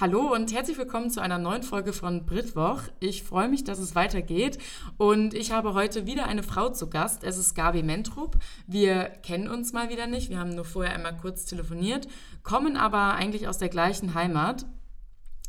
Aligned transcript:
Hallo 0.00 0.32
und 0.32 0.50
herzlich 0.54 0.78
willkommen 0.78 1.10
zu 1.10 1.20
einer 1.20 1.36
neuen 1.36 1.62
Folge 1.62 1.92
von 1.92 2.24
Britwoch. 2.24 2.80
Ich 3.00 3.22
freue 3.22 3.50
mich, 3.50 3.64
dass 3.64 3.78
es 3.78 3.94
weitergeht 3.94 4.56
und 4.96 5.34
ich 5.34 5.52
habe 5.52 5.74
heute 5.74 6.06
wieder 6.06 6.26
eine 6.26 6.42
Frau 6.42 6.70
zu 6.70 6.88
Gast. 6.88 7.22
Es 7.22 7.36
ist 7.36 7.54
Gabi 7.54 7.82
Mentrup. 7.82 8.38
Wir 8.66 9.10
kennen 9.22 9.46
uns 9.46 9.74
mal 9.74 9.90
wieder 9.90 10.06
nicht, 10.06 10.30
wir 10.30 10.38
haben 10.38 10.54
nur 10.54 10.64
vorher 10.64 10.94
einmal 10.94 11.18
kurz 11.18 11.44
telefoniert, 11.44 12.08
kommen 12.42 12.78
aber 12.78 13.12
eigentlich 13.12 13.46
aus 13.46 13.58
der 13.58 13.68
gleichen 13.68 14.14
Heimat. 14.14 14.64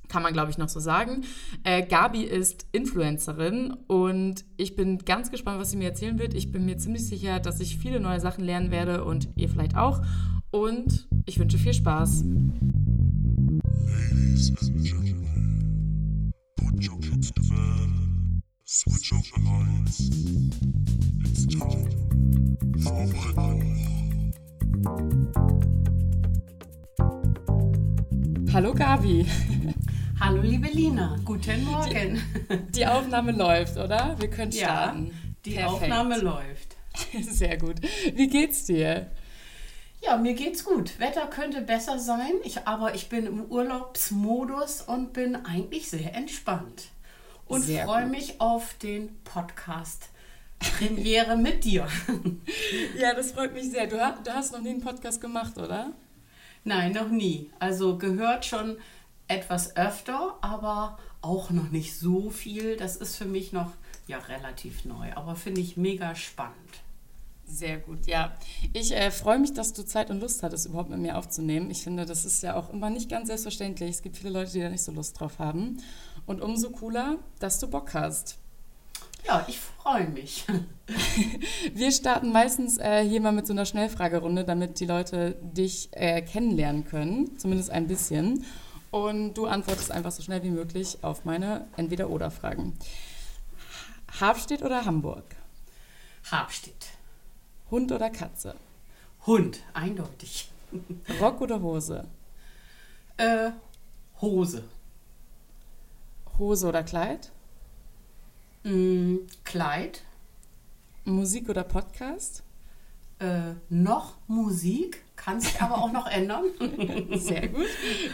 Kann 0.10 0.22
man, 0.22 0.34
glaube 0.34 0.52
ich, 0.52 0.58
noch 0.58 0.68
so 0.68 0.82
sagen. 0.82 1.24
Äh, 1.64 1.84
Gabi 1.84 2.24
ist 2.24 2.66
Influencerin 2.74 3.78
und 3.88 4.44
ich 4.58 4.76
bin 4.76 4.98
ganz 4.98 5.32
gespannt, 5.32 5.62
was 5.62 5.72
sie 5.72 5.78
mir 5.78 5.88
erzählen 5.88 6.20
wird. 6.20 6.34
Ich 6.34 6.52
bin 6.52 6.66
mir 6.66 6.76
ziemlich 6.76 7.08
sicher, 7.08 7.40
dass 7.40 7.62
ich 7.62 7.78
viele 7.78 8.02
neue 8.02 8.20
Sachen 8.20 8.44
lernen 8.44 8.70
werde 8.70 9.06
und 9.06 9.30
ihr 9.38 9.48
vielleicht 9.48 9.78
auch. 9.78 10.02
Und 10.52 11.08
ich 11.26 11.40
wünsche 11.40 11.58
viel 11.58 11.74
Spaß. 11.74 12.26
Ladies 14.10 14.50
and 14.50 14.84
gentlemen, 14.84 16.34
put 16.58 16.84
your 16.84 16.98
kids 17.00 17.32
to 17.32 17.42
bed. 17.42 18.42
Switch 18.66 19.14
off 19.14 19.28
the 19.34 19.42
lights. 19.48 20.10
It's 21.26 21.46
time 21.46 21.92
for 22.84 23.06
Hallo 28.52 28.74
Gabi. 28.74 29.28
Hallo 30.20 30.42
liebe 30.42 30.68
Lina, 30.74 31.18
guten 31.24 31.64
Morgen. 31.64 32.22
Die, 32.50 32.72
die 32.76 32.86
Aufnahme 32.88 33.32
läuft, 33.34 33.78
oder? 33.78 34.16
Wir 34.20 34.30
können 34.30 34.52
starten. 34.52 35.06
Ja, 35.08 35.14
die 35.46 35.52
Perfekt. 35.52 35.74
Aufnahme 35.74 36.18
läuft. 36.20 36.76
Sehr 37.22 37.58
gut. 37.58 37.76
Wie 38.16 38.28
geht's 38.28 38.66
dir? 38.66 39.12
Ja, 40.02 40.18
mir 40.18 40.34
geht's 40.34 40.66
gut. 40.66 41.00
Wetter 41.00 41.28
könnte 41.28 41.62
besser 41.62 42.00
sein, 42.00 42.34
ich, 42.44 42.68
aber 42.68 42.96
ich 42.96 43.08
bin 43.08 43.28
im 43.28 43.46
Urlaubsmodus 43.46 44.82
und 44.82 45.14
bin 45.14 45.36
eigentlich 45.36 45.90
sehr 45.90 46.16
entspannt. 46.16 46.90
Und 47.46 47.66
freue 47.66 48.08
mich 48.08 48.42
auf 48.42 48.74
den 48.76 49.22
Podcast. 49.24 50.10
Premiere 50.58 51.38
mit 51.38 51.64
dir. 51.64 51.88
ja, 52.98 53.14
das 53.14 53.34
freut 53.34 53.54
mich 53.54 53.70
sehr. 53.72 53.88
Du, 53.88 53.98
du 53.98 54.34
hast 54.34 54.54
noch 54.54 54.62
nie 54.62 54.70
einen 54.70 54.82
Podcast 54.82 55.22
gemacht, 55.22 55.58
oder? 55.58 55.92
Nein, 56.64 56.94
noch 56.94 57.10
nie. 57.10 57.52
Also 57.60 57.98
gehört 57.98 58.46
schon 58.46 58.78
etwas 59.28 59.76
öfter, 59.76 60.38
aber 60.42 61.00
auch 61.22 61.50
noch 61.50 61.70
nicht 61.70 61.98
so 61.98 62.30
viel. 62.30 62.78
Das 62.78 62.96
ist 62.96 63.16
für 63.18 63.26
mich 63.26 63.54
noch 63.54 63.72
ja 64.08 64.18
relativ 64.18 64.86
neu, 64.86 65.12
aber 65.14 65.36
finde 65.36 65.62
ich 65.62 65.78
mega 65.78 66.16
spannend. 66.16 66.81
Sehr 67.52 67.80
gut, 67.80 68.08
ja. 68.08 68.32
Ich 68.72 68.96
äh, 68.96 69.12
freue 69.12 69.38
mich, 69.38 69.54
dass 69.54 69.74
du 69.74 69.84
Zeit 69.84 70.10
und 70.10 70.22
Lust 70.22 70.42
hattest, 70.42 70.66
überhaupt 70.68 70.90
mit 70.90 71.00
mir 71.00 71.18
aufzunehmen. 71.18 71.70
Ich 71.70 71.84
finde, 71.84 72.06
das 72.06 72.24
ist 72.24 72.42
ja 72.44 72.56
auch 72.56 72.70
immer 72.70 72.90
nicht 72.90 73.10
ganz 73.10 73.28
selbstverständlich. 73.28 73.90
Es 73.90 74.02
gibt 74.02 74.16
viele 74.16 74.30
Leute, 74.30 74.52
die 74.52 74.62
da 74.62 74.70
nicht 74.70 74.84
so 74.84 74.92
Lust 74.94 75.20
drauf 75.20 75.38
haben. 75.38 75.78
Und 76.26 76.42
umso 76.42 76.70
cooler, 76.70 77.18
dass 77.40 77.60
du 77.60 77.68
Bock 77.68 77.94
hast. 77.94 78.38
Ja, 79.28 79.46
ich 79.50 79.60
freue 79.60 80.08
mich. 80.08 80.46
Wir 81.74 81.92
starten 81.92 82.32
meistens 82.32 82.78
äh, 82.78 83.04
hier 83.04 83.20
mal 83.20 83.34
mit 83.34 83.46
so 83.46 83.54
einer 83.54 83.66
Schnellfragerunde, 83.66 84.46
damit 84.46 84.80
die 84.80 84.86
Leute 84.86 85.36
dich 85.42 85.90
äh, 85.92 86.22
kennenlernen 86.22 86.86
können, 86.86 87.38
zumindest 87.38 87.70
ein 87.70 87.88
bisschen. 87.88 88.46
Und 88.92 89.34
du 89.34 89.46
antwortest 89.46 89.92
einfach 89.92 90.12
so 90.12 90.24
schnell 90.24 90.42
wie 90.44 90.52
möglich 90.52 91.00
auf 91.02 91.26
meine 91.26 91.68
Entweder-Oder-Fragen. 91.76 92.78
Habstedt 94.20 94.64
oder 94.64 94.86
Hamburg? 94.86 95.24
Habstedt. 96.32 97.01
Hund 97.72 97.92
oder 97.92 98.10
Katze? 98.10 98.56
Hund, 99.26 99.64
eindeutig. 99.74 100.52
Rock 101.22 101.42
oder 101.42 101.62
Hose? 101.62 102.06
Äh, 103.18 103.52
Hose. 104.20 104.64
Hose 106.38 106.68
oder 106.68 106.84
Kleid? 106.84 107.32
Mm, 108.64 109.18
Kleid. 109.44 110.04
Musik 111.06 111.50
oder 111.50 111.64
Podcast? 111.64 112.44
Äh, 113.20 113.54
noch 113.70 114.16
Musik, 114.28 115.04
kann 115.16 115.40
sich 115.40 115.62
aber 115.62 115.78
auch 115.78 115.92
noch 115.92 116.08
ändern. 116.08 116.46
Sehr 117.16 117.48
gut, 117.48 117.68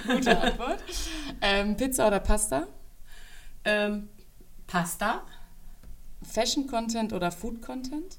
gute 0.05 0.39
Antwort. 0.39 0.83
Ähm, 1.41 1.75
Pizza 1.77 2.07
oder 2.07 2.19
Pasta? 2.19 2.67
Ähm, 3.65 4.09
Pasta. 4.67 5.23
Fashion 6.23 6.67
Content 6.67 7.13
oder 7.13 7.31
Food 7.31 7.61
Content? 7.61 8.17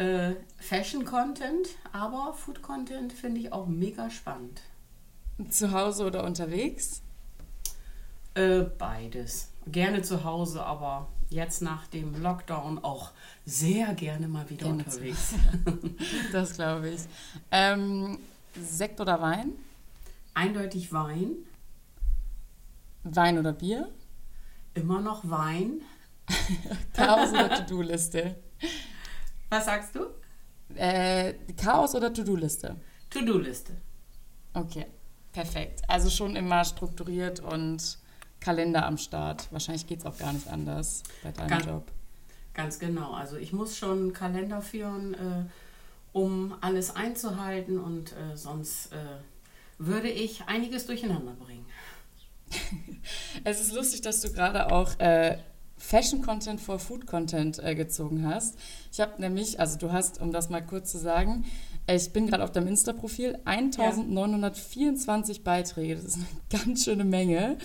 Äh, 0.00 0.34
Fashion-Content, 0.58 1.68
aber 1.92 2.32
Food-Content 2.32 3.12
finde 3.12 3.40
ich 3.42 3.52
auch 3.52 3.66
mega 3.66 4.08
spannend. 4.10 4.62
Zu 5.50 5.72
Hause 5.72 6.06
oder 6.06 6.24
unterwegs? 6.24 7.02
Äh, 8.34 8.60
beides. 8.62 9.50
Gerne 9.66 10.02
zu 10.02 10.24
Hause, 10.24 10.64
aber 10.64 11.08
jetzt 11.28 11.60
nach 11.60 11.86
dem 11.86 12.20
Lockdown 12.20 12.78
auch 12.78 13.10
sehr 13.44 13.94
gerne 13.94 14.26
mal 14.26 14.48
wieder 14.48 14.66
gerne 14.66 14.84
unterwegs. 14.84 15.34
das 16.32 16.54
glaube 16.54 16.90
ich. 16.90 17.02
Ähm, 17.50 18.18
Sekt 18.58 19.00
oder 19.00 19.20
Wein? 19.20 19.52
Eindeutig 20.34 20.92
Wein. 20.92 21.32
Wein 23.04 23.38
oder 23.38 23.52
Bier? 23.52 23.90
Immer 24.74 25.00
noch 25.00 25.28
Wein. 25.28 25.82
Oder 26.96 27.56
To-Do-Liste? 27.56 28.36
Was 29.50 29.64
sagst 29.66 29.94
du? 29.94 30.06
Äh, 30.76 31.34
Chaos 31.56 31.94
oder 31.94 32.12
To-Do-Liste? 32.12 32.76
To-Do-Liste. 33.10 33.72
Okay, 34.54 34.86
perfekt. 35.32 35.82
Also 35.88 36.08
schon 36.08 36.36
immer 36.36 36.64
strukturiert 36.64 37.40
und 37.40 37.98
Kalender 38.40 38.86
am 38.86 38.96
Start. 38.96 39.48
Wahrscheinlich 39.50 39.86
geht 39.86 40.00
es 40.00 40.06
auch 40.06 40.16
gar 40.16 40.32
nicht 40.32 40.48
anders 40.48 41.02
bei 41.22 41.32
deinem 41.32 41.48
ganz, 41.48 41.66
Job. 41.66 41.92
Ganz 42.54 42.78
genau. 42.78 43.12
Also 43.12 43.36
ich 43.36 43.52
muss 43.52 43.76
schon 43.76 43.98
einen 43.98 44.12
Kalender 44.12 44.62
führen, 44.62 45.14
äh, 45.14 45.44
um 46.12 46.54
alles 46.60 46.94
einzuhalten 46.96 47.78
und 47.78 48.12
äh, 48.12 48.36
sonst 48.36 48.92
äh, 48.92 48.96
würde 49.78 50.08
ich 50.08 50.44
einiges 50.46 50.86
durcheinander 50.86 51.32
bringen. 51.32 51.66
es 53.44 53.60
ist 53.60 53.74
lustig, 53.74 54.00
dass 54.02 54.20
du 54.20 54.32
gerade 54.32 54.72
auch 54.72 54.98
äh, 54.98 55.38
Fashion-Content 55.78 56.60
vor 56.60 56.78
Food-Content 56.78 57.58
äh, 57.58 57.74
gezogen 57.74 58.26
hast. 58.26 58.58
Ich 58.92 59.00
habe 59.00 59.20
nämlich, 59.20 59.60
also 59.60 59.78
du 59.78 59.92
hast, 59.92 60.20
um 60.20 60.32
das 60.32 60.50
mal 60.50 60.64
kurz 60.64 60.90
zu 60.90 60.98
sagen, 60.98 61.44
äh, 61.86 61.96
ich 61.96 62.12
bin 62.12 62.26
gerade 62.26 62.42
auf 62.42 62.52
deinem 62.52 62.68
Insta-Profil, 62.68 63.38
1924 63.44 65.36
ja. 65.36 65.42
Beiträge, 65.44 65.96
das 65.96 66.04
ist 66.04 66.16
eine 66.16 66.26
ganz 66.64 66.84
schöne 66.84 67.04
Menge. 67.04 67.58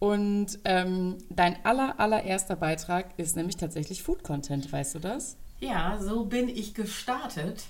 Und 0.00 0.60
ähm, 0.64 1.18
dein 1.28 1.64
aller, 1.64 1.98
allererster 1.98 2.56
Beitrag 2.56 3.18
ist 3.18 3.36
nämlich 3.36 3.56
tatsächlich 3.56 4.02
Food-Content, 4.02 4.72
weißt 4.72 4.94
du 4.94 4.98
das? 5.00 5.36
Ja, 5.60 5.98
so 6.00 6.24
bin 6.24 6.48
ich 6.48 6.72
gestartet. 6.74 7.64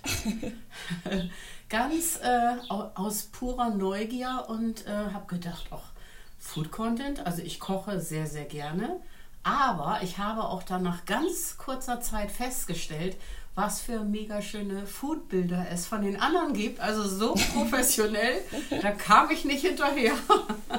Ganz 1.71 2.21
äh, 2.23 2.57
aus 2.69 3.25
purer 3.33 3.71
Neugier 3.71 4.45
und 4.49 4.87
äh, 4.87 4.91
habe 4.91 5.27
gedacht, 5.27 5.69
ach, 5.71 5.93
Food-Content, 6.39 7.25
also 7.27 7.41
ich 7.43 7.59
koche 7.61 7.99
sehr, 8.01 8.27
sehr 8.27 8.45
gerne 8.45 9.01
aber 9.49 10.01
ich 10.03 10.19
habe 10.19 10.45
auch 10.45 10.63
dann 10.63 10.83
nach 10.83 11.05
ganz 11.05 11.57
kurzer 11.57 12.01
Zeit 12.01 12.31
festgestellt, 12.31 13.17
was 13.55 13.81
für 13.81 14.05
mega 14.05 14.41
schöne 14.41 14.87
Foodbilder 14.87 15.67
es 15.71 15.87
von 15.87 16.03
den 16.03 16.21
anderen 16.21 16.53
gibt. 16.53 16.81
Also 16.81 17.03
so 17.03 17.35
professionell, 17.55 18.41
da 18.83 18.93
kam 18.93 19.31
ich 19.31 19.45
nicht 19.45 19.63
hinterher. 19.63 20.13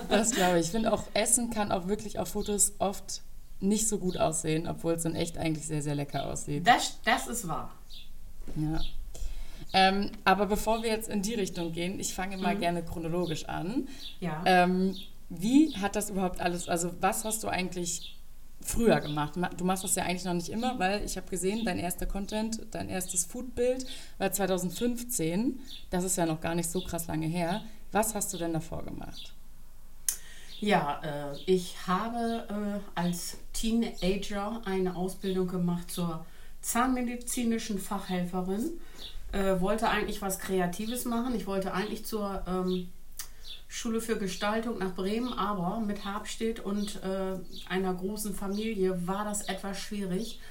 das 0.09 0.31
glaube 0.31 0.59
ich. 0.59 0.67
Ich 0.67 0.71
finde 0.71 0.93
auch, 0.93 1.03
Essen 1.13 1.49
kann 1.49 1.71
auch 1.71 1.87
wirklich 1.87 2.19
auf 2.19 2.29
Fotos 2.29 2.73
oft 2.79 3.21
nicht 3.59 3.89
so 3.89 3.97
gut 3.97 4.17
aussehen, 4.17 4.67
obwohl 4.67 4.93
es 4.93 5.03
in 5.03 5.15
echt 5.15 5.37
eigentlich 5.37 5.67
sehr, 5.67 5.81
sehr 5.81 5.95
lecker 5.95 6.27
aussieht. 6.27 6.65
Das, 6.65 6.99
das 7.03 7.27
ist 7.27 7.47
wahr. 7.47 7.71
Ja. 8.55 8.79
Ähm, 9.73 10.11
aber 10.23 10.45
bevor 10.45 10.81
wir 10.81 10.89
jetzt 10.89 11.09
in 11.09 11.21
die 11.21 11.35
Richtung 11.35 11.73
gehen, 11.73 11.99
ich 11.99 12.13
fange 12.13 12.37
mal 12.37 12.55
mhm. 12.55 12.59
gerne 12.59 12.83
chronologisch 12.83 13.45
an. 13.45 13.87
Ja. 14.19 14.41
Ähm, 14.45 14.95
wie 15.29 15.75
hat 15.75 15.95
das 15.95 16.09
überhaupt 16.09 16.39
alles, 16.39 16.69
also 16.69 16.91
was 17.01 17.25
hast 17.25 17.43
du 17.43 17.49
eigentlich 17.49 18.18
früher 18.69 19.01
gemacht. 19.01 19.33
Du 19.57 19.65
machst 19.65 19.83
das 19.83 19.95
ja 19.95 20.03
eigentlich 20.03 20.25
noch 20.25 20.33
nicht 20.33 20.49
immer, 20.49 20.77
weil 20.79 21.03
ich 21.03 21.17
habe 21.17 21.27
gesehen, 21.29 21.65
dein 21.65 21.79
erster 21.79 22.05
Content, 22.05 22.61
dein 22.71 22.89
erstes 22.89 23.25
Foodbild 23.25 23.85
war 24.17 24.31
2015. 24.31 25.59
Das 25.89 26.03
ist 26.03 26.17
ja 26.17 26.25
noch 26.25 26.41
gar 26.41 26.55
nicht 26.55 26.69
so 26.69 26.81
krass 26.81 27.07
lange 27.07 27.27
her. 27.27 27.61
Was 27.91 28.15
hast 28.15 28.33
du 28.33 28.37
denn 28.37 28.53
davor 28.53 28.83
gemacht? 28.83 29.33
Ja, 30.59 31.01
äh, 31.03 31.37
ich 31.45 31.75
habe 31.87 32.45
äh, 32.49 32.99
als 32.99 33.37
Teenager 33.53 34.61
eine 34.65 34.95
Ausbildung 34.95 35.47
gemacht 35.47 35.89
zur 35.89 36.25
zahnmedizinischen 36.61 37.79
Fachhelferin. 37.79 38.71
Äh, 39.31 39.61
wollte 39.61 39.89
eigentlich 39.89 40.21
was 40.21 40.39
Kreatives 40.39 41.05
machen. 41.05 41.33
Ich 41.35 41.47
wollte 41.47 41.73
eigentlich 41.73 42.05
zur 42.05 42.43
ähm, 42.47 42.89
Schule 43.71 44.01
für 44.01 44.17
Gestaltung 44.17 44.79
nach 44.79 44.95
Bremen, 44.95 45.31
aber 45.31 45.79
mit 45.79 46.03
Habstedt 46.03 46.59
und 46.59 47.01
äh, 47.03 47.37
einer 47.69 47.93
großen 47.93 48.33
Familie 48.33 49.07
war 49.07 49.23
das 49.23 49.43
etwas 49.43 49.79
schwierig. 49.79 50.41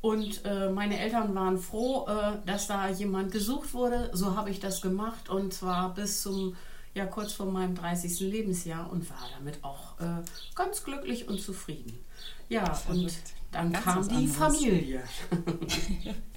Und 0.00 0.44
äh, 0.44 0.70
meine 0.70 0.98
Eltern 0.98 1.34
waren 1.34 1.58
froh, 1.58 2.08
äh, 2.08 2.44
dass 2.46 2.66
da 2.66 2.88
jemand 2.88 3.30
gesucht 3.30 3.74
wurde. 3.74 4.10
So 4.14 4.34
habe 4.34 4.50
ich 4.50 4.58
das 4.58 4.80
gemacht 4.80 5.28
und 5.28 5.52
zwar 5.52 5.94
bis 5.94 6.22
zum 6.22 6.56
ja 6.94 7.06
kurz 7.06 7.34
vor 7.34 7.46
meinem 7.46 7.74
30. 7.74 8.20
Lebensjahr 8.20 8.90
und 8.90 9.08
war 9.08 9.28
damit 9.38 9.62
auch 9.62 10.00
äh, 10.00 10.22
ganz 10.54 10.82
glücklich 10.82 11.28
und 11.28 11.40
zufrieden. 11.40 11.98
Ja, 12.48 12.80
und 12.88 13.12
dann 13.52 13.72
Ganz 13.72 13.84
kam 13.84 14.08
die 14.08 14.26
Familie. 14.26 15.02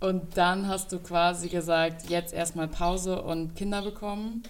und 0.00 0.36
dann 0.36 0.68
hast 0.68 0.92
du 0.92 0.98
quasi 0.98 1.48
gesagt, 1.48 2.08
jetzt 2.10 2.34
erstmal 2.34 2.68
Pause 2.68 3.22
und 3.22 3.56
Kinder 3.56 3.82
bekommen? 3.82 4.42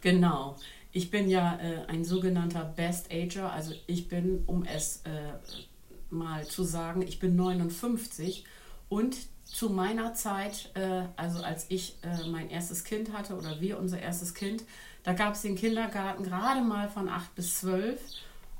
Genau. 0.00 0.56
Ich 0.92 1.10
bin 1.10 1.30
ja 1.30 1.58
äh, 1.58 1.86
ein 1.86 2.04
sogenannter 2.04 2.64
Best 2.64 3.10
Ager, 3.10 3.50
also 3.50 3.72
ich 3.86 4.08
bin, 4.08 4.44
um 4.46 4.64
es 4.64 5.02
äh, 5.04 5.32
mal 6.10 6.44
zu 6.44 6.64
sagen, 6.64 7.02
ich 7.02 7.18
bin 7.18 7.34
59 7.36 8.44
und 8.88 9.16
zu 9.44 9.70
meiner 9.70 10.14
Zeit, 10.14 10.70
äh, 10.74 11.04
also 11.16 11.42
als 11.42 11.66
ich 11.68 11.96
äh, 12.02 12.26
mein 12.28 12.50
erstes 12.50 12.84
Kind 12.84 13.12
hatte 13.12 13.34
oder 13.34 13.60
wir 13.60 13.78
unser 13.78 14.00
erstes 14.00 14.34
Kind, 14.34 14.64
da 15.02 15.14
gab 15.14 15.34
es 15.34 15.42
den 15.42 15.56
Kindergarten 15.56 16.24
gerade 16.24 16.60
mal 16.60 16.88
von 16.88 17.08
8 17.08 17.34
bis 17.34 17.60
12 17.60 17.98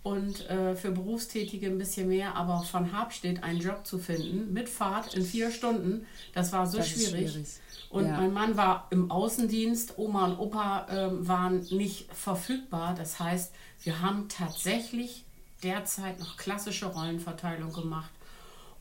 und 0.03 0.49
äh, 0.51 0.75
für 0.75 0.91
Berufstätige 0.91 1.67
ein 1.67 1.79
bisschen 1.79 2.09
mehr, 2.09 2.35
aber 2.35 2.63
von 2.63 2.93
Habstedt 2.93 3.43
einen 3.45 3.61
Job 3.61 3.87
zu 3.87 3.99
finden 3.99 4.53
mit 4.53 4.69
Fahrt 4.69 5.15
in 5.15 5.25
vier 5.25 5.51
Stunden, 5.51 6.07
das 6.35 6.53
war 6.53 6.67
so 6.67 6.79
das 6.79 6.89
schwierig. 6.89 7.31
schwierig. 7.31 7.49
Und 7.91 8.07
ja. 8.07 8.17
mein 8.17 8.33
Mann 8.33 8.57
war 8.57 8.89
im 8.91 9.11
Außendienst, 9.11 9.99
Oma 9.99 10.25
und 10.25 10.39
Opa 10.39 10.87
äh, 10.89 11.29
waren 11.29 11.61
nicht 11.71 12.13
verfügbar. 12.13 12.95
Das 12.95 13.21
heißt, 13.21 13.53
wir 13.83 14.01
haben 14.01 14.29
tatsächlich 14.29 15.25
derzeit 15.63 16.19
noch 16.19 16.37
klassische 16.37 16.87
Rollenverteilung 16.87 17.73
gemacht. 17.73 18.11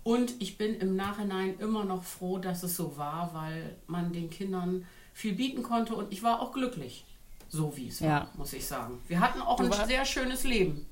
Und 0.03 0.41
ich 0.41 0.57
bin 0.57 0.75
im 0.79 0.95
Nachhinein 0.95 1.59
immer 1.59 1.83
noch 1.85 2.03
froh, 2.03 2.37
dass 2.39 2.63
es 2.63 2.75
so 2.75 2.97
war, 2.97 3.31
weil 3.33 3.75
man 3.85 4.13
den 4.13 4.29
Kindern 4.29 4.87
viel 5.13 5.33
bieten 5.33 5.61
konnte 5.61 5.93
und 5.93 6.11
ich 6.11 6.23
war 6.23 6.41
auch 6.41 6.53
glücklich, 6.53 7.05
so 7.49 7.75
wie 7.75 7.89
es 7.89 7.99
ja. 7.99 8.09
war, 8.09 8.29
muss 8.35 8.53
ich 8.53 8.65
sagen. 8.65 8.99
Wir 9.07 9.19
hatten 9.19 9.41
auch 9.41 9.57
du 9.57 9.65
ein 9.65 9.87
sehr 9.87 10.05
schönes 10.05 10.43
Leben. 10.43 10.85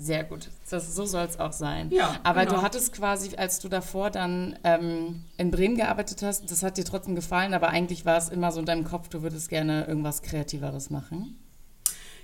Sehr 0.00 0.24
gut. 0.24 0.48
Das, 0.70 0.94
so 0.94 1.04
soll 1.04 1.26
es 1.26 1.38
auch 1.38 1.52
sein. 1.52 1.90
Ja, 1.90 2.18
Aber 2.22 2.46
genau. 2.46 2.56
du 2.56 2.62
hattest 2.62 2.94
quasi, 2.94 3.36
als 3.36 3.58
du 3.58 3.68
davor 3.68 4.10
dann 4.10 4.58
ähm, 4.64 5.24
in 5.36 5.50
Bremen 5.50 5.76
gearbeitet 5.76 6.22
hast, 6.22 6.50
das 6.50 6.62
hat 6.62 6.78
dir 6.78 6.86
trotzdem 6.86 7.14
gefallen, 7.14 7.52
aber 7.52 7.68
eigentlich 7.68 8.06
war 8.06 8.16
es 8.16 8.30
immer 8.30 8.50
so 8.50 8.60
in 8.60 8.66
deinem 8.66 8.84
Kopf, 8.84 9.08
du 9.08 9.20
würdest 9.20 9.50
gerne 9.50 9.84
irgendwas 9.84 10.22
Kreativeres 10.22 10.88
machen. 10.88 11.38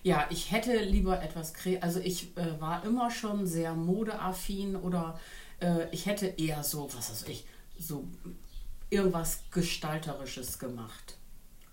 Ja, 0.03 0.25
ich 0.31 0.53
hätte 0.53 0.79
lieber 0.79 1.23
etwas 1.23 1.53
kreativ. 1.53 1.83
Also 1.83 2.01
ich 2.01 2.35
äh, 2.39 2.59
war 2.61 2.83
immer 2.85 3.11
schon 3.11 3.47
sehr 3.47 3.75
modeaffin 3.75 4.77
oder 4.77 5.21
äh, 5.61 5.87
ich 5.91 6.07
hätte 6.07 6.27
eher 6.27 6.65
so, 6.65 6.89
was 6.97 7.11
weiß 7.11 7.25
ich, 7.29 7.45
so 7.79 8.05
irgendwas 8.89 9.41
Gestalterisches 9.51 10.59
gemacht. 10.59 11.19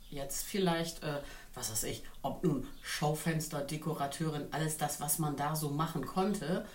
Jetzt 0.10 0.44
vielleicht. 0.44 1.02
Äh, 1.02 1.22
was 1.54 1.72
weiß 1.72 1.84
ich, 1.86 2.04
ob 2.22 2.44
nun 2.44 2.66
Schaufenster, 2.82 3.62
Dekorateurin, 3.62 4.46
alles 4.52 4.78
das, 4.78 5.00
was 5.02 5.20
man 5.20 5.36
da 5.36 5.56
so 5.56 5.70
machen 5.70 6.06
konnte. 6.06 6.66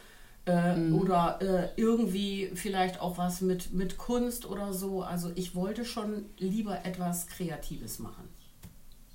Äh, 0.46 0.76
mhm. 0.76 0.94
Oder 0.94 1.40
äh, 1.42 1.68
irgendwie 1.76 2.50
vielleicht 2.54 3.00
auch 3.00 3.18
was 3.18 3.40
mit, 3.40 3.72
mit 3.72 3.98
Kunst 3.98 4.46
oder 4.46 4.72
so. 4.72 5.02
Also 5.02 5.30
ich 5.34 5.54
wollte 5.54 5.84
schon 5.84 6.26
lieber 6.38 6.84
etwas 6.84 7.26
Kreatives 7.26 7.98
machen. 7.98 8.28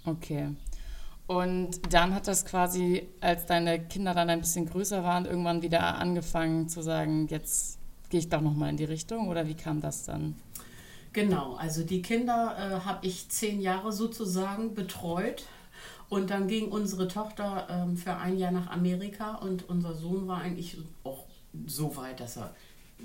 Okay. 0.06 0.50
Und 1.26 1.94
dann 1.94 2.14
hat 2.14 2.28
das 2.28 2.46
quasi, 2.46 3.08
als 3.22 3.46
deine 3.46 3.80
Kinder 3.80 4.14
dann 4.14 4.30
ein 4.30 4.42
bisschen 4.42 4.66
größer 4.66 5.04
waren, 5.04 5.26
irgendwann 5.26 5.62
wieder 5.62 5.96
angefangen 5.96 6.68
zu 6.68 6.82
sagen, 6.82 7.28
jetzt 7.30 7.80
gehe 8.10 8.20
ich 8.20 8.30
doch 8.30 8.42
nochmal 8.42 8.70
in 8.70 8.78
die 8.78 8.84
Richtung 8.84 9.30
oder 9.30 9.48
wie 9.48 9.56
kam 9.56 9.80
das 9.80 10.04
dann? 10.04 10.36
Genau, 11.14 11.56
also 11.56 11.84
die 11.84 12.02
Kinder 12.02 12.58
äh, 12.58 12.86
habe 12.86 13.06
ich 13.06 13.30
zehn 13.30 13.62
Jahre 13.62 13.92
sozusagen 13.92 14.74
betreut. 14.74 15.46
Und 16.10 16.30
dann 16.30 16.48
ging 16.48 16.70
unsere 16.70 17.08
Tochter 17.08 17.68
ähm, 17.70 17.98
für 17.98 18.16
ein 18.18 18.38
Jahr 18.38 18.52
nach 18.52 18.70
Amerika 18.70 19.36
und 19.36 19.68
unser 19.68 19.96
Sohn 19.96 20.28
war 20.28 20.42
eigentlich 20.42 20.78
auch 21.04 21.26
so 21.66 21.96
weit, 21.96 22.20
dass 22.20 22.38
er 22.38 22.54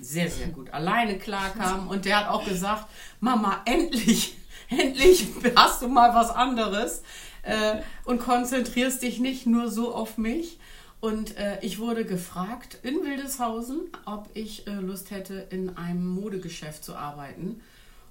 sehr, 0.01 0.31
sehr 0.31 0.49
gut 0.49 0.71
alleine 0.71 1.19
klarkam. 1.19 1.89
Und 1.89 2.05
der 2.05 2.21
hat 2.21 2.29
auch 2.29 2.45
gesagt, 2.45 2.87
Mama, 3.21 3.63
endlich, 3.65 4.37
endlich 4.69 5.27
hast 5.57 5.83
du 5.83 5.89
mal 5.89 6.15
was 6.15 6.31
anderes 6.31 7.03
äh, 7.43 7.77
und 8.05 8.21
konzentrierst 8.21 9.03
dich 9.03 9.21
nicht 9.21 9.47
nur 9.47 9.71
so 9.71 9.95
auf 9.95 10.19
mich. 10.19 10.59
Und 11.01 11.37
äh, 11.37 11.59
ich 11.63 11.79
wurde 11.79 12.05
gefragt 12.05 12.79
in 12.83 13.03
Wildeshausen, 13.05 13.81
ob 14.05 14.29
ich 14.35 14.67
äh, 14.67 14.73
Lust 14.73 15.11
hätte, 15.11 15.47
in 15.51 15.77
einem 15.77 16.07
Modegeschäft 16.09 16.85
zu 16.85 16.97
arbeiten. 16.97 17.61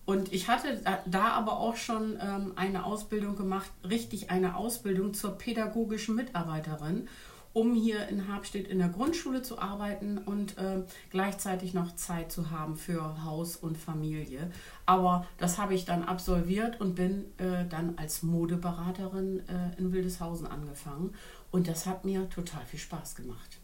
Und 0.07 0.31
ich 0.31 0.47
hatte 0.47 0.81
da 1.05 1.31
aber 1.31 1.59
auch 1.59 1.75
schon 1.75 2.17
ähm, 2.21 2.53
eine 2.55 2.85
Ausbildung 2.85 3.35
gemacht, 3.35 3.69
richtig 3.83 4.31
eine 4.31 4.55
Ausbildung 4.55 5.13
zur 5.13 5.31
pädagogischen 5.37 6.15
Mitarbeiterin, 6.15 7.09
um 7.51 7.75
hier 7.75 8.07
in 8.07 8.29
Habstedt 8.29 8.69
in 8.69 8.79
der 8.79 8.87
Grundschule 8.87 9.41
zu 9.41 9.59
arbeiten 9.59 10.17
und 10.17 10.57
äh, 10.57 10.83
gleichzeitig 11.09 11.73
noch 11.73 11.93
Zeit 11.97 12.31
zu 12.31 12.51
haben 12.51 12.77
für 12.77 13.25
Haus 13.25 13.57
und 13.57 13.77
Familie. 13.77 14.49
Aber 14.85 15.27
das 15.39 15.57
habe 15.57 15.73
ich 15.73 15.83
dann 15.83 16.03
absolviert 16.03 16.79
und 16.79 16.95
bin 16.95 17.25
äh, 17.37 17.65
dann 17.67 17.95
als 17.97 18.23
Modeberaterin 18.23 19.43
äh, 19.49 19.77
in 19.77 19.91
Wildeshausen 19.91 20.47
angefangen. 20.47 21.15
Und 21.51 21.67
das 21.67 21.85
hat 21.85 22.05
mir 22.05 22.29
total 22.29 22.65
viel 22.65 22.79
Spaß 22.79 23.15
gemacht. 23.15 23.57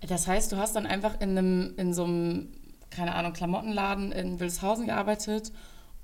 Das 0.00 0.26
heißt, 0.26 0.50
du 0.50 0.56
hast 0.56 0.74
dann 0.74 0.86
einfach 0.86 1.20
in, 1.20 1.38
einem, 1.38 1.74
in 1.76 1.94
so 1.94 2.02
einem 2.02 2.48
keine 2.90 3.14
Ahnung, 3.14 3.32
Klamottenladen 3.32 4.12
in 4.12 4.40
Wilshausen 4.40 4.86
gearbeitet 4.86 5.52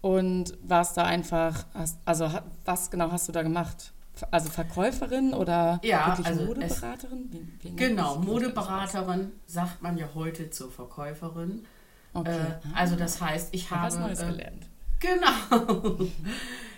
und 0.00 0.56
warst 0.62 0.96
da 0.96 1.04
einfach, 1.04 1.64
also 2.04 2.30
was 2.64 2.90
genau 2.90 3.10
hast 3.10 3.28
du 3.28 3.32
da 3.32 3.42
gemacht? 3.42 3.92
Also 4.30 4.48
Verkäuferin 4.48 5.34
oder 5.34 5.80
ja, 5.82 6.06
wirklich 6.08 6.26
also 6.26 6.44
Modeberaterin? 6.44 7.28
Wie, 7.32 7.70
wie 7.70 7.76
genau, 7.76 8.16
Modeberaterin 8.18 9.32
sagt 9.46 9.82
man 9.82 9.98
ja 9.98 10.06
heute 10.14 10.50
zur 10.50 10.70
Verkäuferin. 10.70 11.66
Okay. 12.12 12.30
Äh, 12.30 12.76
also 12.76 12.94
das 12.96 13.20
heißt, 13.20 13.48
ich 13.52 13.70
habe... 13.70 13.86
Was 13.86 13.98
Neues 13.98 14.20
äh, 14.20 14.26
gelernt. 14.26 14.66
Genau. 15.00 16.06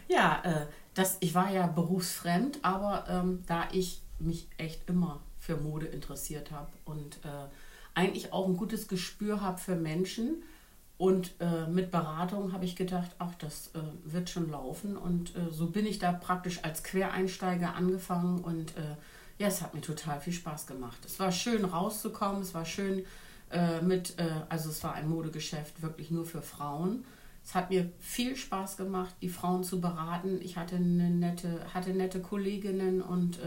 ja, 0.08 0.40
äh, 0.44 0.66
das, 0.94 1.18
ich 1.20 1.34
war 1.34 1.50
ja 1.50 1.66
berufsfremd, 1.66 2.60
aber 2.62 3.04
ähm, 3.08 3.42
da 3.46 3.64
ich 3.70 4.00
mich 4.18 4.48
echt 4.56 4.88
immer 4.88 5.20
für 5.38 5.56
Mode 5.56 5.86
interessiert 5.86 6.50
habe 6.50 6.70
und 6.84 7.16
äh, 7.24 7.48
eigentlich 7.96 8.32
auch 8.32 8.46
ein 8.46 8.56
gutes 8.56 8.86
Gespür 8.86 9.40
habe 9.40 9.58
für 9.58 9.74
Menschen. 9.74 10.42
Und 10.98 11.34
äh, 11.40 11.66
mit 11.66 11.90
Beratung 11.90 12.52
habe 12.52 12.64
ich 12.64 12.76
gedacht, 12.76 13.10
ach, 13.18 13.34
das 13.38 13.70
äh, 13.74 13.80
wird 14.04 14.30
schon 14.30 14.50
laufen. 14.50 14.96
Und 14.96 15.34
äh, 15.34 15.50
so 15.50 15.66
bin 15.66 15.84
ich 15.86 15.98
da 15.98 16.12
praktisch 16.12 16.62
als 16.62 16.84
Quereinsteiger 16.84 17.74
angefangen. 17.74 18.40
Und 18.44 18.76
äh, 18.76 18.96
ja, 19.38 19.48
es 19.48 19.60
hat 19.62 19.74
mir 19.74 19.80
total 19.80 20.20
viel 20.20 20.32
Spaß 20.32 20.66
gemacht. 20.66 20.98
Es 21.04 21.18
war 21.18 21.32
schön 21.32 21.64
rauszukommen, 21.64 22.42
es 22.42 22.54
war 22.54 22.64
schön 22.64 23.04
äh, 23.50 23.80
mit, 23.80 24.18
äh, 24.18 24.28
also 24.48 24.70
es 24.70 24.82
war 24.84 24.94
ein 24.94 25.08
Modegeschäft 25.08 25.82
wirklich 25.82 26.10
nur 26.10 26.24
für 26.24 26.42
Frauen. 26.42 27.04
Es 27.44 27.54
hat 27.54 27.70
mir 27.70 27.90
viel 28.00 28.36
Spaß 28.36 28.76
gemacht, 28.76 29.14
die 29.22 29.28
Frauen 29.28 29.64
zu 29.64 29.80
beraten. 29.80 30.40
Ich 30.42 30.56
hatte 30.56 30.76
eine 30.76 31.10
nette, 31.10 31.60
hatte 31.72 31.90
nette 31.90 32.20
Kolleginnen 32.20 33.00
und 33.00 33.38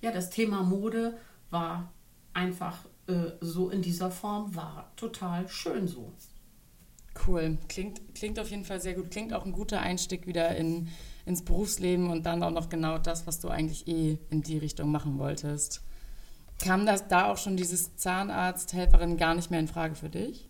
ja, 0.00 0.12
das 0.12 0.30
Thema 0.30 0.62
Mode 0.62 1.18
war 1.50 1.90
einfach 2.34 2.76
äh, 3.08 3.32
so 3.40 3.70
in 3.70 3.82
dieser 3.82 4.10
Form 4.10 4.54
war 4.54 4.92
total 4.96 5.48
schön 5.48 5.88
so. 5.88 6.12
Cool. 7.26 7.58
Klingt, 7.68 8.00
klingt 8.14 8.38
auf 8.38 8.50
jeden 8.50 8.64
Fall 8.64 8.80
sehr 8.80 8.94
gut. 8.94 9.10
Klingt 9.10 9.32
auch 9.32 9.44
ein 9.44 9.52
guter 9.52 9.80
Einstieg 9.80 10.26
wieder 10.26 10.54
in, 10.56 10.88
ins 11.26 11.42
Berufsleben 11.42 12.10
und 12.10 12.26
dann 12.26 12.42
auch 12.42 12.50
noch 12.50 12.68
genau 12.68 12.98
das, 12.98 13.26
was 13.26 13.40
du 13.40 13.48
eigentlich 13.48 13.88
eh 13.88 14.18
in 14.30 14.42
die 14.42 14.58
Richtung 14.58 14.90
machen 14.90 15.18
wolltest. 15.18 15.82
Kam 16.62 16.86
das 16.86 17.08
da 17.08 17.30
auch 17.30 17.38
schon 17.38 17.56
dieses 17.56 17.96
Zahnarzthelferin 17.96 19.16
gar 19.16 19.34
nicht 19.34 19.50
mehr 19.50 19.60
in 19.60 19.68
Frage 19.68 19.94
für 19.94 20.08
dich? 20.10 20.48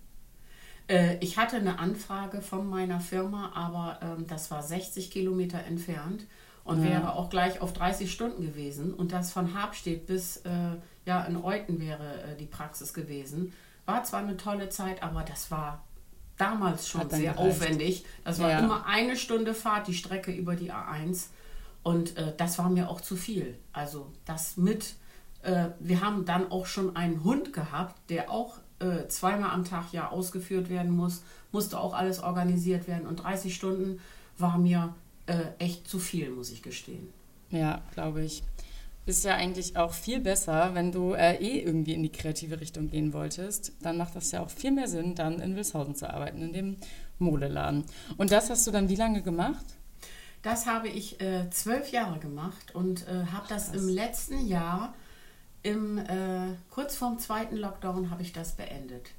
Äh, 0.88 1.16
ich 1.20 1.36
hatte 1.36 1.56
eine 1.56 1.78
Anfrage 1.78 2.40
von 2.42 2.66
meiner 2.68 3.00
Firma, 3.00 3.52
aber 3.54 4.00
ähm, 4.02 4.26
das 4.26 4.50
war 4.50 4.62
60 4.62 5.10
Kilometer 5.10 5.62
entfernt 5.64 6.26
und 6.68 6.84
ja. 6.84 6.90
wäre 6.90 7.12
auch 7.14 7.30
gleich 7.30 7.62
auf 7.62 7.72
30 7.72 8.12
Stunden 8.12 8.42
gewesen. 8.42 8.92
Und 8.92 9.12
das 9.12 9.32
von 9.32 9.54
Habstedt 9.54 10.06
bis 10.06 10.36
äh, 10.38 10.50
ja, 11.06 11.24
in 11.24 11.42
Euten 11.42 11.80
wäre 11.80 12.22
äh, 12.22 12.36
die 12.36 12.44
Praxis 12.44 12.92
gewesen. 12.92 13.54
War 13.86 14.04
zwar 14.04 14.20
eine 14.20 14.36
tolle 14.36 14.68
Zeit, 14.68 15.02
aber 15.02 15.22
das 15.22 15.50
war 15.50 15.82
damals 16.36 16.86
schon 16.86 17.08
sehr 17.08 17.32
gereicht. 17.32 17.38
aufwendig. 17.38 18.04
Das 18.22 18.38
war 18.38 18.50
ja. 18.50 18.58
immer 18.58 18.84
eine 18.86 19.16
Stunde 19.16 19.54
Fahrt, 19.54 19.88
die 19.88 19.94
Strecke 19.94 20.30
über 20.30 20.56
die 20.56 20.70
A1. 20.70 21.28
Und 21.82 22.18
äh, 22.18 22.34
das 22.36 22.58
war 22.58 22.68
mir 22.68 22.90
auch 22.90 23.00
zu 23.00 23.16
viel. 23.16 23.56
Also 23.72 24.12
das 24.26 24.58
mit, 24.58 24.96
äh, 25.42 25.68
wir 25.80 26.02
haben 26.02 26.26
dann 26.26 26.50
auch 26.50 26.66
schon 26.66 26.96
einen 26.96 27.24
Hund 27.24 27.54
gehabt, 27.54 27.98
der 28.10 28.30
auch 28.30 28.58
äh, 28.80 29.08
zweimal 29.08 29.52
am 29.52 29.64
Tag 29.64 29.92
ja 29.92 30.10
ausgeführt 30.10 30.68
werden 30.68 30.90
muss, 30.90 31.22
musste 31.50 31.80
auch 31.80 31.94
alles 31.94 32.22
organisiert 32.22 32.86
werden. 32.86 33.06
Und 33.06 33.22
30 33.22 33.54
Stunden 33.54 34.00
war 34.36 34.58
mir 34.58 34.94
äh, 35.28 35.52
echt 35.58 35.88
zu 35.88 35.98
viel, 35.98 36.30
muss 36.30 36.50
ich 36.50 36.62
gestehen. 36.62 37.08
Ja, 37.50 37.82
glaube 37.94 38.24
ich 38.24 38.42
ist 39.08 39.24
ja 39.24 39.34
eigentlich 39.34 39.76
auch 39.76 39.92
viel 39.92 40.20
besser, 40.20 40.74
wenn 40.74 40.92
du 40.92 41.14
äh, 41.14 41.36
eh 41.36 41.60
irgendwie 41.60 41.94
in 41.94 42.02
die 42.02 42.12
kreative 42.12 42.60
Richtung 42.60 42.90
gehen 42.90 43.12
wolltest. 43.12 43.72
Dann 43.80 43.96
macht 43.96 44.14
das 44.14 44.30
ja 44.30 44.42
auch 44.42 44.50
viel 44.50 44.70
mehr 44.70 44.86
Sinn, 44.86 45.14
dann 45.14 45.40
in 45.40 45.56
Wilshausen 45.56 45.94
zu 45.94 46.12
arbeiten, 46.12 46.42
in 46.42 46.52
dem 46.52 46.76
Modeladen. 47.18 47.84
Und 48.18 48.30
das 48.30 48.50
hast 48.50 48.66
du 48.66 48.70
dann 48.70 48.88
wie 48.88 48.96
lange 48.96 49.22
gemacht? 49.22 49.64
Das 50.42 50.66
habe 50.66 50.88
ich 50.88 51.20
äh, 51.20 51.48
zwölf 51.50 51.90
Jahre 51.90 52.18
gemacht 52.18 52.74
und 52.74 53.08
äh, 53.08 53.24
habe 53.32 53.46
das 53.48 53.70
im 53.70 53.88
letzten 53.88 54.46
Jahr, 54.46 54.94
im, 55.62 55.98
äh, 55.98 56.54
kurz 56.70 56.94
vorm 56.94 57.18
zweiten 57.18 57.56
Lockdown, 57.56 58.10
habe 58.10 58.22
ich 58.22 58.32
das 58.32 58.52
beendet. 58.52 59.10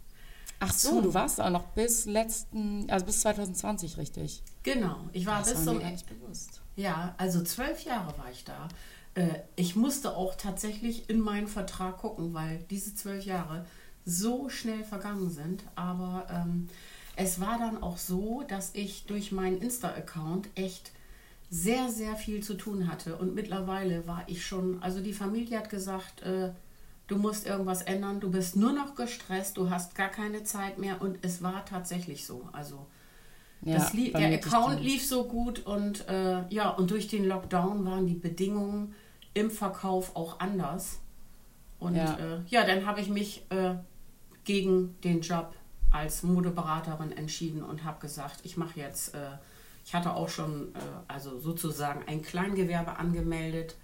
Ach 0.59 0.73
so, 0.73 1.01
du 1.01 1.13
warst 1.13 1.39
auch 1.39 1.49
noch 1.49 1.65
bis 1.67 2.05
letzten, 2.05 2.89
also 2.89 3.05
bis 3.05 3.21
2020 3.21 3.97
richtig. 3.97 4.43
Genau, 4.63 4.97
ich 5.13 5.25
war 5.25 5.39
das 5.39 5.53
bis 5.53 5.65
war 5.65 5.73
zum. 5.73 5.77
mir 5.77 5.97
bewusst. 6.19 6.61
Ja, 6.75 7.15
also 7.17 7.41
zwölf 7.43 7.83
Jahre 7.85 8.17
war 8.17 8.29
ich 8.31 8.43
da. 8.43 8.67
Äh, 9.15 9.39
ich 9.55 9.75
musste 9.75 10.15
auch 10.15 10.35
tatsächlich 10.35 11.09
in 11.09 11.19
meinen 11.19 11.47
Vertrag 11.47 11.97
gucken, 11.97 12.33
weil 12.33 12.59
diese 12.69 12.93
zwölf 12.93 13.25
Jahre 13.25 13.65
so 14.05 14.49
schnell 14.49 14.83
vergangen 14.83 15.29
sind. 15.29 15.63
Aber 15.75 16.27
ähm, 16.29 16.67
es 17.15 17.39
war 17.39 17.57
dann 17.57 17.81
auch 17.81 17.97
so, 17.97 18.43
dass 18.47 18.71
ich 18.73 19.05
durch 19.05 19.31
meinen 19.31 19.61
Insta-Account 19.61 20.49
echt 20.55 20.91
sehr, 21.49 21.89
sehr 21.89 22.15
viel 22.15 22.43
zu 22.43 22.53
tun 22.55 22.87
hatte. 22.91 23.15
Und 23.15 23.33
mittlerweile 23.33 24.07
war 24.07 24.23
ich 24.27 24.45
schon, 24.45 24.81
also 24.81 25.01
die 25.01 25.13
Familie 25.13 25.57
hat 25.57 25.69
gesagt, 25.69 26.21
äh, 26.21 26.51
du 27.09 27.17
musst 27.17 27.45
irgendwas 27.45 27.81
ändern, 27.81 28.21
du 28.21 28.31
bist 28.31 28.55
nur 28.55 28.71
noch 28.71 28.95
gestresst, 28.95 29.57
du 29.57 29.69
hast 29.69 29.95
gar 29.95 30.09
keine 30.09 30.43
Zeit 30.43 30.77
mehr. 30.77 31.01
Und 31.01 31.17
es 31.23 31.43
war 31.43 31.65
tatsächlich 31.65 32.25
so. 32.25 32.47
Also 32.53 32.85
Ja, 33.61 33.89
lief, 33.91 34.13
der 34.13 34.33
Account 34.35 34.81
lief 34.81 35.05
so 35.05 35.25
gut 35.25 35.65
und 35.65 36.07
äh, 36.07 36.47
ja, 36.49 36.69
und 36.69 36.91
durch 36.91 37.07
den 37.07 37.25
Lockdown 37.25 37.83
waren 37.85 38.07
die 38.07 38.13
Bedingungen 38.13 38.95
im 39.33 39.51
Verkauf 39.51 40.15
auch 40.15 40.39
anders. 40.39 40.99
Und 41.79 41.95
Ja. 41.95 42.17
ja, 42.17 42.35
äh, 42.35 42.39
ja 42.47 42.65
dann 42.65 42.85
habe 42.85 43.01
ich 43.01 43.09
mich 43.09 43.45
äh, 43.49 43.75
gegen 44.45 44.95
den 45.01 45.21
Job 45.21 45.55
als 45.91 46.21
Modeberaterin 46.21 47.11
entschieden 47.11 47.63
und 47.63 47.83
habe 47.83 47.99
gesagt, 47.99 48.41
ich 48.43 48.55
mache 48.55 48.79
jetzt, 48.79 49.15
äh, 49.15 49.31
ich 49.83 49.95
hatte 49.95 50.13
auch 50.13 50.29
schon 50.29 50.75
äh, 50.75 50.79
also 51.07 51.39
sozusagen 51.39 52.03
ein 52.07 52.21
Kleingewerbe 52.21 52.97
angemeldet. 52.97 53.75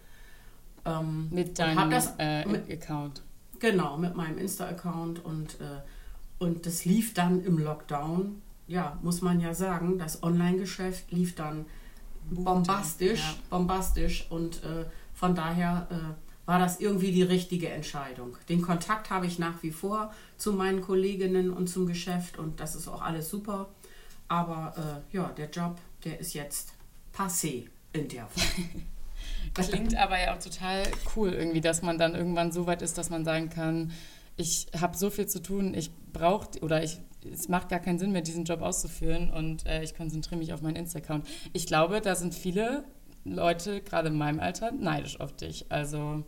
Ähm, 0.86 1.28
Mit 1.32 1.58
deinem 1.60 1.90
das 1.90 2.14
äh, 2.20 2.46
mit- 2.46 2.70
Account. 2.72 3.22
Genau, 3.60 3.98
mit 3.98 4.16
meinem 4.16 4.38
Insta-Account 4.38 5.24
und, 5.24 5.60
äh, 5.62 5.82
und 6.40 6.66
das 6.66 6.86
lief 6.86 7.14
dann 7.14 7.44
im 7.44 7.58
Lockdown. 7.58 8.42
Ja, 8.68 8.98
muss 9.02 9.22
man 9.22 9.40
ja 9.40 9.54
sagen, 9.54 9.98
das 9.98 10.22
Online-Geschäft 10.24 11.12
lief 11.12 11.36
dann 11.36 11.66
bombastisch, 12.30 13.20
ja. 13.22 13.36
bombastisch 13.50 14.28
und 14.30 14.64
äh, 14.64 14.86
von 15.14 15.36
daher 15.36 15.88
äh, 15.90 16.48
war 16.48 16.60
das 16.60 16.80
irgendwie 16.80 17.12
die 17.12 17.24
richtige 17.24 17.70
Entscheidung. 17.70 18.36
Den 18.50 18.62
Kontakt 18.62 19.10
habe 19.10 19.26
ich 19.26 19.40
nach 19.40 19.64
wie 19.64 19.72
vor 19.72 20.12
zu 20.38 20.54
meinen 20.54 20.82
Kolleginnen 20.82 21.52
und 21.52 21.68
zum 21.68 21.88
Geschäft 21.88 22.38
und 22.38 22.60
das 22.60 22.76
ist 22.76 22.88
auch 22.88 23.02
alles 23.02 23.30
super. 23.30 23.70
Aber 24.28 24.74
äh, 25.12 25.16
ja, 25.16 25.30
der 25.30 25.50
Job, 25.50 25.78
der 26.04 26.20
ist 26.20 26.34
jetzt 26.34 26.74
passé 27.16 27.68
in 27.94 28.08
der 28.10 28.28
Form. 28.28 28.66
Klingt 29.54 29.96
aber 29.96 30.20
ja 30.20 30.36
auch 30.36 30.40
total 30.40 30.84
cool 31.16 31.34
irgendwie, 31.34 31.62
dass 31.62 31.82
man 31.82 31.98
dann 31.98 32.16
irgendwann 32.16 32.52
so 32.52 32.68
weit 32.68 32.82
ist, 32.82 32.98
dass 32.98 33.10
man 33.10 33.24
sagen 33.24 33.50
kann, 33.50 33.92
ich 34.38 34.68
habe 34.80 34.98
so 34.98 35.10
viel 35.10 35.28
zu 35.28 35.42
tun, 35.42 35.74
ich 35.74 35.92
brauche 36.12 36.60
oder 36.62 36.84
ich 36.84 37.00
es 37.32 37.50
macht 37.50 37.70
gar 37.70 37.80
keinen 37.80 38.00
Sinn 38.00 38.12
mehr, 38.12 38.22
diesen 38.22 38.46
Job 38.46 38.62
auszuführen 38.62 39.32
und 39.32 39.66
äh, 39.66 39.84
ich 39.84 39.96
konzentriere 39.96 40.38
mich 40.38 40.54
auf 40.54 40.62
meinen 40.62 40.76
Insta-Account. 40.76 41.28
Ich 41.54 41.66
glaube, 41.66 42.02
da 42.02 42.16
sind 42.16 42.36
viele 42.36 42.84
Leute, 43.24 43.82
gerade 43.82 44.10
in 44.10 44.18
meinem 44.18 44.40
Alter, 44.40 44.72
neidisch 44.72 45.20
auf 45.20 45.36
dich. 45.36 45.66
Also 45.70 46.24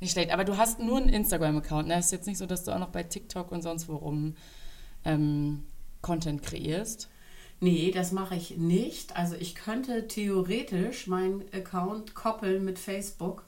nicht 0.00 0.12
schlecht. 0.12 0.32
Aber 0.32 0.44
du 0.44 0.56
hast 0.56 0.80
nur 0.80 0.98
einen 0.98 1.08
Instagram-Account. 1.08 1.88
Ne? 1.88 1.98
Ist 1.98 2.10
jetzt 2.10 2.26
nicht 2.26 2.38
so, 2.38 2.46
dass 2.46 2.64
du 2.64 2.72
auch 2.72 2.80
noch 2.80 2.90
bei 2.90 3.04
TikTok 3.04 3.52
und 3.52 3.62
sonst 3.62 3.88
wo 3.88 3.94
rum 3.94 4.34
ähm, 5.04 5.62
Content 6.00 6.42
kreierst. 6.42 7.08
Nee, 7.62 7.92
das 7.94 8.10
mache 8.10 8.34
ich 8.34 8.56
nicht. 8.56 9.16
Also 9.16 9.36
ich 9.38 9.54
könnte 9.54 10.08
theoretisch 10.08 11.06
meinen 11.06 11.42
Account 11.54 12.14
koppeln 12.14 12.64
mit 12.64 12.78
Facebook, 12.78 13.44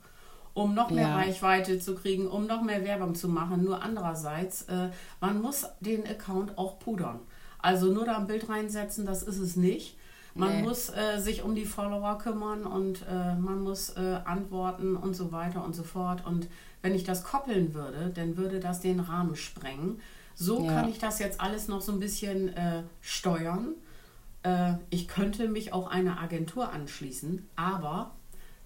um 0.55 0.73
noch 0.73 0.91
mehr 0.91 1.09
Ja. 1.09 1.17
Reichweite 1.17 1.81
zu 1.81 1.97
kriegen, 1.97 2.29
um 2.29 2.47
noch 2.47 2.63
mehr 2.63 2.85
Werbung 2.85 3.17
zu 3.17 3.29
machen. 3.29 3.65
Nur 3.65 3.83
andererseits, 3.83 4.63
äh, 4.63 4.91
man 5.21 5.43
muss 5.43 5.67
den 5.81 6.07
Account 6.07 6.57
auch 6.57 6.79
pudern. 6.79 7.19
Also 7.59 7.87
nur 7.93 8.05
da 8.05 8.19
ein 8.19 8.29
Bild 8.29 8.49
reinsetzen, 8.49 9.05
das 9.05 9.25
ist 9.25 9.39
es 9.39 9.57
nicht. 9.57 9.97
Man 10.37 10.57
Nee. 10.59 10.63
muss 10.63 10.91
äh, 10.91 11.19
sich 11.19 11.43
um 11.43 11.55
die 11.57 11.65
Follower 11.65 12.17
kümmern 12.19 12.65
und 12.67 13.05
äh, 13.11 13.35
man 13.35 13.63
muss 13.63 13.91
äh, 13.91 14.21
antworten 14.25 14.97
und 14.97 15.15
so 15.15 15.33
weiter 15.33 15.65
und 15.65 15.75
so 15.75 15.83
fort. 15.83 16.25
Und 16.25 16.47
wenn 16.83 16.95
ich 16.95 17.03
das 17.05 17.25
koppeln 17.25 17.75
würde, 17.75 18.11
dann 18.15 18.37
würde 18.37 18.61
das 18.61 18.81
den 18.81 19.01
Rahmen 19.01 19.35
sprengen. 19.35 20.01
So 20.37 20.65
Ja. 20.65 20.73
kann 20.83 20.89
ich 20.89 20.99
das 20.99 21.19
jetzt 21.19 21.41
alles 21.41 21.67
noch 21.69 21.81
so 21.81 21.91
ein 21.93 21.99
bisschen 22.01 22.49
äh, 22.57 22.83
steuern. 23.01 23.75
Äh, 24.45 24.75
ich 24.91 25.09
könnte 25.09 25.49
mich 25.49 25.73
auch 25.73 25.89
einer 25.89 26.21
Agentur 26.21 26.71
anschließen, 26.73 27.49
aber 27.57 28.15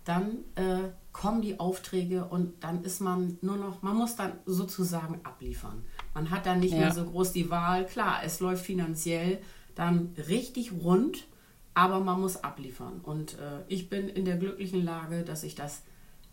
dann 0.05 0.39
äh, 0.55 0.91
kommen 1.13 1.43
die 1.43 1.59
Aufträge 1.61 2.25
und 2.27 2.63
dann 2.65 2.83
ist 2.85 3.01
man 3.01 3.39
nur 3.43 3.57
noch, 3.57 3.83
man 3.83 3.97
muss 3.97 4.17
dann 4.17 4.33
sozusagen 4.47 5.21
abliefern. 5.25 5.83
Man 6.15 6.31
hat 6.31 6.47
dann 6.47 6.61
nicht 6.61 6.73
Ja. 6.73 6.79
mehr 6.81 6.93
so 6.93 7.05
groß 7.05 7.33
die 7.33 7.51
Wahl. 7.51 7.87
Klar, 7.87 8.21
es 8.25 8.41
läuft 8.41 8.65
finanziell 8.65 9.39
dann 9.75 10.15
richtig 10.29 10.73
rund, 10.73 11.27
aber 11.75 12.01
man 12.01 12.21
muss 12.21 12.43
abliefern. 12.43 13.01
Und 13.03 13.39
äh, 13.39 13.63
ich 13.69 13.89
bin 13.89 14.09
in 14.09 14.25
der 14.25 14.37
glücklichen 14.37 14.85
Lage, 14.85 15.23
dass 15.25 15.43
ich 15.45 15.55
das 15.55 15.83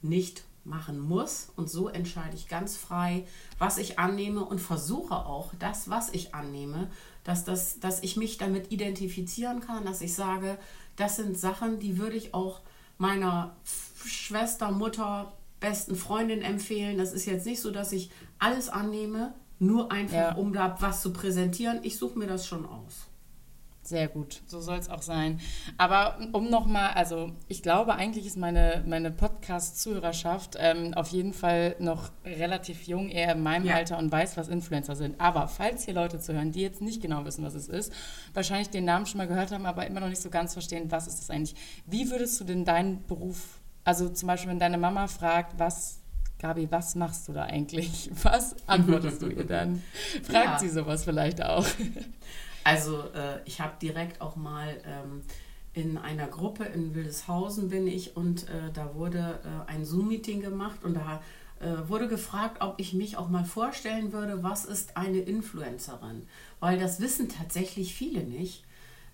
nicht 0.02 0.46
machen 0.64 1.00
muss. 1.00 1.52
Und 1.56 1.70
so 1.70 1.90
entscheide 1.90 2.36
ich 2.36 2.48
ganz 2.48 2.75
frei, 2.78 3.28
was 3.60 3.78
ich 3.78 4.00
annehme 4.00 4.44
und 4.44 4.60
versuche 4.60 5.16
auch, 5.16 5.54
das, 5.60 5.90
was 5.90 6.10
ich 6.10 6.34
annehme, 6.34 6.90
dass, 7.25 7.44
das, 7.44 7.79
dass 7.82 8.01
ich 8.03 8.15
mich 8.15 8.38
damit 8.38 8.72
identifizieren 8.72 9.60
kann, 9.60 9.84
dass 9.86 10.00
ich 10.00 10.13
sage, 10.13 10.58
das 10.96 11.17
sind 11.17 11.38
Sachen, 11.38 11.79
die 11.79 11.98
würde 11.98 12.15
ich 12.15 12.34
auch 12.34 12.62
meiner 12.98 13.58
Schwester, 14.05 14.72
Mutter, 14.72 15.34
besten 15.60 15.96
Freundin 15.96 16.41
empfehlen. 16.41 16.98
Das 16.98 17.12
ist 17.12 17.25
jetzt 17.25 17.46
nicht 17.46 17.60
so, 17.60 17.72
dass 17.72 17.91
ich 17.91 18.10
alles 18.39 18.70
annehme, 18.70 19.34
nur 19.60 19.91
einfach, 19.91 20.13
Ja. 20.15 20.36
um 20.36 20.53
da 20.53 20.77
was 20.79 21.01
zu 21.01 21.12
präsentieren. 21.12 21.79
Ich 21.84 21.98
suche 21.98 22.17
mir 22.20 22.27
das 22.27 22.48
schon 22.48 22.65
aus. 22.65 23.08
Sehr 23.88 24.08
gut, 24.08 24.42
so 24.48 24.60
soll 24.62 24.80
es 24.80 24.89
auch 24.89 25.04
sein. 25.04 25.39
Aber 25.77 26.18
um 26.34 26.50
nochmal, 26.50 26.94
also 26.96 27.32
ich 27.48 27.62
glaube, 27.62 27.94
eigentlich 27.94 28.25
ist 28.25 28.36
meine, 28.36 28.84
meine 28.88 29.12
Podcast-Zuhörerschaft 29.12 30.56
ähm, 30.60 30.96
auf 30.96 31.10
jeden 31.10 31.34
Fall 31.34 31.75
noch 31.77 32.10
relativ 32.25 32.88
jung, 32.88 33.10
eher 33.10 33.34
in 33.34 33.44
meinem 33.44 33.65
Ja. 33.68 33.75
Alter 33.75 34.00
und 34.00 34.12
weiß, 34.12 34.38
was 34.38 34.48
Influencer 34.48 34.96
sind. 34.96 35.22
Aber 35.22 35.48
falls 35.48 35.86
hier 35.86 35.94
Leute 35.94 36.20
zuhören, 36.20 36.51
die 36.51 36.62
jetzt 36.62 36.82
nicht 36.82 37.00
genau 37.00 37.25
wissen, 37.25 37.44
was 37.46 37.54
es 37.54 37.68
ist, 37.68 37.94
wahrscheinlich 38.34 38.72
den 38.72 38.86
Namen 38.86 39.06
schon 39.06 39.20
mal 39.20 39.27
gehört 39.27 39.51
haben, 39.51 39.68
aber 39.68 39.86
immer 39.86 40.00
noch 40.00 40.10
nicht 40.10 40.22
so 40.22 40.32
ganz 40.32 40.54
verstehen, 40.54 40.89
was 40.89 41.06
ist 41.06 41.20
das 41.20 41.30
eigentlich. 41.30 41.54
Wie 41.86 42.10
würdest 42.10 42.39
du 42.39 42.44
denn 42.44 42.65
deinen 42.65 43.06
Beruf, 43.06 43.60
also 43.84 44.10
zum 44.10 44.25
Beispiel, 44.25 44.50
wenn 44.50 44.58
deine 44.60 44.80
Mama 44.80 45.06
fragt, 45.06 45.60
was, 45.60 46.00
Gabi, 46.39 46.68
was 46.72 46.96
machst 46.96 47.27
du 47.27 47.34
da 47.34 47.44
eigentlich? 47.44 48.10
Was 48.24 48.56
antwortest 48.68 49.22
du 49.22 49.27
ihr 49.27 49.46
dann? 49.46 49.84
Fragt 50.24 50.46
Ja. 50.46 50.58
sie 50.60 50.70
sowas 50.70 51.04
vielleicht 51.04 51.44
auch? 51.46 51.68
Also 52.65 53.00
äh, 53.13 53.41
ich 53.45 53.62
habe 53.62 53.74
direkt 53.79 54.22
auch 54.22 54.36
mal 54.36 54.75
ähm, 54.86 55.22
in 55.74 56.00
einer 56.00 56.27
Gruppe 56.27 56.63
in 56.63 56.95
Wildeshausen 56.95 57.69
bin 57.69 57.86
ich 57.86 58.17
und 58.17 58.50
äh, 58.50 58.72
da 58.74 58.95
wurde 58.95 59.39
äh, 59.43 59.72
ein 59.72 59.86
Zoom-Meeting 59.86 60.41
gemacht 60.41 60.84
und 60.84 60.95
da 60.95 61.22
äh, 61.60 61.88
wurde 61.88 62.07
gefragt, 62.07 62.62
ob 62.62 62.79
ich 62.79 62.93
mich 62.93 63.17
auch 63.17 63.29
mal 63.29 63.45
vorstellen 63.45 64.12
würde, 64.12 64.41
was 64.41 64.65
ist 64.65 64.98
eine 64.98 65.19
Influencerin? 65.19 66.27
Weil 66.60 66.79
das 66.79 67.00
wissen 67.00 67.29
tatsächlich 67.29 67.93
viele 67.93 68.24
nicht. 68.24 68.63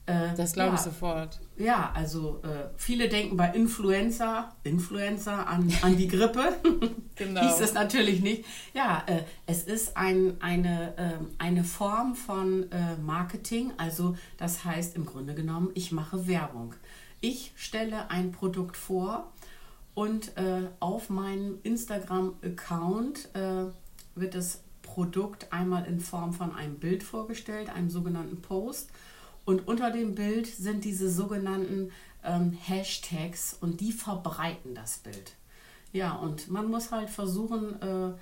Äh, 0.06 0.36
Das 0.36 0.54
glaube 0.54 0.70
ja, 0.70 0.76
ich 0.76 0.82
sofort. 0.82 1.40
Ja, 1.58 1.92
also 1.94 2.42
äh, 2.44 2.70
viele 2.76 3.08
denken 3.08 3.38
bei 3.38 3.50
Influencer, 3.50 4.56
Influencer 4.64 5.48
an, 5.48 5.72
an 5.82 5.98
die 5.98 6.08
Grippe. 6.08 6.54
Genau. 7.16 7.42
Hieß 7.42 7.60
es 7.60 7.74
natürlich 7.76 8.22
nicht. 8.22 8.46
Ja, 8.74 9.04
äh, 9.06 9.20
es 9.46 9.64
ist 9.64 9.96
ein, 9.96 10.42
eine, 10.42 10.96
ähm, 10.98 11.28
eine 11.38 11.64
Form 11.64 12.16
von 12.16 12.72
äh, 12.72 12.98
Marketing. 12.98 13.74
Also 13.78 14.16
das 14.38 14.66
heißt 14.66 14.96
im 14.96 15.06
Grunde 15.06 15.36
genommen, 15.36 15.70
ich 15.76 15.92
mache 15.92 16.26
Werbung. 16.26 16.74
Ich 17.20 17.54
stelle 17.56 18.10
ein 18.10 18.32
Produkt 18.32 18.76
vor 18.76 19.32
und 19.94 20.36
äh, 20.38 20.70
auf 20.80 21.12
meinem 21.12 21.60
Instagram-Account 21.62 23.36
äh, 23.36 23.66
wird 24.16 24.34
das 24.34 24.64
Produkt 24.82 25.54
einmal 25.54 25.86
in 25.86 26.00
Form 26.00 26.34
von 26.34 26.56
einem 26.56 26.80
Bild 26.80 27.04
vorgestellt, 27.04 27.70
einem 27.70 27.90
sogenannten 27.92 28.42
Post. 28.42 28.90
Und 29.46 29.68
unter 29.68 29.92
dem 29.92 30.16
Bild 30.16 30.48
sind 30.48 30.86
diese 30.86 31.10
sogenannten 31.10 31.92
ähm, 32.24 32.54
Hashtags 32.54 33.58
und 33.60 33.82
die 33.82 33.92
verbreiten 33.92 34.76
das 34.76 35.00
Bild. 35.00 35.36
Ja, 35.94 36.14
und 36.14 36.50
man 36.50 36.70
muss 36.70 36.92
halt 36.92 37.10
versuchen, 37.10 37.82
äh, 37.82 38.14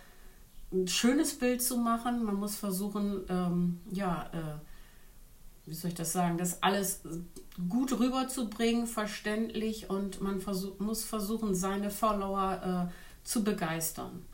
ein 0.71 0.88
schönes 0.88 1.38
Bild 1.38 1.61
zu 1.61 1.77
machen. 1.77 2.23
Man 2.23 2.35
muss 2.35 2.55
versuchen, 2.55 3.21
ähm, 3.29 3.79
ja, 3.91 4.29
äh, 4.33 5.67
wie 5.69 5.75
soll 5.75 5.89
ich 5.89 5.95
das 5.95 6.13
sagen, 6.13 6.38
das 6.38 6.63
alles 6.63 7.01
gut 7.67 7.99
rüberzubringen, 7.99 8.88
verständlich 8.88 9.89
und 9.89 10.21
man 10.21 10.39
versuch, 10.39 10.79
muss 10.79 11.03
versuchen, 11.03 11.53
seine 11.53 11.91
Follower 11.91 12.89
äh, 12.89 13.27
zu 13.27 13.43
begeistern. 13.43 14.25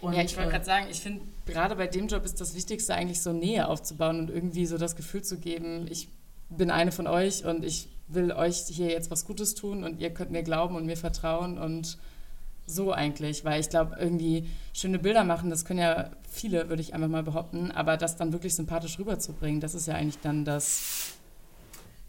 Und, 0.00 0.12
ja, 0.12 0.22
ich 0.22 0.36
wollte 0.36 0.50
äh, 0.50 0.52
gerade 0.52 0.64
sagen, 0.64 0.86
ich 0.90 1.00
finde, 1.00 1.22
gerade 1.46 1.74
bei 1.76 1.86
dem 1.86 2.06
Job 2.08 2.24
ist 2.24 2.40
das 2.40 2.54
Wichtigste 2.54 2.94
eigentlich 2.94 3.22
so 3.22 3.32
Nähe 3.32 3.66
aufzubauen 3.66 4.20
und 4.20 4.30
irgendwie 4.30 4.66
so 4.66 4.78
das 4.78 4.96
Gefühl 4.96 5.22
zu 5.22 5.38
geben, 5.38 5.86
ich 5.90 6.08
bin 6.56 6.70
eine 6.70 6.92
von 6.92 7.06
euch 7.06 7.44
und 7.44 7.64
ich 7.64 7.88
will 8.08 8.32
euch 8.32 8.64
hier 8.68 8.88
jetzt 8.88 9.10
was 9.10 9.24
Gutes 9.24 9.54
tun 9.54 9.84
und 9.84 10.00
ihr 10.00 10.10
könnt 10.10 10.30
mir 10.30 10.42
glauben 10.42 10.76
und 10.76 10.86
mir 10.86 10.96
vertrauen 10.96 11.58
und 11.58 11.98
so 12.66 12.92
eigentlich, 12.92 13.44
weil 13.44 13.60
ich 13.60 13.68
glaube, 13.68 13.96
irgendwie 13.98 14.48
schöne 14.72 14.98
Bilder 14.98 15.24
machen, 15.24 15.50
das 15.50 15.64
können 15.64 15.80
ja 15.80 16.10
viele, 16.30 16.68
würde 16.68 16.80
ich 16.80 16.94
einfach 16.94 17.08
mal 17.08 17.22
behaupten, 17.22 17.70
aber 17.70 17.96
das 17.96 18.16
dann 18.16 18.32
wirklich 18.32 18.54
sympathisch 18.54 18.98
rüberzubringen, 18.98 19.60
das 19.60 19.74
ist 19.74 19.86
ja 19.86 19.94
eigentlich 19.94 20.20
dann 20.20 20.44
das, 20.44 21.12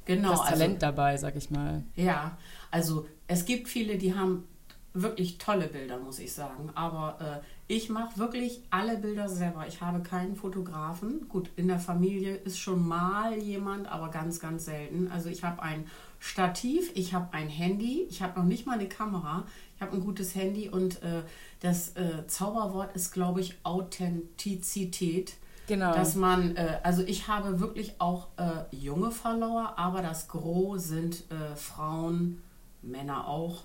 genau, 0.06 0.32
das 0.32 0.46
Talent 0.46 0.76
also, 0.76 0.78
dabei, 0.80 1.18
sag 1.18 1.36
ich 1.36 1.50
mal. 1.50 1.84
Ja, 1.96 2.38
also 2.72 3.06
es 3.28 3.46
gibt 3.46 3.68
viele, 3.68 3.98
die 3.98 4.16
haben 4.16 4.48
wirklich 4.96 5.38
tolle 5.38 5.68
Bilder, 5.68 6.00
muss 6.00 6.20
ich 6.20 6.34
sagen, 6.34 6.72
aber 6.74 7.18
äh, 7.20 7.74
ich 7.74 7.90
mache 7.90 8.18
wirklich 8.18 8.62
alle 8.70 8.98
Bilder 8.98 9.28
selber. 9.28 9.68
Ich 9.68 9.82
habe 9.82 10.02
keinen 10.02 10.36
Fotografen. 10.36 11.28
Gut, 11.28 11.50
in 11.56 11.68
der 11.68 11.80
Familie 11.80 12.36
ist 12.36 12.60
schon 12.60 12.88
mal 12.88 13.38
jemand, 13.38 13.88
aber 13.88 14.10
ganz, 14.10 14.40
ganz 14.40 14.66
selten. 14.66 15.10
Also 15.12 15.30
ich 15.30 15.44
habe 15.44 15.62
ein 15.62 15.86
Stativ, 16.20 16.92
ich 16.96 17.14
habe 17.14 17.34
ein 17.34 17.50
Handy, 17.50 18.08
ich 18.10 18.22
habe 18.22 18.40
noch 18.40 18.46
nicht 18.46 18.66
mal 18.66 18.80
eine 18.80 18.88
Kamera, 18.88 19.46
ich 19.76 19.82
habe 19.82 19.94
ein 19.94 20.02
gutes 20.02 20.34
Handy 20.34 20.70
und 20.70 21.04
äh, 21.04 21.24
das 21.60 21.96
äh, 21.96 22.26
Zauberwort 22.28 22.96
ist, 22.96 23.12
glaube 23.12 23.42
ich, 23.42 23.58
Authentizität. 23.64 25.34
Genau. 25.68 25.94
Dass 25.94 26.16
man, 26.16 26.56
äh, 26.56 26.80
also 26.84 27.02
ich 27.02 27.28
habe 27.28 27.60
wirklich 27.60 28.00
auch 28.00 28.28
äh, 28.38 28.76
junge 28.76 29.12
Follower, 29.12 29.74
aber 29.78 30.02
das 30.02 30.28
Gros 30.28 30.88
sind 30.88 31.24
äh, 31.32 31.56
Frauen, 31.56 32.42
Männer 32.84 33.28
auch, 33.28 33.64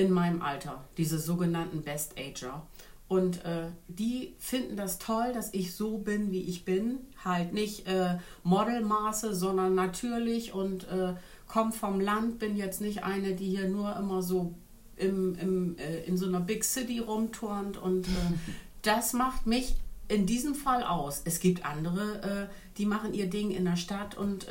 in 0.00 0.12
meinem 0.12 0.40
Alter, 0.40 0.82
diese 0.96 1.18
sogenannten 1.18 1.82
Best 1.82 2.14
Ager. 2.18 2.66
Und 3.06 3.44
äh, 3.44 3.66
die 3.88 4.34
finden 4.38 4.76
das 4.76 4.98
toll, 4.98 5.32
dass 5.34 5.52
ich 5.52 5.74
so 5.74 5.98
bin, 5.98 6.30
wie 6.30 6.42
ich 6.42 6.64
bin. 6.64 7.00
Halt 7.24 7.52
nicht 7.52 7.86
äh, 7.86 8.18
Modelmaße, 8.44 9.34
sondern 9.34 9.74
natürlich 9.74 10.54
und 10.54 10.84
äh, 10.88 11.14
komme 11.48 11.72
vom 11.72 12.00
Land, 12.00 12.38
bin 12.38 12.56
jetzt 12.56 12.80
nicht 12.80 13.02
eine, 13.02 13.34
die 13.34 13.48
hier 13.48 13.68
nur 13.68 13.94
immer 13.96 14.22
so 14.22 14.54
im, 14.96 15.34
im, 15.34 15.76
äh, 15.78 16.04
in 16.04 16.16
so 16.16 16.26
einer 16.26 16.40
Big 16.40 16.64
City 16.64 17.00
rumturnt. 17.00 17.76
Und 17.76 18.06
äh, 18.06 18.10
das 18.82 19.12
macht 19.12 19.46
mich 19.46 19.74
in 20.08 20.24
diesem 20.24 20.54
Fall 20.54 20.84
aus. 20.84 21.22
Es 21.24 21.40
gibt 21.40 21.66
andere, 21.66 22.22
äh, 22.48 22.54
die 22.78 22.86
machen 22.86 23.12
ihr 23.12 23.28
Ding 23.28 23.50
in 23.50 23.64
der 23.64 23.76
Stadt 23.76 24.16
und 24.16 24.46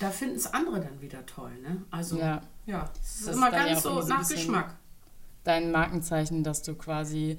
da 0.00 0.10
finden 0.10 0.36
es 0.36 0.46
andere 0.46 0.80
dann 0.80 1.02
wieder 1.02 1.26
toll. 1.26 1.52
Ne? 1.62 1.82
Also 1.90 2.18
ja, 2.18 2.40
ja 2.66 2.90
es 3.02 3.22
ist 3.22 3.28
immer 3.28 3.50
ganz 3.50 3.82
so 3.82 4.00
nach 4.02 4.28
Geschmack. 4.28 4.76
Dein 5.44 5.70
Markenzeichen, 5.70 6.42
dass 6.42 6.62
du 6.62 6.74
quasi 6.74 7.38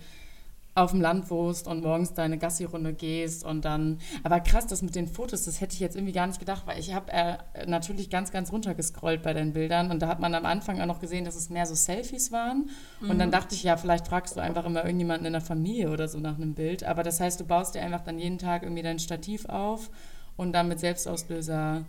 auf 0.75 0.91
dem 0.91 1.00
Land 1.00 1.29
wohnst 1.29 1.67
und 1.67 1.82
morgens 1.82 2.13
deine 2.13 2.38
Gassi-Runde 2.38 2.94
gehst 2.94 3.46
und 3.46 3.63
dann. 3.63 4.00
Aber 4.24 4.41
krass, 4.41 4.67
das 4.67 4.82
mit 4.82 4.94
den 4.94 5.08
Fotos, 5.08 5.46
das 5.46 5.62
hätte 5.62 5.74
ich 5.74 5.79
jetzt 5.79 5.96
irgendwie 5.96 6.12
gar 6.12 6.27
nicht 6.27 6.39
gedacht, 6.39 6.63
weil 6.65 6.77
ich 6.77 6.94
habe 6.94 7.12
äh, 7.13 7.38
natürlich 7.65 8.10
ganz, 8.10 8.32
ganz 8.32 8.51
runtergescrollt 8.51 9.24
bei 9.24 9.34
deinen 9.34 9.53
Bildern 9.53 9.89
und 9.89 10.01
da 10.01 10.10
hat 10.10 10.20
man 10.20 10.36
am 10.36 10.46
Anfang 10.46 10.82
auch 10.82 10.86
noch 10.86 11.00
gesehen, 11.00 11.24
dass 11.24 11.36
es 11.36 11.50
mehr 11.50 11.65
so 11.65 11.75
Selfies 11.75 12.34
waren. 12.34 12.70
Mhm. 13.00 13.10
Und 13.10 13.20
dann 13.20 13.29
mhm. 13.29 13.34
dachte 13.34 13.55
ich, 13.55 13.63
ja, 13.63 13.77
vielleicht 13.77 14.08
fragst 14.08 14.36
du 14.36 14.41
einfach 14.41 14.65
immer 14.65 14.84
irgendjemanden 14.84 15.25
in 15.25 15.34
der 15.34 15.41
Familie 15.41 15.91
oder 15.91 16.10
so 16.10 16.20
nach 16.20 16.36
einem 16.36 16.53
Bild. 16.53 16.84
Aber 16.84 17.03
das 17.03 17.22
heißt, 17.22 17.39
du 17.39 17.46
baust 17.46 17.75
dir 17.75 17.82
einfach 17.82 18.01
dann 18.01 18.20
jeden 18.20 18.38
Tag 18.38 18.63
irgendwie 18.63 18.84
dein 18.84 19.00
Stativ 19.00 19.46
auf 19.46 19.89
und 20.36 20.51
dann 20.51 20.67
mit 20.67 20.82
Selbstauslöser 20.82 21.86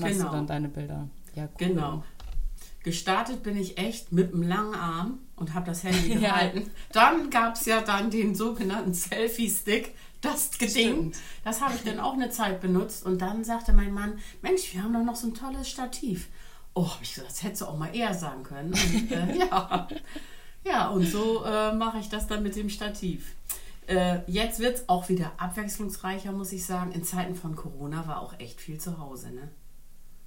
machst 0.00 0.14
genau. 0.14 0.30
du 0.30 0.36
dann 0.36 0.46
deine 0.48 0.68
Bilder. 0.68 1.06
Ja, 1.36 1.44
cool. 1.44 1.68
Genau. 1.68 2.02
Gestartet 2.88 3.42
bin 3.42 3.54
ich 3.54 3.76
echt 3.76 4.12
mit 4.12 4.32
einem 4.32 4.44
langen 4.48 4.74
Arm 4.74 5.18
und 5.36 5.52
habe 5.52 5.66
das 5.66 5.84
Handy 5.84 6.14
gehalten. 6.20 6.60
Ja. 6.60 6.64
Dann 6.92 7.28
gab 7.28 7.54
es 7.54 7.66
ja 7.66 7.82
dann 7.82 8.10
den 8.10 8.34
sogenannten 8.34 8.94
Selfie-Stick, 8.94 9.94
das 10.22 10.56
Geding. 10.56 11.12
Das 11.44 11.60
habe 11.60 11.74
ich 11.74 11.82
dann 11.82 12.00
auch 12.00 12.14
eine 12.14 12.30
Zeit 12.30 12.62
benutzt. 12.62 13.04
Und 13.04 13.20
dann 13.20 13.44
sagte 13.44 13.74
mein 13.74 13.92
Mann, 13.92 14.18
Mensch, 14.40 14.72
wir 14.72 14.82
haben 14.82 14.94
doch 14.94 15.04
noch 15.04 15.16
so 15.16 15.26
ein 15.26 15.34
tolles 15.34 15.68
Stativ. 15.68 16.28
Oh, 16.72 16.88
habe 16.88 17.02
ich 17.02 17.12
gesagt, 17.12 17.30
das 17.30 17.42
hättest 17.42 17.60
du 17.60 17.66
auch 17.66 17.76
mal 17.76 17.94
eher 17.94 18.14
sagen 18.14 18.42
können. 18.42 18.72
Und, 18.72 19.12
äh, 19.12 19.36
ja. 19.50 19.88
ja, 20.64 20.88
und 20.88 21.04
so 21.04 21.44
äh, 21.44 21.74
mache 21.74 21.98
ich 21.98 22.08
das 22.08 22.26
dann 22.26 22.42
mit 22.42 22.56
dem 22.56 22.70
Stativ. 22.70 23.34
Äh, 23.86 24.20
jetzt 24.26 24.60
wird 24.60 24.76
es 24.76 24.88
auch 24.88 25.10
wieder 25.10 25.32
abwechslungsreicher, 25.36 26.32
muss 26.32 26.52
ich 26.52 26.64
sagen. 26.64 26.92
In 26.92 27.04
Zeiten 27.04 27.34
von 27.34 27.54
Corona 27.54 28.08
war 28.08 28.22
auch 28.22 28.32
echt 28.40 28.62
viel 28.62 28.80
zu 28.80 28.98
Hause. 28.98 29.30
Ne? 29.30 29.50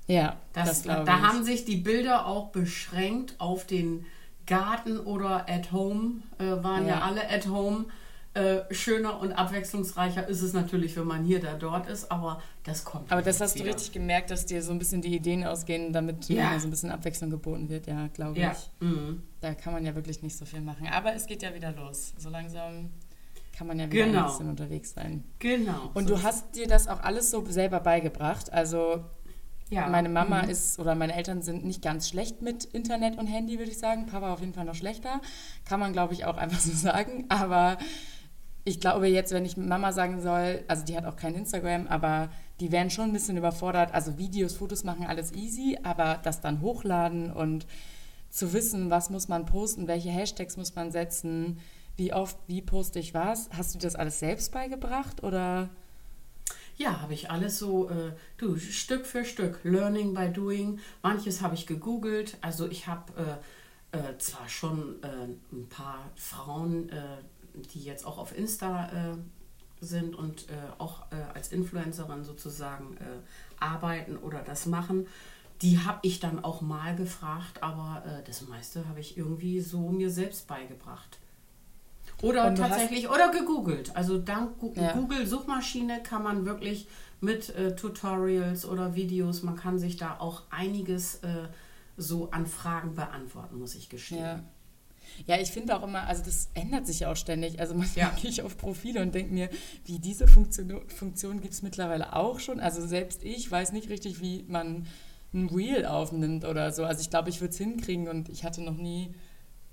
Ja, 0.08 0.38
das, 0.54 0.84
das 0.84 0.84
Da 0.84 1.04
ich. 1.04 1.10
haben 1.10 1.44
sich 1.44 1.66
die 1.66 1.78
Bilder 1.78 2.26
auch 2.26 2.50
beschränkt 2.50 3.36
auf 3.40 3.66
den 3.66 4.06
Garten 4.46 5.00
oder 5.00 5.50
at 5.50 5.72
home. 5.72 6.24
Äh, 6.38 6.64
waren 6.64 6.86
ja. 6.86 6.96
ja. 6.96 7.02
alle 7.02 7.30
at 7.30 7.48
home. 7.48 7.86
Äh, 8.34 8.74
schöner 8.74 9.20
und 9.20 9.34
abwechslungsreicher 9.34 10.26
ist 10.26 10.42
es 10.42 10.54
natürlich, 10.54 10.96
wenn 10.96 11.06
man 11.06 11.26
hier 11.26 11.42
da 11.42 11.56
dort 11.56 11.90
ist, 11.90 12.10
aber 12.10 12.42
das 12.64 12.86
kommt. 12.86 13.12
Aber 13.12 13.22
das 13.22 13.42
hast 13.42 13.56
wieder. 13.56 13.66
du 13.66 13.72
richtig 13.72 13.92
gemerkt, 13.92 14.32
dass 14.32 14.46
dir 14.46 14.62
so 14.64 14.72
ein 14.72 14.80
bisschen 14.80 15.02
die 15.02 15.14
Ideen 15.14 15.44
ausgehen, 15.44 15.92
damit 15.92 16.30
ja. 16.30 16.58
so 16.58 16.68
ein 16.68 16.72
bisschen 16.72 16.92
Abwechslung 16.92 17.30
geboten 17.30 17.68
wird, 17.68 17.88
ja, 17.88 18.08
glaube 18.08 18.40
ja. 18.40 18.54
ich. 18.54 18.70
Mhm. 18.88 19.24
Da 19.42 19.54
kann 19.54 19.74
man 19.74 19.86
ja 19.86 19.96
wirklich 19.96 20.22
nicht 20.22 20.38
so 20.38 20.46
viel 20.46 20.62
machen. 20.62 20.88
Aber 20.88 21.14
es 21.14 21.26
geht 21.26 21.44
ja 21.44 21.54
wieder 21.54 21.74
los. 21.74 22.14
So 22.18 22.30
langsam 22.30 22.92
kann 23.58 23.68
man 23.68 23.78
ja 23.78 23.92
wieder 23.92 24.06
genau. 24.06 24.20
ein 24.20 24.26
bisschen 24.28 24.50
unterwegs 24.50 24.94
sein. 24.94 25.26
Genau. 25.40 25.92
Und 25.94 26.08
so 26.08 26.16
du 26.16 26.24
hast 26.24 26.56
dir 26.56 26.68
das 26.68 26.88
auch 26.88 27.02
alles 27.02 27.32
so 27.32 27.46
selber 27.50 27.82
beigebracht. 27.82 28.54
Also 28.54 29.04
ja. 29.72 29.88
Meine 29.88 30.10
Mama 30.10 30.44
mhm. 30.44 30.50
ist 30.50 30.80
oder 30.80 30.96
meine 30.96 31.16
Eltern 31.16 31.42
sind 31.42 31.64
nicht 31.64 31.82
ganz 31.82 32.10
schlecht 32.10 32.42
mit 32.42 32.66
Internet 32.66 33.18
und 33.18 33.26
Handy, 33.26 33.58
würde 33.58 33.72
ich 33.72 33.80
sagen. 33.80 34.06
Papa 34.06 34.34
auf 34.34 34.42
jeden 34.42 34.54
Fall 34.54 34.66
noch 34.66 34.76
schlechter. 34.76 35.22
Kann 35.64 35.80
man, 35.80 35.94
glaube 35.94 36.14
ich, 36.14 36.26
auch 36.26 36.36
einfach 36.36 36.60
so 36.60 36.74
sagen. 36.74 37.26
Aber 37.30 37.78
ich 38.66 38.82
glaube 38.82 39.08
jetzt, 39.08 39.32
wenn 39.32 39.46
ich 39.46 39.56
Mama 39.56 39.94
sagen 39.94 40.22
soll, 40.22 40.66
also 40.68 40.84
die 40.84 40.98
hat 40.98 41.06
auch 41.06 41.16
kein 41.16 41.36
Instagram, 41.36 41.88
aber 41.88 42.30
die 42.60 42.74
wären 42.74 42.90
schon 42.90 43.06
ein 43.06 43.14
bisschen 43.14 43.38
überfordert. 43.38 43.94
Also 43.94 44.18
Videos, 44.18 44.58
Fotos 44.58 44.84
machen, 44.84 45.08
alles 45.08 45.32
easy, 45.32 45.80
aber 45.84 46.20
das 46.22 46.42
dann 46.42 46.60
hochladen 46.60 47.32
und 47.32 47.66
zu 48.30 48.52
wissen, 48.52 48.90
was 48.90 49.10
muss 49.10 49.30
man 49.30 49.46
posten, 49.46 49.88
welche 49.88 50.10
Hashtags 50.10 50.58
muss 50.58 50.76
man 50.76 50.92
setzen, 50.92 51.60
wie 51.96 52.14
oft, 52.14 52.38
wie 52.48 52.62
poste 52.62 53.00
ich 53.00 53.14
was. 53.14 53.50
Hast 53.56 53.74
du 53.74 53.80
das 53.80 53.96
alles 53.96 54.20
selbst 54.20 54.52
beigebracht 54.52 55.24
oder? 55.24 55.70
Ja, 56.82 57.00
habe 57.00 57.14
ich 57.14 57.30
alles 57.30 57.60
so, 57.60 57.90
äh, 57.92 58.14
du, 58.38 58.58
Stück 58.58 59.06
für 59.06 59.24
Stück, 59.24 59.60
Learning 59.62 60.16
by 60.16 60.30
Doing. 60.30 60.80
Manches 61.04 61.44
habe 61.44 61.54
ich 61.54 61.68
gegoogelt. 61.68 62.38
Also 62.42 62.68
ich 62.68 62.88
habe 62.88 63.40
äh, 63.94 64.00
äh, 64.00 64.18
zwar 64.18 64.50
schon 64.50 64.96
äh, 65.04 65.28
ein 65.54 65.70
paar 65.70 66.10
Frauen, 66.16 66.90
äh, 66.90 67.04
die 67.72 67.84
jetzt 67.84 68.04
auch 68.04 68.18
auf 68.18 68.36
Insta 68.36 69.12
äh, 69.12 69.18
sind 69.80 70.16
und 70.16 70.46
auch 70.78 71.02
als 71.34 71.52
Influencerin 71.52 72.24
sozusagen 72.24 72.98
arbeiten 73.60 74.16
oder 74.16 74.44
das 74.44 74.68
machen. 74.68 75.08
Die 75.64 75.80
habe 75.80 75.98
ich 76.04 76.20
dann 76.20 76.44
auch 76.44 76.62
mal 76.62 76.96
gefragt, 76.96 77.64
aber 77.64 78.04
das 78.28 78.48
meiste 78.48 78.88
habe 78.88 79.00
ich 79.00 79.18
irgendwie 79.18 79.60
so 79.60 79.90
mir 79.90 80.12
selbst 80.12 80.48
beigebracht. 80.48 81.18
Oder 82.22 82.54
tatsächlich, 82.56 83.10
oder 83.10 83.32
gegoogelt. 83.32 83.96
Also 83.96 84.18
dank 84.18 84.52
ja. 84.76 84.94
Google-Suchmaschine 84.94 86.02
kann 86.04 86.24
man 86.24 86.46
wirklich 86.46 86.88
mit 87.20 87.56
äh, 87.56 87.76
Tutorials 87.76 88.66
oder 88.66 88.96
Videos, 88.96 89.44
man 89.44 89.56
kann 89.56 89.80
sich 89.80 89.96
da 89.98 90.18
auch 90.20 90.44
einiges 90.50 91.16
äh, 91.18 91.48
so 91.98 92.32
an 92.32 92.48
Fragen 92.48 92.96
beantworten, 92.96 93.60
muss 93.60 93.76
ich 93.76 93.90
gestehen. 93.90 94.20
Ja. 94.20 94.44
Ja, 95.28 95.38
ich 95.40 95.52
finde 95.52 95.78
auch 95.78 95.84
immer, 95.84 96.08
also 96.08 96.24
das 96.24 96.50
ändert 96.54 96.88
sich 96.88 97.02
ja 97.02 97.12
auch 97.12 97.16
ständig. 97.16 97.60
Also 97.60 97.76
manchmal 97.76 98.08
ja. 98.08 98.16
gehe 98.22 98.30
ich 98.30 98.42
auf 98.42 98.58
Profile 98.58 99.02
und 99.02 99.14
denke 99.14 99.34
mir, 99.34 99.50
wie 99.86 100.00
diese 100.00 100.28
Funktion, 100.28 100.82
Funktion 100.88 101.42
gibt 101.42 101.54
es 101.54 101.62
mittlerweile 101.62 102.16
auch 102.16 102.40
schon. 102.40 102.60
Also 102.60 102.86
selbst 102.86 103.24
ich 103.24 103.50
weiß 103.50 103.74
nicht 103.74 103.90
richtig, 103.90 104.22
wie 104.22 104.46
man 104.48 104.88
ein 105.34 105.50
Reel 105.50 105.86
aufnimmt 105.86 106.46
oder 106.46 106.72
so. 106.72 106.86
Also 106.86 107.02
ich 107.02 107.10
glaube, 107.10 107.30
ich 107.30 107.42
würde 107.42 107.52
es 107.52 107.58
hinkriegen 107.58 108.08
und 108.08 108.30
ich 108.30 108.44
hatte 108.44 108.62
noch 108.62 108.78
nie, 108.78 109.14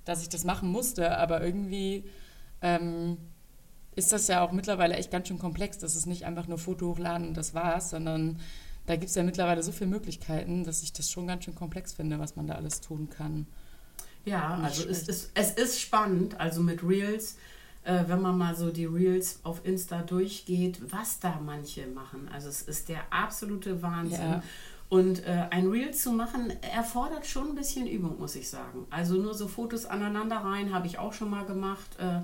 dass 0.05 0.23
ich 0.23 0.29
das 0.29 0.45
machen 0.45 0.71
musste, 0.71 1.17
aber 1.19 1.43
irgendwie 1.43 2.05
ähm, 2.62 3.18
ist 3.94 4.12
das 4.12 4.29
ja 4.29 4.44
auch 4.44 4.53
mittlerweile 4.53 4.94
echt 4.94 5.11
ganz 5.11 5.29
schön 5.29 5.38
komplex. 5.38 5.79
Das 5.79 5.97
ist 5.97 6.07
nicht 6.07 6.25
einfach 6.25 6.47
nur 6.47 6.59
Foto 6.59 6.88
hochladen 6.88 7.29
und 7.29 7.37
das 7.37 7.55
war's, 7.55 7.90
sondern 7.90 8.38
da 8.87 8.97
gibt 8.97 9.11
es 9.11 9.14
ja 9.16 9.23
mittlerweile 9.23 9.62
so 9.62 9.73
viele 9.73 9.90
Möglichkeiten, 9.90 10.64
dass 10.64 10.83
ich 10.83 10.92
das 10.92 11.11
schon 11.11 11.27
ganz 11.27 11.44
schön 11.44 11.55
komplex 11.55 11.92
finde, 11.92 12.18
was 12.18 12.37
man 12.37 12.47
da 12.47 12.55
alles 12.55 12.81
tun 12.81 13.11
kann. 13.11 13.47
Ja, 14.25 14.57
nicht 14.57 14.66
also 14.66 14.88
es 14.88 15.09
ist, 15.09 15.31
es 15.35 15.53
ist 15.53 15.81
spannend, 15.81 16.38
also 16.40 16.62
mit 16.62 16.83
Reels, 16.83 17.37
äh, 17.85 18.05
wenn 18.07 18.23
man 18.23 18.38
mal 18.38 18.55
so 18.55 18.71
die 18.71 18.87
Reels 18.87 19.40
auf 19.42 19.64
Insta 19.64 20.03
durchgeht, 20.03 20.81
was 20.92 21.21
da 21.21 21.40
manche 21.44 21.87
machen. 21.87 22.29
Also 22.33 22.49
es 22.49 22.62
ist 22.62 22.88
der 22.88 23.01
absolute 23.11 23.83
Wahnsinn. 23.83 24.21
Ja. 24.21 24.42
Und 24.88 25.27
äh, 25.27 25.47
ein 25.51 25.66
Reel 25.66 25.92
zu 25.92 26.12
machen 26.12 26.51
erfordert 26.62 27.27
schon 27.27 27.51
ein 27.51 27.55
bisschen 27.55 27.87
Übung, 27.87 28.18
muss 28.18 28.37
ich 28.37 28.49
sagen. 28.49 28.87
Also 28.90 29.14
nur 29.16 29.35
so 29.35 29.49
Fotos 29.49 29.85
aneinander 29.85 30.37
rein 30.37 30.73
habe 30.73 30.87
ich 30.87 30.99
auch 30.99 31.12
schon 31.12 31.31
mal 31.31 31.44
gemacht. 31.44 31.99
Äh, 31.99 32.21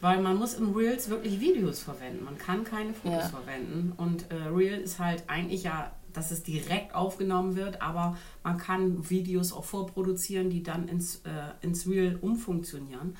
weil 0.00 0.20
man 0.20 0.36
muss 0.36 0.54
im 0.54 0.74
Reels 0.74 1.08
wirklich 1.08 1.40
Videos 1.40 1.82
verwenden. 1.82 2.24
Man 2.24 2.38
kann 2.38 2.64
keine 2.64 2.92
Fotos 2.94 3.22
ja. 3.22 3.28
verwenden. 3.28 3.92
Und 3.96 4.30
äh, 4.30 4.34
Reel 4.48 4.80
ist 4.80 4.98
halt 4.98 5.24
eigentlich 5.28 5.62
ja, 5.64 5.92
dass 6.12 6.30
es 6.30 6.42
direkt 6.42 6.94
aufgenommen 6.94 7.56
wird, 7.56 7.82
aber 7.82 8.16
man 8.42 8.56
kann 8.58 9.08
Videos 9.10 9.52
auch 9.52 9.64
vorproduzieren, 9.64 10.50
die 10.50 10.62
dann 10.62 10.88
ins, 10.88 11.16
äh, 11.24 11.30
ins 11.60 11.86
Reel 11.86 12.18
umfunktionieren. 12.20 13.16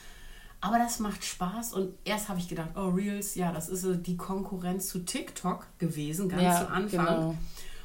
Aber 0.60 0.78
das 0.78 0.98
macht 0.98 1.24
Spaß 1.24 1.74
und 1.74 1.94
erst 2.04 2.30
habe 2.30 2.38
ich 2.38 2.48
gedacht, 2.48 2.70
oh, 2.74 2.88
Reels, 2.88 3.34
ja, 3.34 3.52
das 3.52 3.68
ist 3.68 4.06
die 4.06 4.16
Konkurrenz 4.16 4.86
zu 4.88 5.04
TikTok 5.04 5.66
gewesen, 5.78 6.30
ganz 6.30 6.42
ja, 6.42 6.58
zu 6.60 6.70
Anfang. 6.70 7.06
Genau. 7.06 7.34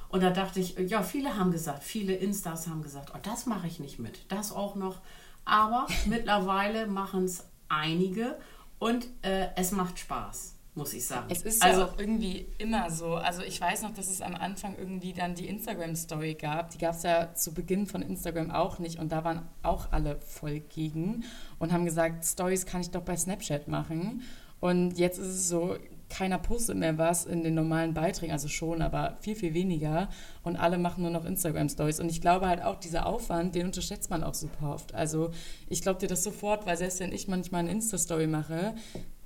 Und 0.08 0.24
da 0.24 0.30
dachte 0.30 0.60
ich, 0.60 0.78
ja, 0.78 1.04
viele 1.04 1.38
haben 1.38 1.52
gesagt, 1.52 1.84
viele 1.84 2.14
Instas 2.14 2.68
haben 2.68 2.82
gesagt, 2.82 3.12
oh, 3.14 3.20
das 3.22 3.46
mache 3.46 3.68
ich 3.68 3.80
nicht 3.80 4.00
mit, 4.00 4.26
das 4.30 4.52
auch 4.52 4.76
noch. 4.76 5.02
Aber 5.44 5.88
mittlerweile 6.06 6.88
machen 6.88 7.26
es 7.26 7.46
einige 7.68 8.38
und 8.80 9.08
äh, 9.22 9.48
es 9.56 9.72
macht 9.72 10.00
Spaß 10.00 10.56
muss 10.80 10.94
ich 10.94 11.06
sagen. 11.06 11.28
Es 11.30 11.44
ist 11.44 11.62
also, 11.62 11.82
ja 11.82 11.88
auch 11.88 12.00
irgendwie 12.00 12.48
immer 12.58 12.90
so. 12.90 13.16
Also 13.16 13.42
ich 13.44 13.60
weiß 13.60 13.84
noch, 13.84 13.94
dass 13.94 14.08
es 14.08 14.22
am 14.22 14.34
Anfang 14.34 14.76
irgendwie 14.78 15.14
dann 15.14 15.36
die 15.36 15.48
Instagram-Story 15.48 16.36
gab. 16.36 16.72
Die 16.72 16.78
gab 16.78 16.96
es 16.96 17.04
ja 17.04 17.34
zu 17.36 17.54
Beginn 17.54 17.86
von 17.86 18.02
Instagram 18.02 18.50
auch 18.50 18.80
nicht 18.80 18.98
und 18.98 19.12
da 19.12 19.24
waren 19.24 19.48
auch 19.62 19.92
alle 19.92 20.20
voll 20.22 20.62
gegen 20.62 21.26
und 21.60 21.72
haben 21.72 21.86
gesagt, 21.86 22.26
Stories 22.26 22.66
kann 22.66 22.82
ich 22.82 22.90
doch 22.90 23.02
bei 23.02 23.18
Snapchat 23.18 23.68
machen. 23.68 24.24
Und 24.60 24.98
jetzt 24.98 25.20
ist 25.20 25.28
es 25.28 25.50
so, 25.50 25.78
keiner 26.10 26.40
postet 26.40 26.78
mehr 26.78 26.98
was 26.98 27.26
in 27.26 27.44
den 27.44 27.54
normalen 27.54 27.94
Beiträgen, 27.94 28.34
also 28.34 28.48
schon, 28.48 28.82
aber 28.82 29.18
viel, 29.22 29.36
viel 29.36 29.54
weniger. 29.54 30.10
Und 30.44 30.56
alle 30.56 30.78
machen 30.78 31.04
nur 31.04 31.12
noch 31.12 31.26
Instagram-Stories. 31.26 32.00
Und 32.00 32.10
ich 32.10 32.22
glaube 32.22 32.48
halt 32.48 32.64
auch, 32.64 32.80
dieser 32.80 33.06
Aufwand, 33.06 33.56
den 33.56 33.68
unterschätzt 33.68 34.10
man 34.10 34.24
auch 34.24 34.34
super 34.34 34.74
oft. 34.74 34.94
Also 34.94 35.32
ich 35.68 35.82
glaube 35.82 36.00
dir 36.00 36.08
das 36.08 36.24
sofort, 36.24 36.66
weil 36.66 36.78
selbst 36.78 37.00
wenn 37.00 37.12
ich 37.12 37.28
manchmal 37.28 37.62
eine 37.62 37.72
Insta-Story 37.72 38.28
mache, 38.28 38.74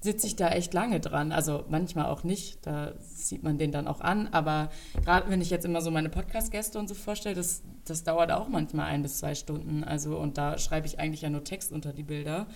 sitze 0.01 0.27
ich 0.27 0.35
da 0.35 0.49
echt 0.49 0.73
lange 0.73 0.99
dran. 0.99 1.31
Also 1.31 1.63
manchmal 1.69 2.07
auch 2.07 2.23
nicht, 2.23 2.65
da 2.65 2.93
sieht 2.99 3.43
man 3.43 3.57
den 3.57 3.71
dann 3.71 3.87
auch 3.87 4.01
an. 4.01 4.27
Aber 4.27 4.69
gerade 5.03 5.29
wenn 5.29 5.41
ich 5.41 5.49
jetzt 5.49 5.65
immer 5.65 5.81
so 5.81 5.91
meine 5.91 6.09
Podcast-Gäste 6.09 6.77
und 6.77 6.89
so 6.89 6.95
vorstelle, 6.95 7.35
das, 7.35 7.63
das 7.85 8.03
dauert 8.03 8.31
auch 8.31 8.49
manchmal 8.49 8.87
ein 8.87 9.01
bis 9.01 9.19
zwei 9.19 9.33
Stunden. 9.33 9.83
Also 9.83 10.17
und 10.17 10.37
da 10.37 10.57
schreibe 10.57 10.87
ich 10.87 10.99
eigentlich 10.99 11.21
ja 11.21 11.29
nur 11.29 11.43
Text 11.43 11.71
unter 11.71 11.93
die 11.93 12.03
Bilder. 12.03 12.47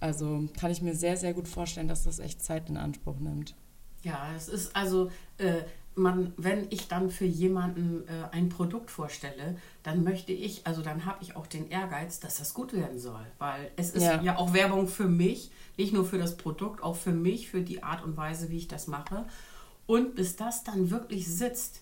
Also 0.00 0.48
kann 0.58 0.70
ich 0.70 0.82
mir 0.82 0.94
sehr, 0.94 1.16
sehr 1.16 1.32
gut 1.32 1.48
vorstellen, 1.48 1.88
dass 1.88 2.04
das 2.04 2.18
echt 2.18 2.42
Zeit 2.42 2.68
in 2.68 2.76
Anspruch 2.76 3.20
nimmt. 3.20 3.54
Ja, 4.02 4.28
es 4.36 4.48
ist 4.48 4.74
also, 4.74 5.10
äh, 5.38 5.62
man, 5.94 6.32
wenn 6.36 6.66
ich 6.70 6.88
dann 6.88 7.10
für 7.10 7.24
jemanden 7.24 8.06
äh, 8.08 8.34
ein 8.34 8.48
Produkt 8.48 8.90
vorstelle, 8.90 9.56
dann 9.82 10.04
möchte 10.04 10.32
ich, 10.32 10.66
also 10.66 10.82
dann 10.82 11.04
habe 11.04 11.18
ich 11.22 11.36
auch 11.36 11.46
den 11.46 11.68
Ehrgeiz, 11.68 12.18
dass 12.20 12.38
das 12.38 12.54
gut 12.54 12.72
werden 12.72 12.98
soll. 12.98 13.24
Weil 13.38 13.70
es 13.76 13.90
ist 13.90 14.04
ja. 14.04 14.20
ja 14.22 14.36
auch 14.36 14.54
Werbung 14.54 14.88
für 14.88 15.08
mich, 15.08 15.50
nicht 15.76 15.92
nur 15.92 16.04
für 16.04 16.18
das 16.18 16.36
Produkt, 16.36 16.82
auch 16.82 16.96
für 16.96 17.12
mich, 17.12 17.50
für 17.50 17.60
die 17.60 17.82
Art 17.82 18.04
und 18.04 18.16
Weise, 18.16 18.50
wie 18.50 18.58
ich 18.58 18.68
das 18.68 18.86
mache. 18.86 19.26
Und 19.86 20.14
bis 20.14 20.36
das 20.36 20.64
dann 20.64 20.90
wirklich 20.90 21.28
sitzt, 21.28 21.81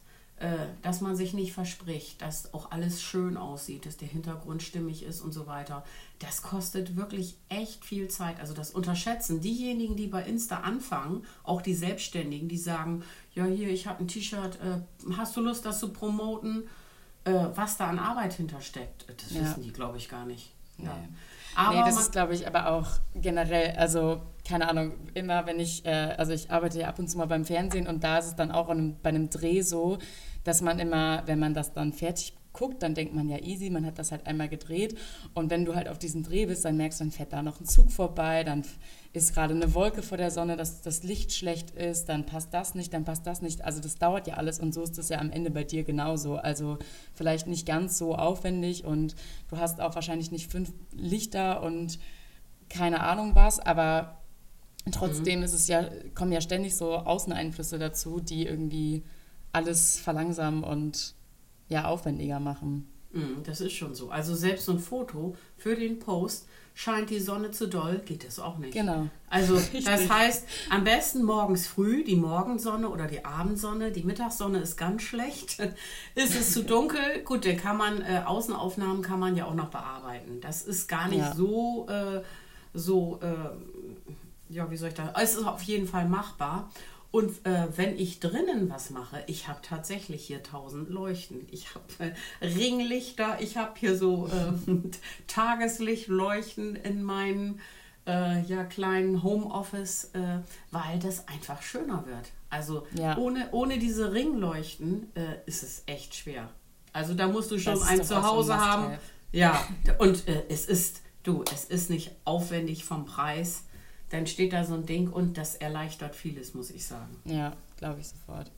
dass 0.80 1.02
man 1.02 1.16
sich 1.16 1.34
nicht 1.34 1.52
verspricht, 1.52 2.22
dass 2.22 2.54
auch 2.54 2.70
alles 2.70 3.02
schön 3.02 3.36
aussieht, 3.36 3.84
dass 3.84 3.98
der 3.98 4.08
Hintergrund 4.08 4.62
stimmig 4.62 5.02
ist 5.02 5.20
und 5.20 5.32
so 5.32 5.46
weiter. 5.46 5.84
Das 6.18 6.40
kostet 6.40 6.96
wirklich 6.96 7.36
echt 7.50 7.84
viel 7.84 8.08
Zeit. 8.08 8.40
Also 8.40 8.54
das 8.54 8.70
unterschätzen 8.70 9.40
diejenigen, 9.40 9.96
die 9.96 10.06
bei 10.06 10.22
Insta 10.22 10.60
anfangen, 10.60 11.26
auch 11.44 11.60
die 11.60 11.74
Selbstständigen, 11.74 12.48
die 12.48 12.56
sagen, 12.56 13.02
ja 13.34 13.44
hier, 13.44 13.68
ich 13.68 13.86
habe 13.86 14.00
ein 14.00 14.08
T-Shirt, 14.08 14.58
äh, 14.62 15.12
hast 15.16 15.36
du 15.36 15.42
Lust, 15.42 15.66
das 15.66 15.78
zu 15.78 15.92
promoten? 15.92 16.64
Äh, 17.24 17.48
was 17.54 17.76
da 17.76 17.88
an 17.88 17.98
Arbeit 17.98 18.32
hintersteckt, 18.32 19.04
das 19.08 19.34
ja. 19.34 19.42
wissen 19.42 19.62
die, 19.62 19.72
glaube 19.72 19.98
ich, 19.98 20.08
gar 20.08 20.24
nicht. 20.24 20.52
Ja. 20.78 20.94
Nee. 20.94 21.08
Aber 21.54 21.76
nee, 21.76 21.84
das 21.84 22.00
ist, 22.00 22.12
glaube 22.12 22.34
ich, 22.34 22.46
aber 22.46 22.70
auch 22.70 22.88
generell, 23.14 23.76
also 23.76 24.22
keine 24.48 24.68
Ahnung, 24.68 24.94
immer 25.14 25.46
wenn 25.46 25.60
ich, 25.60 25.84
äh, 25.84 26.14
also 26.16 26.32
ich 26.32 26.50
arbeite 26.50 26.80
ja 26.80 26.88
ab 26.88 26.98
und 26.98 27.08
zu 27.08 27.18
mal 27.18 27.26
beim 27.26 27.44
Fernsehen 27.44 27.86
und 27.86 28.04
da 28.04 28.18
ist 28.18 28.26
es 28.26 28.36
dann 28.36 28.50
auch 28.50 28.68
einem, 28.68 28.96
bei 29.02 29.10
einem 29.10 29.28
Dreh 29.28 29.60
so, 29.60 29.98
dass 30.44 30.62
man 30.62 30.78
immer, 30.78 31.22
wenn 31.26 31.38
man 31.38 31.54
das 31.54 31.72
dann 31.72 31.92
fertig 31.92 32.34
guckt, 32.52 32.82
dann 32.82 32.94
denkt 32.94 33.14
man 33.14 33.28
ja 33.28 33.38
easy, 33.38 33.70
man 33.70 33.86
hat 33.86 33.98
das 33.98 34.10
halt 34.10 34.26
einmal 34.26 34.48
gedreht 34.48 34.98
und 35.34 35.50
wenn 35.50 35.64
du 35.64 35.74
halt 35.74 35.88
auf 35.88 35.98
diesen 35.98 36.22
Dreh 36.22 36.46
bist, 36.46 36.64
dann 36.64 36.76
merkst 36.76 37.00
du, 37.00 37.04
dann 37.04 37.12
fährt 37.12 37.32
da 37.32 37.42
noch 37.42 37.60
ein 37.60 37.66
Zug 37.66 37.92
vorbei, 37.92 38.42
dann 38.42 38.64
ist 39.12 39.34
gerade 39.34 39.54
eine 39.54 39.74
Wolke 39.74 40.02
vor 40.02 40.18
der 40.18 40.30
Sonne, 40.30 40.56
dass 40.56 40.82
das 40.82 41.02
Licht 41.02 41.32
schlecht 41.32 41.70
ist, 41.70 42.08
dann 42.08 42.26
passt 42.26 42.54
das 42.54 42.74
nicht, 42.74 42.92
dann 42.92 43.04
passt 43.04 43.26
das 43.26 43.42
nicht. 43.42 43.64
Also 43.64 43.80
das 43.80 43.96
dauert 43.96 44.28
ja 44.28 44.34
alles 44.34 44.60
und 44.60 44.72
so 44.72 44.82
ist 44.82 44.98
es 44.98 45.08
ja 45.08 45.18
am 45.18 45.30
Ende 45.30 45.50
bei 45.50 45.64
dir 45.64 45.82
genauso. 45.82 46.36
Also 46.36 46.78
vielleicht 47.14 47.46
nicht 47.46 47.66
ganz 47.66 47.98
so 47.98 48.14
aufwendig 48.14 48.84
und 48.84 49.16
du 49.48 49.58
hast 49.58 49.80
auch 49.80 49.94
wahrscheinlich 49.94 50.30
nicht 50.30 50.50
fünf 50.50 50.72
Lichter 50.92 51.62
und 51.62 51.98
keine 52.68 53.00
Ahnung 53.00 53.34
was, 53.34 53.58
aber 53.58 54.20
trotzdem 54.92 55.40
mhm. 55.40 55.44
ist 55.44 55.54
es 55.54 55.66
ja, 55.66 55.88
kommen 56.14 56.32
ja 56.32 56.40
ständig 56.40 56.76
so 56.76 56.94
Außeneinflüsse 56.94 57.78
dazu, 57.78 58.20
die 58.20 58.46
irgendwie 58.46 59.02
alles 59.52 59.98
verlangsamen 59.98 60.64
und 60.64 61.14
ja 61.68 61.84
aufwendiger 61.84 62.40
machen. 62.40 62.88
Mhm, 63.12 63.42
das 63.44 63.60
ist 63.60 63.72
schon 63.72 63.94
so. 63.94 64.10
Also 64.10 64.34
selbst 64.34 64.66
so 64.66 64.72
ein 64.72 64.78
Foto 64.78 65.36
für 65.56 65.74
den 65.74 65.98
Post 65.98 66.46
scheint 66.74 67.10
die 67.10 67.18
Sonne 67.18 67.50
zu 67.50 67.66
doll, 67.66 68.00
geht 68.06 68.24
das 68.24 68.38
auch 68.38 68.58
nicht. 68.58 68.72
Genau. 68.72 69.08
Also 69.28 69.60
das 69.84 70.08
heißt, 70.08 70.46
am 70.70 70.84
besten 70.84 71.24
morgens 71.24 71.66
früh 71.66 72.04
die 72.04 72.16
Morgensonne 72.16 72.88
oder 72.88 73.06
die 73.06 73.24
Abendsonne. 73.24 73.90
Die 73.90 74.04
Mittagssonne 74.04 74.58
ist 74.58 74.76
ganz 74.76 75.02
schlecht. 75.02 75.58
ist 76.14 76.38
es 76.38 76.52
zu 76.52 76.64
dunkel? 76.64 77.22
Gut, 77.24 77.44
dann 77.44 77.56
kann 77.56 77.76
man 77.76 78.02
äh, 78.02 78.22
Außenaufnahmen 78.24 79.02
kann 79.02 79.18
man 79.18 79.36
ja 79.36 79.46
auch 79.46 79.54
noch 79.54 79.70
bearbeiten. 79.70 80.40
Das 80.40 80.62
ist 80.62 80.88
gar 80.88 81.08
nicht 81.08 81.18
ja. 81.18 81.34
so 81.34 81.86
äh, 81.88 82.22
so 82.72 83.18
äh, 83.22 84.54
ja, 84.54 84.70
wie 84.70 84.76
soll 84.76 84.88
ich 84.88 84.94
da? 84.94 85.12
Es 85.20 85.34
ist 85.34 85.44
auf 85.44 85.62
jeden 85.62 85.86
Fall 85.86 86.08
machbar. 86.08 86.70
Und 87.10 87.44
äh, 87.44 87.66
wenn 87.76 87.98
ich 87.98 88.20
drinnen 88.20 88.70
was 88.70 88.90
mache, 88.90 89.24
ich 89.26 89.48
habe 89.48 89.58
tatsächlich 89.62 90.24
hier 90.24 90.42
tausend 90.44 90.90
Leuchten. 90.90 91.46
Ich 91.50 91.74
habe 91.74 91.84
äh, 91.98 92.46
Ringlichter, 92.46 93.38
ich 93.40 93.56
habe 93.56 93.72
hier 93.78 93.96
so 93.96 94.28
äh, 94.28 94.52
Tageslichtleuchten 95.26 96.76
in 96.76 97.02
meinem 97.02 97.58
äh, 98.06 98.42
ja, 98.42 98.62
kleinen 98.64 99.24
Homeoffice, 99.24 100.10
äh, 100.12 100.38
weil 100.70 101.00
das 101.00 101.26
einfach 101.26 101.62
schöner 101.62 102.06
wird. 102.06 102.30
Also 102.48 102.86
ja. 102.94 103.16
ohne, 103.18 103.48
ohne 103.50 103.78
diese 103.78 104.12
Ringleuchten 104.12 105.10
äh, 105.16 105.36
ist 105.46 105.64
es 105.64 105.82
echt 105.86 106.14
schwer. 106.14 106.48
Also 106.92 107.14
da 107.14 107.26
musst 107.26 107.50
du 107.50 107.58
schon 107.58 107.82
ein 107.82 108.04
Zuhause 108.04 108.56
haben. 108.56 108.98
Ja, 109.32 109.64
und 109.98 110.24
es 110.48 110.66
ist, 110.66 111.02
du, 111.22 111.44
es 111.52 111.64
ist 111.64 111.88
nicht 111.88 112.10
aufwendig 112.24 112.84
vom 112.84 113.04
Preis 113.04 113.62
dann 114.10 114.26
steht 114.26 114.52
da 114.52 114.64
so 114.64 114.74
ein 114.74 114.86
Ding 114.86 115.08
und 115.08 115.38
das 115.38 115.56
erleichtert 115.56 116.14
vieles, 116.14 116.54
muss 116.54 116.70
ich 116.70 116.84
sagen. 116.84 117.16
Ja, 117.24 117.56
glaube 117.76 118.00
ich 118.00 118.08
sofort. 118.08 118.50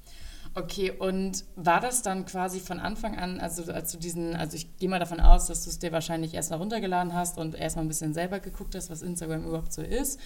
Okay, 0.55 0.91
und 0.91 1.45
war 1.57 1.81
das 1.81 2.03
dann 2.03 2.27
quasi 2.27 2.61
von 2.61 2.79
Anfang 2.79 3.17
an, 3.17 3.41
also 3.41 3.73
als 3.73 3.93
du 3.93 3.99
diesen, 3.99 4.37
also 4.37 4.57
ich 4.57 4.77
gehe 4.77 4.89
mal 4.89 4.99
davon 4.99 5.21
aus, 5.21 5.47
dass 5.47 5.65
du 5.65 5.71
es 5.71 5.79
dir 5.79 5.93
wahrscheinlich 5.93 6.35
erst 6.35 6.51
mal 6.51 6.57
runtergeladen 6.57 7.15
hast 7.15 7.39
und 7.39 7.55
erstmal 7.55 7.87
ein 7.87 7.89
bisschen 7.89 8.13
selber 8.13 8.39
geguckt 8.39 8.75
hast, 8.75 8.91
was 8.91 9.01
Instagram 9.01 9.47
überhaupt 9.47 9.73
so 9.73 9.81
ist. 9.81 10.21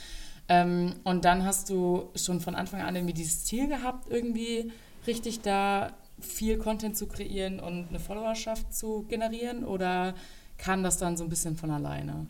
Ähm, 0.48 0.94
und 1.04 1.24
dann 1.24 1.44
hast 1.44 1.70
du 1.70 2.10
schon 2.16 2.40
von 2.40 2.56
Anfang 2.56 2.82
an 2.82 2.96
irgendwie 2.96 3.14
dieses 3.14 3.44
Ziel 3.44 3.68
gehabt, 3.68 4.10
irgendwie 4.10 4.72
richtig 5.06 5.42
da 5.42 5.92
viel 6.18 6.58
Content 6.58 6.96
zu 6.96 7.06
kreieren 7.06 7.60
und 7.60 7.88
eine 7.88 8.00
Followerschaft 8.00 8.74
zu 8.74 9.04
generieren 9.08 9.64
oder 9.64 10.14
kam 10.58 10.82
das 10.82 10.98
dann 10.98 11.16
so 11.16 11.24
ein 11.24 11.30
bisschen 11.30 11.56
von 11.56 11.70
alleine? 11.70 12.26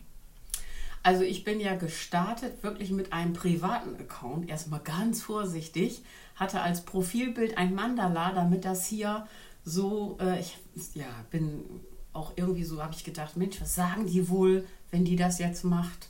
Also 1.07 1.23
ich 1.23 1.45
bin 1.45 1.61
ja 1.61 1.73
gestartet 1.73 2.63
wirklich 2.63 2.91
mit 2.91 3.13
einem 3.13 3.31
privaten 3.31 3.95
Account, 3.95 4.49
erstmal 4.49 4.81
ganz 4.81 5.21
vorsichtig, 5.21 6.03
hatte 6.35 6.59
als 6.59 6.83
Profilbild 6.83 7.57
ein 7.57 7.73
Mandala, 7.73 8.33
damit 8.33 8.65
das 8.65 8.85
hier 8.87 9.25
so, 9.63 10.17
äh, 10.19 10.37
ich 10.41 10.57
ja, 10.95 11.05
bin 11.31 11.63
auch 12.11 12.33
irgendwie 12.35 12.65
so, 12.65 12.83
habe 12.83 12.93
ich 12.93 13.05
gedacht, 13.05 13.37
Mensch, 13.37 13.61
was 13.61 13.73
sagen 13.73 14.05
die 14.05 14.27
wohl, 14.27 14.65
wenn 14.91 15.05
die 15.05 15.15
das 15.15 15.39
jetzt 15.39 15.63
macht? 15.63 16.09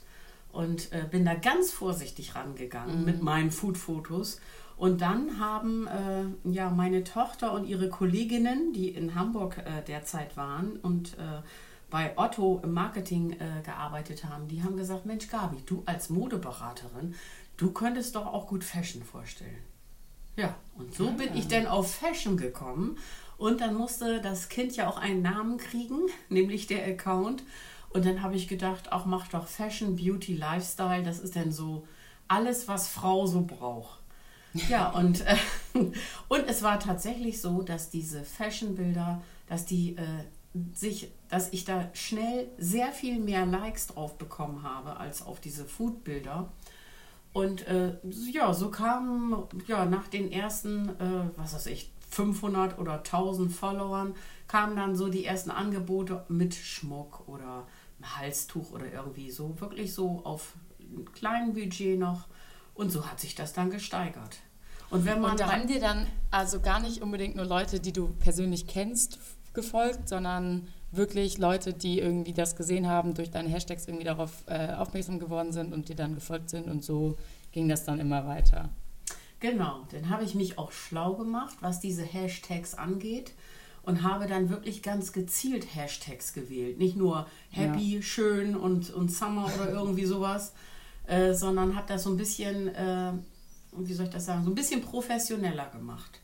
Und 0.50 0.92
äh, 0.92 1.04
bin 1.08 1.24
da 1.24 1.34
ganz 1.34 1.70
vorsichtig 1.70 2.34
rangegangen 2.34 2.98
mhm. 2.98 3.04
mit 3.04 3.22
meinen 3.22 3.52
Food-Fotos. 3.52 4.40
Und 4.76 5.00
dann 5.00 5.38
haben 5.38 5.86
äh, 5.86 6.50
ja 6.50 6.70
meine 6.70 7.04
Tochter 7.04 7.52
und 7.52 7.66
ihre 7.66 7.88
Kolleginnen, 7.88 8.72
die 8.72 8.88
in 8.88 9.14
Hamburg 9.14 9.58
äh, 9.58 9.80
derzeit 9.86 10.36
waren 10.36 10.72
und 10.82 11.14
äh, 11.18 11.42
bei 11.90 12.16
Otto 12.16 12.60
im 12.62 12.72
Marketing 12.72 13.32
äh, 13.32 13.62
gearbeitet 13.64 14.24
haben, 14.24 14.48
die 14.48 14.62
haben 14.62 14.76
gesagt, 14.76 15.06
Mensch 15.06 15.28
Gabi, 15.28 15.62
du 15.64 15.82
als 15.86 16.10
Modeberaterin, 16.10 17.14
du 17.56 17.72
könntest 17.72 18.14
doch 18.14 18.26
auch 18.26 18.46
gut 18.46 18.64
Fashion 18.64 19.02
vorstellen. 19.02 19.62
Ja, 20.36 20.54
und 20.76 20.94
so 20.94 21.06
ja. 21.06 21.10
bin 21.12 21.36
ich 21.36 21.48
dann 21.48 21.66
auf 21.66 21.92
Fashion 21.92 22.36
gekommen 22.36 22.98
und 23.38 23.60
dann 23.60 23.74
musste 23.74 24.20
das 24.20 24.48
Kind 24.48 24.76
ja 24.76 24.88
auch 24.88 24.98
einen 24.98 25.22
Namen 25.22 25.58
kriegen, 25.58 25.98
nämlich 26.28 26.66
der 26.66 26.86
Account. 26.86 27.42
Und 27.90 28.04
dann 28.04 28.22
habe 28.22 28.36
ich 28.36 28.48
gedacht, 28.48 28.92
auch 28.92 29.06
mach 29.06 29.28
doch 29.28 29.46
Fashion, 29.46 29.96
Beauty, 29.96 30.34
Lifestyle, 30.34 31.02
das 31.02 31.20
ist 31.20 31.36
dann 31.36 31.52
so 31.52 31.86
alles, 32.28 32.68
was 32.68 32.88
Frau 32.88 33.26
so 33.26 33.42
braucht. 33.42 34.00
Ja, 34.68 34.90
und, 34.94 35.22
äh, 35.22 35.36
und 36.28 36.44
es 36.46 36.62
war 36.62 36.78
tatsächlich 36.78 37.40
so, 37.40 37.62
dass 37.62 37.88
diese 37.88 38.22
Fashion-Bilder, 38.22 39.22
dass 39.48 39.64
die 39.64 39.96
äh, 39.96 40.02
sich, 40.74 41.12
dass 41.28 41.52
ich 41.52 41.64
da 41.64 41.90
schnell 41.92 42.48
sehr 42.58 42.92
viel 42.92 43.18
mehr 43.20 43.46
Likes 43.46 43.88
drauf 43.88 44.16
bekommen 44.18 44.62
habe 44.62 44.96
als 44.96 45.22
auf 45.22 45.40
diese 45.40 45.64
Foodbilder. 45.64 46.50
Und 47.32 47.66
äh, 47.66 47.96
ja, 48.32 48.52
so 48.54 48.70
kamen 48.70 49.44
ja 49.66 49.84
nach 49.84 50.08
den 50.08 50.32
ersten, 50.32 50.88
äh, 50.88 51.30
was 51.36 51.54
weiß 51.54 51.66
ich, 51.66 51.92
500 52.10 52.78
oder 52.78 52.94
1000 52.94 53.52
Followern, 53.52 54.14
kamen 54.48 54.76
dann 54.76 54.96
so 54.96 55.08
die 55.08 55.24
ersten 55.24 55.50
Angebote 55.50 56.24
mit 56.28 56.54
Schmuck 56.54 57.28
oder 57.28 57.66
Halstuch 58.02 58.72
oder 58.72 58.90
irgendwie 58.90 59.30
so, 59.30 59.60
wirklich 59.60 59.92
so 59.92 60.22
auf 60.24 60.54
einem 60.80 61.12
kleinen 61.12 61.52
Budget 61.52 61.98
noch. 61.98 62.26
Und 62.74 62.90
so 62.90 63.06
hat 63.06 63.20
sich 63.20 63.34
das 63.34 63.52
dann 63.52 63.70
gesteigert. 63.70 64.38
Und 64.90 65.04
wenn 65.04 65.20
man 65.20 65.32
Und 65.32 65.40
da 65.40 65.52
haben 65.52 65.66
dir 65.66 65.80
dann 65.80 66.06
also 66.30 66.60
gar 66.60 66.80
nicht 66.80 67.02
unbedingt 67.02 67.36
nur 67.36 67.44
Leute, 67.44 67.80
die 67.80 67.92
du 67.92 68.08
persönlich 68.08 68.66
kennst, 68.66 69.18
gefolgt, 69.58 70.08
sondern 70.08 70.68
wirklich 70.92 71.38
Leute, 71.38 71.74
die 71.74 71.98
irgendwie 71.98 72.32
das 72.32 72.54
gesehen 72.54 72.86
haben, 72.86 73.14
durch 73.14 73.30
deine 73.32 73.48
Hashtags 73.48 73.88
irgendwie 73.88 74.04
darauf 74.04 74.44
äh, 74.46 74.72
aufmerksam 74.74 75.18
geworden 75.18 75.52
sind 75.52 75.72
und 75.72 75.88
dir 75.88 75.96
dann 75.96 76.14
gefolgt 76.14 76.48
sind 76.48 76.68
und 76.68 76.84
so 76.84 77.18
ging 77.50 77.68
das 77.68 77.84
dann 77.84 77.98
immer 77.98 78.24
weiter. 78.26 78.70
Genau, 79.40 79.86
dann 79.90 80.10
habe 80.10 80.22
ich 80.22 80.34
mich 80.36 80.58
auch 80.58 80.70
schlau 80.70 81.14
gemacht, 81.14 81.56
was 81.60 81.80
diese 81.80 82.02
Hashtags 82.02 82.74
angeht 82.74 83.32
und 83.82 84.02
habe 84.02 84.26
dann 84.26 84.48
wirklich 84.48 84.82
ganz 84.82 85.12
gezielt 85.12 85.74
Hashtags 85.74 86.32
gewählt. 86.32 86.78
Nicht 86.78 86.96
nur 86.96 87.26
happy, 87.50 87.96
ja. 87.96 88.02
schön 88.02 88.56
und, 88.56 88.90
und 88.90 89.10
summer 89.10 89.50
oder 89.56 89.70
irgendwie 89.72 90.04
sowas, 90.06 90.52
äh, 91.06 91.34
sondern 91.34 91.74
habe 91.74 91.88
das 91.88 92.04
so 92.04 92.10
ein 92.10 92.16
bisschen, 92.16 92.68
äh, 92.74 93.12
wie 93.72 93.92
soll 93.92 94.06
ich 94.06 94.12
das 94.12 94.26
sagen, 94.26 94.44
so 94.44 94.50
ein 94.50 94.54
bisschen 94.54 94.82
professioneller 94.82 95.68
gemacht, 95.70 96.20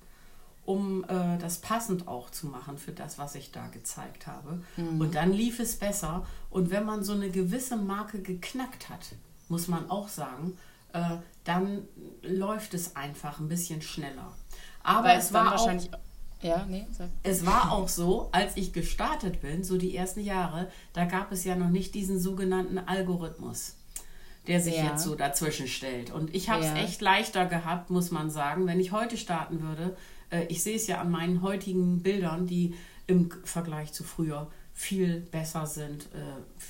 um 0.64 1.04
äh, 1.04 1.38
das 1.38 1.58
passend 1.58 2.08
auch 2.08 2.30
zu 2.30 2.46
machen 2.46 2.78
für 2.78 2.92
das, 2.92 3.18
was 3.18 3.34
ich 3.34 3.52
da 3.52 3.66
gezeigt 3.68 4.26
habe. 4.26 4.62
Mhm. 4.76 5.00
Und 5.00 5.14
dann 5.14 5.32
lief 5.32 5.60
es 5.60 5.76
besser. 5.76 6.26
Und 6.50 6.70
wenn 6.70 6.84
man 6.84 7.04
so 7.04 7.12
eine 7.12 7.30
gewisse 7.30 7.76
Marke 7.76 8.20
geknackt 8.20 8.88
hat, 8.88 9.14
muss 9.48 9.68
man 9.68 9.90
auch 9.90 10.08
sagen, 10.08 10.56
äh, 10.92 11.16
dann 11.44 11.82
läuft 12.22 12.72
es 12.72 12.96
einfach 12.96 13.40
ein 13.40 13.48
bisschen 13.48 13.82
schneller. 13.82 14.32
Aber 14.82 15.08
Weil 15.08 15.18
es 15.18 15.32
war 15.32 15.50
wahrscheinlich 15.50 15.92
auch, 15.92 15.98
ja, 16.40 16.64
nee, 16.68 16.86
sag. 16.92 17.08
Es 17.22 17.46
war 17.46 17.72
auch 17.72 17.88
so, 17.88 18.28
als 18.32 18.56
ich 18.56 18.72
gestartet 18.72 19.40
bin, 19.40 19.64
so 19.64 19.78
die 19.78 19.96
ersten 19.96 20.20
Jahre, 20.20 20.70
da 20.92 21.04
gab 21.04 21.32
es 21.32 21.44
ja 21.44 21.56
noch 21.56 21.70
nicht 21.70 21.94
diesen 21.94 22.18
sogenannten 22.18 22.78
Algorithmus, 22.78 23.76
der 24.46 24.60
sich 24.60 24.76
ja. 24.76 24.84
jetzt 24.84 25.04
so 25.04 25.14
dazwischen 25.14 25.68
stellt. 25.68 26.10
Und 26.10 26.34
ich 26.34 26.50
habe 26.50 26.62
es 26.62 26.68
ja. 26.68 26.76
echt 26.76 27.00
leichter 27.00 27.46
gehabt, 27.46 27.90
muss 27.90 28.10
man 28.10 28.30
sagen, 28.30 28.66
wenn 28.66 28.78
ich 28.78 28.92
heute 28.92 29.16
starten 29.16 29.62
würde. 29.62 29.96
Äh, 30.34 30.46
ich 30.46 30.62
sehe 30.62 30.76
es 30.76 30.86
ja 30.86 31.00
an 31.00 31.10
meinen 31.10 31.42
heutigen 31.42 32.02
Bildern, 32.02 32.46
die 32.46 32.74
im 33.06 33.30
Vergleich 33.44 33.92
zu 33.92 34.04
früher 34.04 34.50
viel 34.72 35.20
besser 35.20 35.66
sind, 35.66 36.06
äh, 36.14 36.62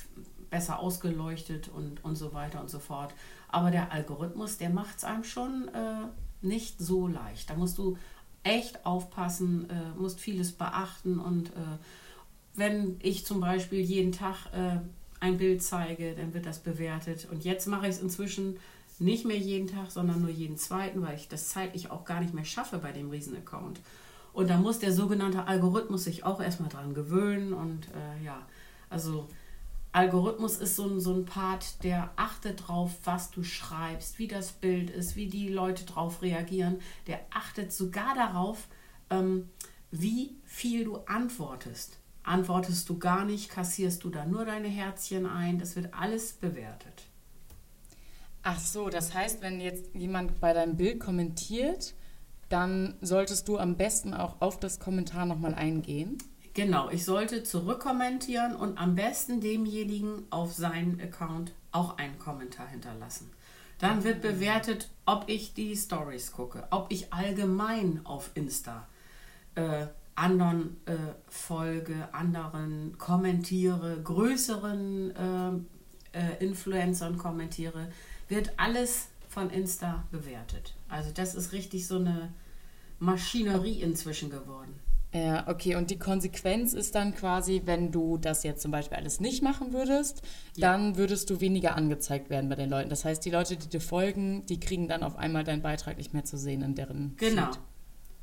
besser 0.49 0.79
ausgeleuchtet 0.79 1.69
und, 1.69 2.03
und 2.03 2.15
so 2.15 2.33
weiter 2.33 2.61
und 2.61 2.69
so 2.69 2.79
fort. 2.79 3.13
Aber 3.49 3.71
der 3.71 3.91
Algorithmus, 3.91 4.57
der 4.57 4.69
macht 4.69 4.97
es 4.97 5.03
einem 5.03 5.23
schon 5.23 5.69
äh, 5.69 6.07
nicht 6.41 6.79
so 6.79 7.07
leicht. 7.07 7.49
Da 7.49 7.55
musst 7.55 7.77
du 7.77 7.97
echt 8.43 8.85
aufpassen, 8.85 9.67
musst 9.97 10.19
vieles 10.19 10.51
beachten. 10.51 11.19
Und 11.19 11.51
wenn 12.53 12.99
ich 13.01 13.25
zum 13.25 13.39
Beispiel 13.39 13.79
jeden 13.79 14.11
Tag 14.11 14.51
ein 15.19 15.37
Bild 15.39 15.63
zeige, 15.63 16.13
dann 16.13 16.35
wird 16.35 16.45
das 16.45 16.59
bewertet. 16.59 17.27
Und 17.31 17.43
jetzt 17.43 17.65
mache 17.65 17.87
ich 17.87 17.95
es 17.95 18.01
inzwischen 18.03 18.59
nicht 18.99 19.25
mehr 19.25 19.37
jeden 19.37 19.67
Tag, 19.67 19.91
sondern 19.91 20.21
nur 20.21 20.29
jeden 20.29 20.57
zweiten, 20.57 21.01
weil 21.01 21.15
ich 21.15 21.27
das 21.27 21.49
zeitlich 21.49 21.91
auch 21.91 22.05
gar 22.05 22.21
nicht 22.21 22.33
mehr 22.33 22.45
schaffe 22.45 22.77
bei 22.77 22.91
dem 22.91 23.09
Riesen-Account. 23.09 23.81
Und 24.33 24.49
da 24.49 24.57
muss 24.57 24.79
der 24.79 24.91
sogenannte 24.91 25.47
Algorithmus 25.47 26.03
sich 26.03 26.23
auch 26.23 26.41
erstmal 26.41 26.69
dran 26.69 26.93
gewöhnen. 26.93 27.53
Und 27.53 27.87
äh, 27.87 28.23
ja, 28.23 28.45
also 28.89 29.27
Algorithmus 29.93 30.57
ist 30.57 30.75
so 30.75 30.85
ein, 30.89 30.99
so 30.99 31.13
ein 31.13 31.25
Part, 31.25 31.83
der 31.85 32.11
achtet 32.17 32.67
drauf, 32.67 32.91
was 33.05 33.31
du 33.31 33.43
schreibst, 33.43 34.19
wie 34.19 34.27
das 34.27 34.51
Bild 34.51 34.89
ist, 34.89 35.15
wie 35.15 35.27
die 35.27 35.47
Leute 35.47 35.85
drauf 35.85 36.21
reagieren. 36.21 36.79
Der 37.07 37.21
achtet 37.29 37.71
sogar 37.71 38.13
darauf, 38.13 38.67
ähm, 39.09 39.49
wie 39.91 40.35
viel 40.43 40.83
du 40.83 40.97
antwortest. 41.05 41.97
Antwortest 42.23 42.89
du 42.89 42.99
gar 42.99 43.23
nicht, 43.23 43.49
kassierst 43.49 44.03
du 44.03 44.09
da 44.09 44.25
nur 44.25 44.43
deine 44.43 44.67
Herzchen 44.67 45.25
ein. 45.25 45.59
Das 45.59 45.77
wird 45.77 45.93
alles 45.93 46.33
bewertet. 46.33 47.03
Ach 48.47 48.59
so, 48.59 48.89
das 48.89 49.11
heißt, 49.15 49.41
wenn 49.41 49.59
jetzt 49.59 49.95
jemand 49.95 50.39
bei 50.39 50.53
deinem 50.53 50.77
Bild 50.77 50.99
kommentiert, 50.99 51.95
dann 52.47 52.93
solltest 53.01 53.47
du 53.47 53.57
am 53.57 53.75
besten 53.75 54.13
auch 54.13 54.39
auf 54.39 54.59
das 54.59 54.79
Kommentar 54.79 55.25
nochmal 55.25 55.55
eingehen. 55.55 56.19
Genau, 56.53 56.91
ich 56.91 57.05
sollte 57.05 57.41
zurückkommentieren 57.41 58.55
und 58.55 58.77
am 58.77 58.93
besten 58.93 59.41
demjenigen 59.41 60.27
auf 60.29 60.53
seinen 60.53 61.01
Account 61.01 61.53
auch 61.71 61.97
einen 61.97 62.19
Kommentar 62.19 62.67
hinterlassen. 62.67 63.31
Dann 63.79 64.03
wird 64.03 64.21
bewertet, 64.21 64.91
ob 65.07 65.23
ich 65.25 65.55
die 65.55 65.75
Stories 65.75 66.31
gucke, 66.31 66.67
ob 66.69 66.91
ich 66.91 67.11
allgemein 67.11 68.01
auf 68.03 68.29
Insta 68.35 68.87
äh, 69.55 69.87
anderen 70.13 70.77
äh, 70.85 70.93
folge, 71.27 72.09
anderen 72.11 72.95
kommentiere, 72.99 73.99
größeren 74.03 75.65
äh, 76.13 76.19
äh 76.19 76.45
Influencern 76.45 77.17
kommentiere, 77.17 77.89
wird 78.27 78.53
alles 78.57 79.07
von 79.29 79.49
Insta 79.49 80.03
bewertet. 80.11 80.73
Also 80.89 81.11
das 81.13 81.35
ist 81.35 81.51
richtig 81.51 81.87
so 81.87 81.97
eine 81.97 82.33
Maschinerie 82.99 83.81
inzwischen 83.81 84.29
geworden. 84.29 84.79
Ja, 85.13 85.47
okay. 85.47 85.75
Und 85.75 85.91
die 85.91 85.99
Konsequenz 85.99 86.73
ist 86.73 86.93
dann 86.95 87.15
quasi, 87.15 87.61
wenn 87.65 87.91
du 87.91 88.17
das 88.17 88.43
jetzt 88.43 88.61
zum 88.61 88.71
Beispiel 88.71 88.97
alles 88.97 89.21
nicht 89.21 89.41
machen 89.41 89.71
würdest, 89.71 90.21
ja. 90.55 90.71
dann 90.71 90.97
würdest 90.97 91.29
du 91.29 91.39
weniger 91.39 91.75
angezeigt 91.75 92.29
werden 92.29 92.49
bei 92.49 92.55
den 92.55 92.69
Leuten. 92.69 92.89
Das 92.89 93.05
heißt, 93.05 93.23
die 93.23 93.29
Leute, 93.29 93.55
die 93.55 93.69
dir 93.69 93.79
folgen, 93.79 94.45
die 94.47 94.59
kriegen 94.59 94.89
dann 94.89 95.03
auf 95.03 95.17
einmal 95.17 95.45
deinen 95.45 95.61
Beitrag 95.61 95.97
nicht 95.97 96.13
mehr 96.13 96.25
zu 96.25 96.37
sehen 96.37 96.61
in 96.61 96.75
deren. 96.75 97.15
Genau. 97.17 97.45
Feed. 97.45 97.59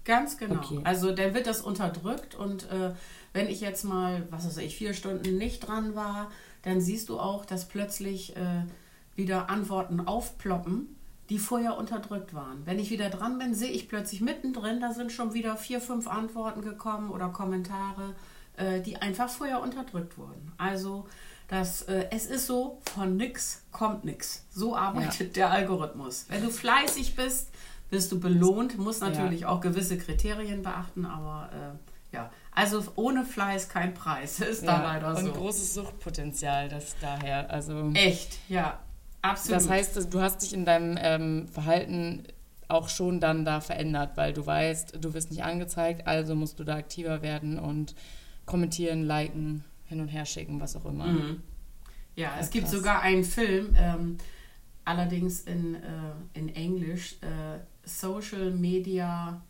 Ganz 0.04 0.36
genau. 0.36 0.56
Okay. 0.56 0.80
Also 0.84 1.12
dann 1.12 1.32
wird 1.32 1.46
das 1.46 1.60
unterdrückt 1.60 2.34
und 2.34 2.64
äh, 2.70 2.92
wenn 3.32 3.48
ich 3.48 3.60
jetzt 3.60 3.84
mal, 3.84 4.26
was 4.30 4.44
weiß 4.44 4.58
ich, 4.58 4.76
vier 4.76 4.94
Stunden 4.94 5.38
nicht 5.38 5.66
dran 5.66 5.94
war, 5.94 6.30
dann 6.62 6.80
siehst 6.80 7.08
du 7.08 7.18
auch, 7.18 7.44
dass 7.44 7.68
plötzlich 7.68 8.36
äh, 8.36 8.64
wieder 9.14 9.50
Antworten 9.50 10.06
aufploppen 10.06 10.96
die 11.32 11.38
vorher 11.38 11.78
unterdrückt 11.78 12.34
waren. 12.34 12.66
Wenn 12.66 12.78
ich 12.78 12.90
wieder 12.90 13.08
dran 13.08 13.38
bin, 13.38 13.54
sehe 13.54 13.70
ich 13.70 13.88
plötzlich 13.88 14.20
mittendrin, 14.20 14.80
da 14.80 14.92
sind 14.92 15.12
schon 15.12 15.32
wieder 15.32 15.56
vier, 15.56 15.80
fünf 15.80 16.06
Antworten 16.06 16.60
gekommen 16.60 17.10
oder 17.10 17.28
Kommentare, 17.30 18.14
äh, 18.56 18.82
die 18.82 18.96
einfach 18.96 19.30
vorher 19.30 19.62
unterdrückt 19.62 20.18
wurden. 20.18 20.52
Also 20.58 21.06
das, 21.48 21.82
äh, 21.82 22.06
es 22.10 22.26
ist 22.26 22.46
so, 22.46 22.80
von 22.94 23.16
nix 23.16 23.62
kommt 23.72 24.04
nix. 24.04 24.44
So 24.50 24.76
arbeitet 24.76 25.36
ja. 25.36 25.48
der 25.48 25.50
Algorithmus. 25.52 26.26
Wenn 26.28 26.42
du 26.42 26.50
fleißig 26.50 27.16
bist, 27.16 27.50
bist 27.88 28.12
du 28.12 28.20
belohnt, 28.20 28.76
musst 28.76 29.00
natürlich 29.00 29.40
ja. 29.40 29.48
auch 29.48 29.62
gewisse 29.62 29.96
Kriterien 29.96 30.62
beachten, 30.62 31.06
aber 31.06 31.50
äh, 31.52 32.14
ja, 32.14 32.30
also 32.50 32.82
ohne 32.96 33.24
Fleiß 33.24 33.70
kein 33.70 33.94
Preis, 33.94 34.40
ist 34.40 34.64
ja, 34.64 34.78
da 34.78 34.82
leider 34.82 35.16
so. 35.16 35.26
Und 35.28 35.34
großes 35.34 35.72
Suchtpotenzial, 35.72 36.68
das 36.68 36.94
daher, 37.00 37.50
also... 37.50 37.90
Echt, 37.94 38.38
ja, 38.50 38.78
Absolut. 39.22 39.60
Das 39.60 39.68
heißt, 39.68 40.12
du 40.12 40.20
hast 40.20 40.42
dich 40.42 40.52
in 40.52 40.64
deinem 40.64 40.98
ähm, 41.00 41.48
Verhalten 41.48 42.24
auch 42.68 42.88
schon 42.88 43.20
dann 43.20 43.44
da 43.44 43.60
verändert, 43.60 44.16
weil 44.16 44.32
du 44.32 44.44
weißt, 44.44 44.98
du 45.02 45.14
wirst 45.14 45.30
nicht 45.30 45.44
angezeigt, 45.44 46.06
also 46.06 46.34
musst 46.34 46.58
du 46.58 46.64
da 46.64 46.76
aktiver 46.76 47.22
werden 47.22 47.58
und 47.58 47.94
kommentieren, 48.46 49.04
liken, 49.04 49.64
hin 49.84 50.00
und 50.00 50.08
her 50.08 50.24
schicken, 50.24 50.60
was 50.60 50.74
auch 50.76 50.86
immer. 50.86 51.06
Mhm. 51.06 51.42
Ja, 52.16 52.32
es 52.40 52.50
gibt 52.50 52.68
sogar 52.68 53.00
einen 53.02 53.24
Film, 53.24 53.74
ähm, 53.76 54.18
allerdings 54.84 55.42
in, 55.42 55.76
äh, 55.76 55.80
in 56.34 56.54
Englisch, 56.54 57.16
äh, 57.22 57.58
Social 57.84 58.50
Media, 58.50 59.40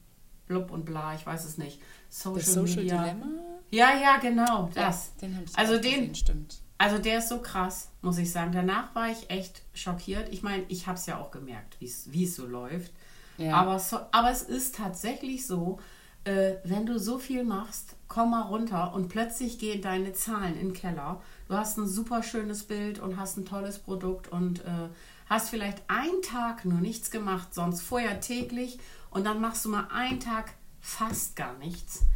blub 0.47 0.71
und 0.71 0.85
bla, 0.85 1.15
ich 1.15 1.27
weiß 1.27 1.45
es 1.45 1.59
nicht. 1.59 1.81
Social, 2.09 2.43
Social 2.43 2.83
Media. 2.83 3.03
Dilemma? 3.03 3.27
Ja, 3.71 3.99
ja, 4.01 4.19
genau, 4.19 4.71
das. 4.75 5.13
Ja, 5.21 5.29
den 5.29 5.45
also 5.55 5.79
den, 5.79 5.83
gesehen, 5.83 6.15
stimmt. 6.15 6.62
Also 6.83 6.99
der 6.99 7.19
ist 7.19 7.29
so 7.29 7.39
krass, 7.39 7.91
muss 8.01 8.19
ich 8.19 8.33
sagen. 8.33 8.51
Danach 8.51 8.93
war 8.97 9.09
ich 9.09 9.31
echt 9.31 9.63
schockiert. 9.73 10.29
Ich 10.33 10.43
meine, 10.43 10.65
ich 10.67 10.89
habe 10.89 10.99
es 10.99 11.07
ja 11.07 11.17
auch 11.21 11.31
gemerkt, 11.31 11.77
wie 11.79 12.25
es 12.25 12.35
so 12.35 12.45
läuft. 12.45 12.91
Ja. 13.39 13.55
Aber, 13.55 13.79
so, 13.79 14.01
aber 14.11 14.33
es 14.33 14.43
ist 14.43 14.75
tatsächlich 14.75 15.47
so, 15.47 15.79
äh, 16.25 16.55
wenn 16.65 16.85
du 16.85 16.99
so 16.99 17.21
viel 17.21 17.45
machst, 17.45 17.95
komm 18.09 18.33
mal 18.33 18.43
runter 18.43 18.95
und 18.95 19.07
plötzlich 19.07 19.61
gehen 19.61 19.81
deine 19.81 20.13
Zahlen 20.13 20.59
in 20.59 20.71
den 20.71 20.73
Keller. 20.73 21.23
Du 21.47 21.55
hast 21.55 21.79
ein 21.79 21.87
super 21.87 22.25
schönes 22.25 22.65
Bild 22.65 22.99
und 22.99 23.17
hast 23.17 23.37
ein 23.37 23.45
tolles 23.45 23.79
Produkt 23.79 24.27
und 24.33 24.65
äh, 24.65 24.89
hast 25.31 25.51
vielleicht 25.51 25.85
einen 25.87 26.21
Tag 26.23 26.65
nur 26.65 26.81
nichts 26.81 27.13
gemacht, 27.13 27.55
sonst 27.55 27.83
vorher 27.83 28.19
täglich 28.19 28.81
und 29.11 29.23
dann 29.23 29.41
machst 29.41 29.65
du 29.65 29.69
mal 29.69 29.87
einen 29.93 30.19
Tag 30.19 30.55
fast 30.81 31.37
gar 31.37 31.57
nichts. 31.59 32.07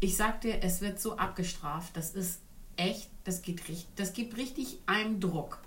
Ich 0.00 0.16
sag 0.16 0.40
dir, 0.40 0.62
es 0.62 0.80
wird 0.80 0.98
so 0.98 1.18
abgestraft. 1.18 1.94
Das 1.94 2.14
ist 2.14 2.40
echt, 2.76 3.10
das, 3.24 3.42
geht, 3.42 3.60
das 3.96 4.12
gibt 4.12 4.36
richtig 4.36 4.78
einen 4.86 5.20
Druck. 5.20 5.58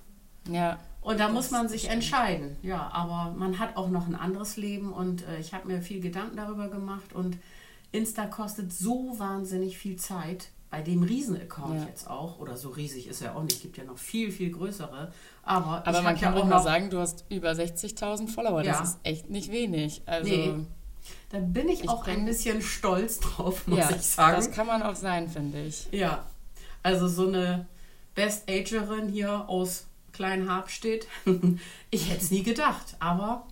Ja. 0.49 0.79
Und 1.01 1.19
da 1.19 1.29
muss 1.29 1.51
man 1.51 1.69
sich 1.69 1.81
stimmt. 1.83 1.95
entscheiden. 1.95 2.57
Ja, 2.61 2.89
aber 2.91 3.33
man 3.37 3.59
hat 3.59 3.77
auch 3.77 3.89
noch 3.89 4.07
ein 4.07 4.15
anderes 4.15 4.57
Leben 4.57 4.91
und 4.91 5.25
äh, 5.27 5.39
ich 5.39 5.53
habe 5.53 5.67
mir 5.67 5.81
viel 5.81 6.01
Gedanken 6.01 6.35
darüber 6.35 6.67
gemacht 6.67 7.13
und 7.13 7.37
Insta 7.91 8.25
kostet 8.25 8.73
so 8.73 9.17
wahnsinnig 9.17 9.77
viel 9.77 9.95
Zeit. 9.95 10.49
Bei 10.69 10.81
dem 10.81 11.01
Riesen-Account 11.01 11.79
ja. 11.79 11.87
jetzt 11.87 12.09
auch, 12.09 12.39
oder 12.39 12.57
so 12.57 12.67
riesig 12.67 13.07
ist 13.07 13.21
er 13.21 13.37
auch 13.37 13.43
nicht, 13.43 13.61
gibt 13.61 13.77
ja 13.77 13.85
noch 13.85 13.97
viel, 13.97 14.33
viel 14.33 14.51
größere. 14.51 15.13
Aber, 15.43 15.87
aber 15.87 16.01
man 16.01 16.17
kann 16.17 16.35
ja 16.35 16.41
auch 16.41 16.45
mal 16.45 16.61
sagen, 16.61 16.89
du 16.89 16.99
hast 16.99 17.23
über 17.29 17.51
60.000 17.51 18.27
Follower. 18.27 18.61
Ja. 18.63 18.73
Das 18.73 18.89
ist 18.89 18.99
echt 19.03 19.29
nicht 19.29 19.49
wenig. 19.49 20.01
Also, 20.05 20.29
nee. 20.29 20.53
Da 21.29 21.39
bin 21.39 21.69
ich, 21.69 21.83
ich 21.83 21.89
auch 21.89 22.05
ein 22.05 22.25
bisschen 22.25 22.61
stolz 22.61 23.21
drauf, 23.21 23.65
muss 23.65 23.79
ja, 23.79 23.91
ich 23.91 24.01
sagen. 24.01 24.35
Das 24.35 24.51
kann 24.51 24.67
man 24.67 24.83
auch 24.83 24.95
sein, 24.95 25.29
finde 25.29 25.61
ich. 25.61 25.87
Ja, 25.91 26.25
also 26.83 27.07
so 27.07 27.27
eine 27.27 27.67
Best-Agerin 28.15 29.09
hier 29.09 29.47
aus 29.49 29.85
Kleinhabstedt. 30.13 31.07
ich 31.91 32.09
hätte 32.09 32.21
es 32.21 32.31
nie 32.31 32.43
gedacht, 32.43 32.95
aber 32.99 33.45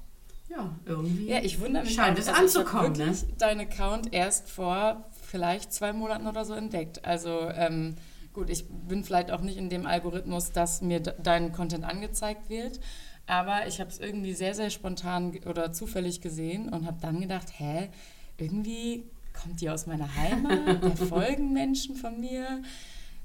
ja, 0.50 0.70
irgendwie 0.86 1.30
Ja, 1.30 1.40
ich 1.42 1.60
wundere 1.60 1.84
mich 1.84 1.94
scheint 1.96 2.18
es 2.20 2.28
Also 2.28 2.62
ich 2.62 2.66
hab 2.68 2.74
anzukommen. 2.84 3.12
Ne? 3.12 3.16
deinen 3.38 3.62
Account 3.62 4.14
erst 4.14 4.50
vor 4.50 5.04
vielleicht 5.22 5.74
zwei 5.74 5.94
Monaten 5.94 6.28
oder 6.28 6.46
so 6.46 6.54
entdeckt. 6.54 7.04
Also 7.06 7.50
ähm, 7.56 7.96
gut, 8.34 8.50
ich 8.50 8.66
bin 8.68 9.04
vielleicht 9.04 9.32
auch 9.32 9.42
nicht 9.42 9.58
in 9.58 9.70
dem 9.70 9.86
Algorithmus, 9.86 10.52
dass 10.52 10.82
mir 10.82 11.00
de- 11.00 11.14
dein 11.22 11.52
Content 11.52 11.84
angezeigt 11.84 12.50
wird. 12.50 12.80
Aber 13.28 13.66
ich 13.68 13.80
habe 13.80 13.90
es 13.90 14.00
irgendwie 14.00 14.34
sehr, 14.34 14.54
sehr 14.54 14.70
spontan 14.70 15.36
oder 15.48 15.74
zufällig 15.74 16.22
gesehen 16.22 16.70
und 16.70 16.86
habe 16.86 16.98
dann 17.02 17.20
gedacht, 17.22 17.48
hä, 17.58 17.90
irgendwie 18.38 19.04
kommt 19.34 19.62
die 19.62 19.70
aus 19.70 19.88
meiner 19.88 20.16
Heimat, 20.16 20.84
da 20.84 20.96
folgen 21.08 21.52
Menschen 21.54 21.96
von 21.96 22.20
mir. 22.20 22.62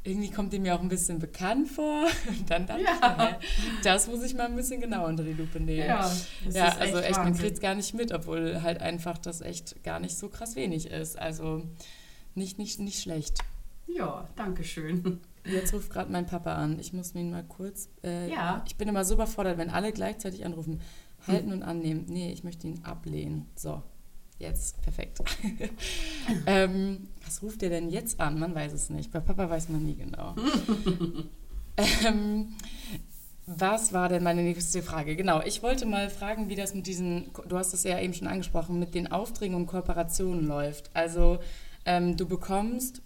Irgendwie 0.02 0.30
kommt 0.30 0.52
die 0.52 0.58
mir 0.58 0.74
auch 0.74 0.80
ein 0.80 0.88
bisschen 0.88 1.18
bekannt 1.18 1.68
vor. 1.68 2.06
Und 2.28 2.48
dann 2.50 2.66
dachte 2.66 2.82
Ja. 2.82 3.38
ich, 3.40 3.46
hä, 3.46 3.48
das 3.84 4.06
muss 4.08 4.22
ich 4.22 4.34
mal 4.34 4.46
ein 4.46 4.56
bisschen 4.56 4.80
genauer 4.80 5.08
unter 5.08 5.22
die 5.24 5.34
Lupe 5.34 5.60
nehmen. 5.60 5.86
Ja, 5.86 5.98
das 5.98 6.26
ja 6.54 6.68
ist 6.68 6.80
also 6.80 6.98
echt 6.98 7.10
echt, 7.10 7.18
man 7.18 7.34
kriegt 7.36 7.54
es 7.54 7.60
gar 7.60 7.74
nicht 7.74 7.92
mit, 7.94 8.12
obwohl 8.12 8.62
halt 8.62 8.80
einfach 8.80 9.18
das 9.18 9.40
echt 9.42 9.82
gar 9.84 10.00
nicht 10.00 10.16
so 10.16 10.28
krass 10.28 10.56
wenig 10.56 10.86
ist. 10.90 11.18
Also 11.18 11.62
nicht, 12.34 12.58
nicht, 12.58 12.80
nicht 12.80 13.02
schlecht. 13.02 13.38
Ja, 13.86 14.26
danke 14.36 14.64
schön. 14.64 15.20
Jetzt 15.44 15.72
ruft 15.74 15.90
gerade 15.90 16.10
mein 16.12 16.26
Papa 16.26 16.54
an. 16.54 16.78
Ich 16.78 16.92
muss 16.92 17.14
ihn 17.14 17.30
mal 17.30 17.44
kurz. 17.44 17.88
Äh, 18.04 18.30
Ja. 18.30 18.62
Ich 18.66 18.76
bin 18.76 18.88
immer 18.88 19.04
so 19.04 19.14
überfordert, 19.14 19.58
wenn 19.58 19.70
alle 19.70 19.92
gleichzeitig 19.92 20.44
anrufen. 20.46 20.80
Halten 21.26 21.52
und 21.52 21.62
annehmen. 21.62 22.06
Nee, 22.08 22.32
ich 22.32 22.44
möchte 22.44 22.66
ihn 22.66 22.80
ablehnen. 22.84 23.46
So, 23.54 23.82
jetzt. 24.40 24.80
Perfekt. 24.82 25.18
ähm, 26.46 27.08
was 27.24 27.42
ruft 27.42 27.62
der 27.62 27.70
denn 27.70 27.90
jetzt 27.90 28.20
an? 28.20 28.38
Man 28.38 28.54
weiß 28.54 28.72
es 28.72 28.90
nicht. 28.90 29.12
Bei 29.12 29.20
Papa 29.20 29.48
weiß 29.48 29.68
man 29.68 29.84
nie 29.84 29.94
genau. 29.94 30.34
ähm, 32.06 32.54
was 33.46 33.92
war 33.92 34.08
denn 34.08 34.22
meine 34.22 34.42
nächste 34.42 34.82
Frage? 34.82 35.16
Genau, 35.16 35.42
ich 35.42 35.62
wollte 35.62 35.84
mal 35.86 36.08
fragen, 36.08 36.48
wie 36.48 36.54
das 36.54 36.74
mit 36.74 36.86
diesen, 36.86 37.30
du 37.48 37.58
hast 37.58 37.74
es 37.74 37.82
ja 37.84 37.98
eben 37.98 38.14
schon 38.14 38.28
angesprochen, 38.28 38.78
mit 38.78 38.94
den 38.94 39.10
Aufträgen 39.10 39.56
und 39.56 39.66
Kooperationen 39.66 40.46
läuft. 40.46 40.90
Also 40.94 41.38
ähm, 41.84 42.16
du 42.16 42.26
bekommst, 42.26 43.02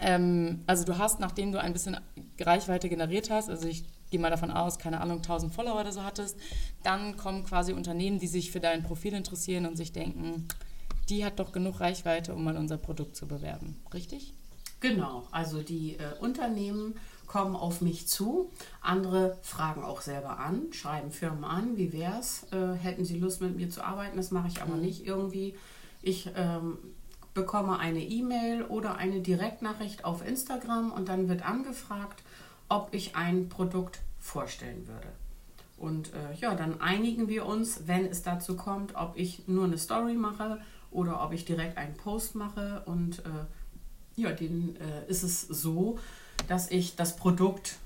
ähm, 0.00 0.62
also 0.66 0.84
du 0.84 0.98
hast, 0.98 1.20
nachdem 1.20 1.52
du 1.52 1.60
ein 1.60 1.72
bisschen 1.72 1.96
Reichweite 2.38 2.88
generiert 2.88 3.30
hast, 3.30 3.48
also 3.48 3.66
ich 3.66 3.84
gehe 4.14 4.20
mal 4.20 4.30
davon 4.30 4.52
aus, 4.52 4.78
keine 4.78 5.00
Ahnung, 5.00 5.16
1000 5.16 5.52
Follower 5.52 5.80
oder 5.80 5.90
so 5.90 6.04
hattest, 6.04 6.38
dann 6.84 7.16
kommen 7.16 7.42
quasi 7.42 7.72
Unternehmen, 7.72 8.20
die 8.20 8.28
sich 8.28 8.52
für 8.52 8.60
dein 8.60 8.84
Profil 8.84 9.12
interessieren 9.12 9.66
und 9.66 9.74
sich 9.74 9.90
denken, 9.90 10.46
die 11.08 11.24
hat 11.24 11.40
doch 11.40 11.50
genug 11.50 11.80
Reichweite, 11.80 12.32
um 12.32 12.44
mal 12.44 12.56
unser 12.56 12.76
Produkt 12.76 13.16
zu 13.16 13.26
bewerben. 13.26 13.74
Richtig? 13.92 14.32
Genau, 14.78 15.26
also 15.32 15.62
die 15.62 15.96
äh, 15.96 16.16
Unternehmen 16.20 16.94
kommen 17.26 17.56
auf 17.56 17.80
mich 17.80 18.06
zu, 18.06 18.52
andere 18.80 19.36
fragen 19.42 19.82
auch 19.82 20.00
selber 20.00 20.38
an, 20.38 20.72
schreiben 20.72 21.10
Firmen 21.10 21.42
an, 21.42 21.76
wie 21.76 21.92
wär's, 21.92 22.46
äh, 22.52 22.74
hätten 22.74 23.04
sie 23.04 23.18
Lust 23.18 23.40
mit 23.40 23.56
mir 23.56 23.68
zu 23.68 23.82
arbeiten, 23.82 24.16
das 24.16 24.30
mache 24.30 24.46
ich 24.46 24.62
aber 24.62 24.76
nicht 24.76 25.04
irgendwie. 25.04 25.56
Ich 26.02 26.30
ähm, 26.36 26.78
bekomme 27.32 27.80
eine 27.80 28.00
E-Mail 28.00 28.62
oder 28.62 28.94
eine 28.94 29.18
Direktnachricht 29.18 30.04
auf 30.04 30.24
Instagram 30.24 30.92
und 30.92 31.08
dann 31.08 31.28
wird 31.28 31.44
angefragt, 31.44 32.22
ob 32.68 32.88
ich 32.92 33.16
ein 33.16 33.48
Produkt 33.48 34.00
vorstellen 34.18 34.86
würde. 34.86 35.08
Und 35.76 36.12
äh, 36.14 36.34
ja, 36.40 36.54
dann 36.54 36.80
einigen 36.80 37.28
wir 37.28 37.46
uns, 37.46 37.86
wenn 37.86 38.06
es 38.06 38.22
dazu 38.22 38.56
kommt, 38.56 38.94
ob 38.94 39.16
ich 39.16 39.46
nur 39.48 39.64
eine 39.64 39.78
Story 39.78 40.14
mache 40.14 40.60
oder 40.90 41.22
ob 41.22 41.32
ich 41.32 41.44
direkt 41.44 41.76
einen 41.76 41.94
Post 41.94 42.34
mache. 42.34 42.82
Und 42.86 43.18
äh, 43.20 43.46
ja, 44.16 44.32
den 44.32 44.76
äh, 44.76 45.06
ist 45.08 45.22
es 45.22 45.42
so, 45.42 45.98
dass 46.48 46.70
ich 46.70 46.96
das 46.96 47.16
Produkt 47.16 47.76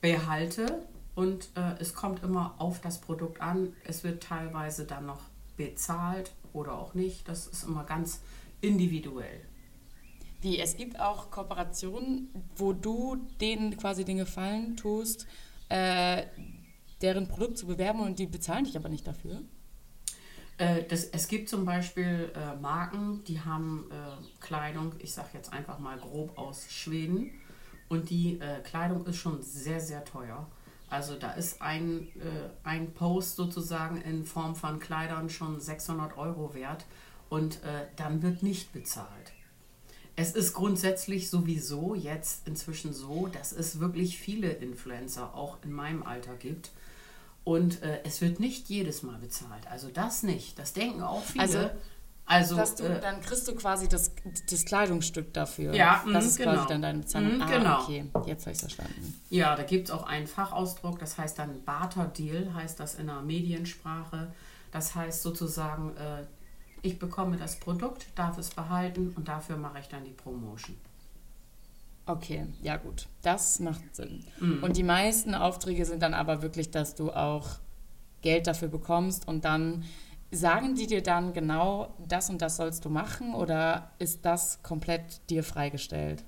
behalte 0.00 0.82
und 1.14 1.48
äh, 1.56 1.74
es 1.80 1.94
kommt 1.94 2.22
immer 2.22 2.54
auf 2.58 2.80
das 2.80 3.00
Produkt 3.00 3.40
an. 3.40 3.74
Es 3.84 4.04
wird 4.04 4.22
teilweise 4.22 4.84
dann 4.84 5.06
noch 5.06 5.22
bezahlt 5.56 6.30
oder 6.52 6.74
auch 6.74 6.94
nicht. 6.94 7.26
Das 7.26 7.48
ist 7.48 7.64
immer 7.64 7.82
ganz 7.82 8.20
individuell. 8.60 9.40
Wie, 10.40 10.58
es 10.58 10.76
gibt 10.76 11.00
auch 11.00 11.30
Kooperationen, 11.30 12.28
wo 12.56 12.72
du 12.72 13.16
denen 13.40 13.76
quasi 13.76 14.04
den 14.04 14.18
Gefallen 14.18 14.76
tust, 14.76 15.26
äh, 15.68 16.24
deren 17.02 17.28
Produkt 17.28 17.58
zu 17.58 17.66
bewerben 17.66 18.00
und 18.00 18.18
die 18.18 18.26
bezahlen 18.26 18.64
dich 18.64 18.76
aber 18.76 18.88
nicht 18.88 19.06
dafür. 19.06 19.42
Äh, 20.58 20.84
das, 20.84 21.04
es 21.04 21.28
gibt 21.28 21.48
zum 21.48 21.64
Beispiel 21.64 22.32
äh, 22.34 22.56
Marken, 22.56 23.22
die 23.24 23.40
haben 23.40 23.90
äh, 23.90 24.40
Kleidung, 24.40 24.94
ich 24.98 25.12
sage 25.12 25.28
jetzt 25.34 25.52
einfach 25.52 25.78
mal 25.78 25.98
grob 25.98 26.36
aus 26.38 26.70
Schweden. 26.70 27.30
Und 27.88 28.10
die 28.10 28.38
äh, 28.40 28.60
Kleidung 28.60 29.06
ist 29.06 29.16
schon 29.16 29.40
sehr, 29.42 29.80
sehr 29.80 30.04
teuer. 30.04 30.46
Also 30.90 31.16
da 31.16 31.32
ist 31.32 31.62
ein, 31.62 32.08
äh, 32.16 32.50
ein 32.64 32.92
Post 32.92 33.36
sozusagen 33.36 34.00
in 34.02 34.24
Form 34.24 34.54
von 34.54 34.78
Kleidern 34.78 35.30
schon 35.30 35.58
600 35.60 36.16
Euro 36.16 36.54
wert 36.54 36.84
und 37.28 37.60
dann 37.96 38.22
wird 38.22 38.42
nicht 38.42 38.72
bezahlt. 38.72 39.34
Es 40.20 40.32
ist 40.32 40.52
grundsätzlich 40.52 41.30
sowieso 41.30 41.94
jetzt 41.94 42.48
inzwischen 42.48 42.92
so, 42.92 43.28
dass 43.28 43.52
es 43.52 43.78
wirklich 43.78 44.18
viele 44.18 44.50
Influencer 44.50 45.32
auch 45.32 45.58
in 45.62 45.70
meinem 45.72 46.02
Alter 46.02 46.34
gibt. 46.34 46.72
Und 47.44 47.82
äh, 47.84 48.00
es 48.02 48.20
wird 48.20 48.40
nicht 48.40 48.68
jedes 48.68 49.04
Mal 49.04 49.18
bezahlt. 49.18 49.68
Also 49.70 49.88
das 49.94 50.24
nicht. 50.24 50.58
Das 50.58 50.72
denken 50.72 51.02
auch 51.02 51.22
viele. 51.22 51.44
Also, 52.26 52.56
Also, 52.56 52.82
du, 52.82 52.88
äh, 52.88 53.00
dann 53.00 53.22
kriegst 53.22 53.46
du 53.46 53.54
quasi 53.54 53.88
das, 53.88 54.10
das 54.50 54.64
Kleidungsstück 54.64 55.32
dafür. 55.32 55.72
Ja, 55.72 56.02
Das 56.12 56.24
mhm, 56.24 56.28
ist 56.30 56.36
quasi 56.36 56.56
genau. 56.56 56.68
dann 56.68 56.82
deine 56.82 56.98
Bezahlung. 56.98 57.36
Mhm, 57.36 57.42
ah, 57.42 57.46
genau. 57.46 57.82
okay, 57.82 58.04
jetzt 58.26 58.44
habe 58.44 58.52
ich 58.54 58.58
verstanden. 58.58 59.20
ja, 59.30 59.54
da 59.54 59.62
gibt 59.62 59.86
es 59.88 59.94
auch 59.94 60.02
einen 60.02 60.26
Fachausdruck, 60.26 60.98
das 60.98 61.16
heißt 61.16 61.38
dann 61.38 61.62
Barter 61.64 62.06
Deal, 62.06 62.52
heißt 62.54 62.80
das 62.80 62.96
in 62.96 63.06
der 63.06 63.22
Mediensprache. 63.22 64.32
Das 64.72 64.96
heißt 64.96 65.22
sozusagen, 65.22 65.96
äh, 65.96 66.24
ich 66.82 66.98
bekomme 66.98 67.36
das 67.36 67.58
Produkt, 67.60 68.06
darf 68.14 68.38
es 68.38 68.50
behalten 68.50 69.12
und 69.16 69.28
dafür 69.28 69.56
mache 69.56 69.80
ich 69.80 69.88
dann 69.88 70.04
die 70.04 70.12
Promotion. 70.12 70.76
Okay, 72.06 72.46
ja 72.62 72.76
gut, 72.78 73.06
das 73.22 73.60
macht 73.60 73.94
Sinn. 73.94 74.24
Mhm. 74.40 74.62
Und 74.62 74.76
die 74.76 74.82
meisten 74.82 75.34
Aufträge 75.34 75.84
sind 75.84 76.02
dann 76.02 76.14
aber 76.14 76.40
wirklich, 76.40 76.70
dass 76.70 76.94
du 76.94 77.10
auch 77.12 77.58
Geld 78.22 78.46
dafür 78.46 78.68
bekommst 78.68 79.28
und 79.28 79.44
dann 79.44 79.84
sagen 80.30 80.74
die 80.74 80.86
dir 80.86 81.02
dann 81.02 81.32
genau, 81.32 81.94
das 82.06 82.30
und 82.30 82.40
das 82.42 82.56
sollst 82.56 82.84
du 82.84 82.90
machen 82.90 83.34
oder 83.34 83.90
ist 83.98 84.24
das 84.24 84.62
komplett 84.62 85.20
dir 85.30 85.42
freigestellt? 85.42 86.24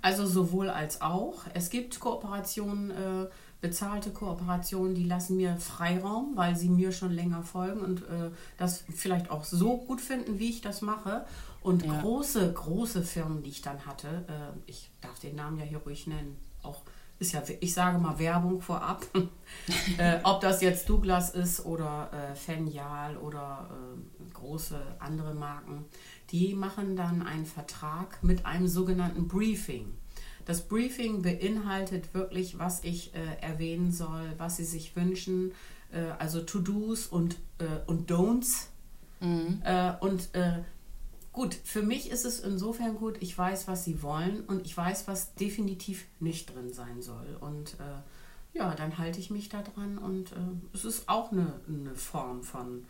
Also 0.00 0.26
sowohl 0.26 0.68
als 0.68 1.00
auch. 1.00 1.44
Es 1.54 1.70
gibt 1.70 1.98
Kooperationen, 1.98 2.90
äh, 2.90 3.26
bezahlte 3.64 4.10
Kooperationen, 4.10 4.94
die 4.94 5.04
lassen 5.04 5.38
mir 5.38 5.56
Freiraum, 5.56 6.32
weil 6.36 6.54
sie 6.54 6.68
mir 6.68 6.92
schon 6.92 7.12
länger 7.12 7.42
folgen 7.42 7.80
und 7.80 8.02
äh, 8.02 8.30
das 8.58 8.84
vielleicht 8.94 9.30
auch 9.30 9.42
so 9.42 9.78
gut 9.78 10.02
finden, 10.02 10.38
wie 10.38 10.50
ich 10.50 10.60
das 10.60 10.82
mache. 10.82 11.24
Und 11.62 11.82
Ja. 11.82 12.02
große, 12.02 12.52
große 12.52 13.02
Firmen, 13.02 13.42
die 13.42 13.48
ich 13.48 13.62
dann 13.62 13.86
hatte, 13.86 14.26
äh, 14.28 14.58
ich 14.66 14.90
darf 15.00 15.18
den 15.18 15.36
Namen 15.36 15.58
ja 15.58 15.64
hier 15.64 15.78
ruhig 15.78 16.06
nennen, 16.06 16.36
auch 16.62 16.82
ist 17.18 17.32
ja, 17.32 17.42
ich 17.60 17.72
sage 17.72 17.96
mal 17.96 18.18
Werbung 18.18 18.60
vorab, 18.60 19.06
äh, 19.98 20.18
ob 20.24 20.42
das 20.42 20.60
jetzt 20.60 20.90
Douglas 20.90 21.30
ist 21.30 21.64
oder 21.64 22.10
äh, 22.12 22.34
Fenjal 22.34 23.16
oder 23.16 23.70
äh, 23.70 24.30
große 24.34 24.78
andere 24.98 25.32
Marken, 25.32 25.86
die 26.32 26.52
machen 26.54 26.96
dann 26.96 27.22
einen 27.22 27.46
Vertrag 27.46 28.22
mit 28.22 28.44
einem 28.44 28.68
sogenannten 28.68 29.26
Briefing. 29.26 29.94
Das 30.46 30.62
Briefing 30.62 31.22
beinhaltet 31.22 32.12
wirklich, 32.14 32.58
was 32.58 32.84
ich 32.84 33.14
äh, 33.14 33.40
erwähnen 33.40 33.92
soll, 33.92 34.32
was 34.36 34.56
sie 34.56 34.64
sich 34.64 34.94
wünschen, 34.94 35.52
äh, 35.92 36.00
also 36.18 36.40
To-Dos 36.42 37.06
und, 37.06 37.36
äh, 37.58 37.64
und 37.86 38.10
Don'ts. 38.10 38.66
Äh, 39.64 39.94
und 40.00 40.34
äh, 40.34 40.62
gut, 41.32 41.54
für 41.64 41.82
mich 41.82 42.10
ist 42.10 42.26
es 42.26 42.40
insofern 42.40 42.96
gut, 42.96 43.16
ich 43.20 43.36
weiß, 43.38 43.68
was 43.68 43.84
sie 43.84 44.02
wollen 44.02 44.40
und 44.46 44.66
ich 44.66 44.76
weiß, 44.76 45.08
was 45.08 45.34
definitiv 45.34 46.04
nicht 46.20 46.54
drin 46.54 46.72
sein 46.74 47.00
soll. 47.00 47.38
Und 47.40 47.74
äh, 47.74 48.58
ja, 48.58 48.74
dann 48.74 48.98
halte 48.98 49.18
ich 49.18 49.30
mich 49.30 49.48
da 49.48 49.62
dran 49.62 49.98
und 49.98 50.32
es 50.74 50.84
ist 50.84 51.08
auch 51.08 51.32
eine, 51.32 51.54
eine 51.66 51.94
Form 51.96 52.42
von, 52.44 52.84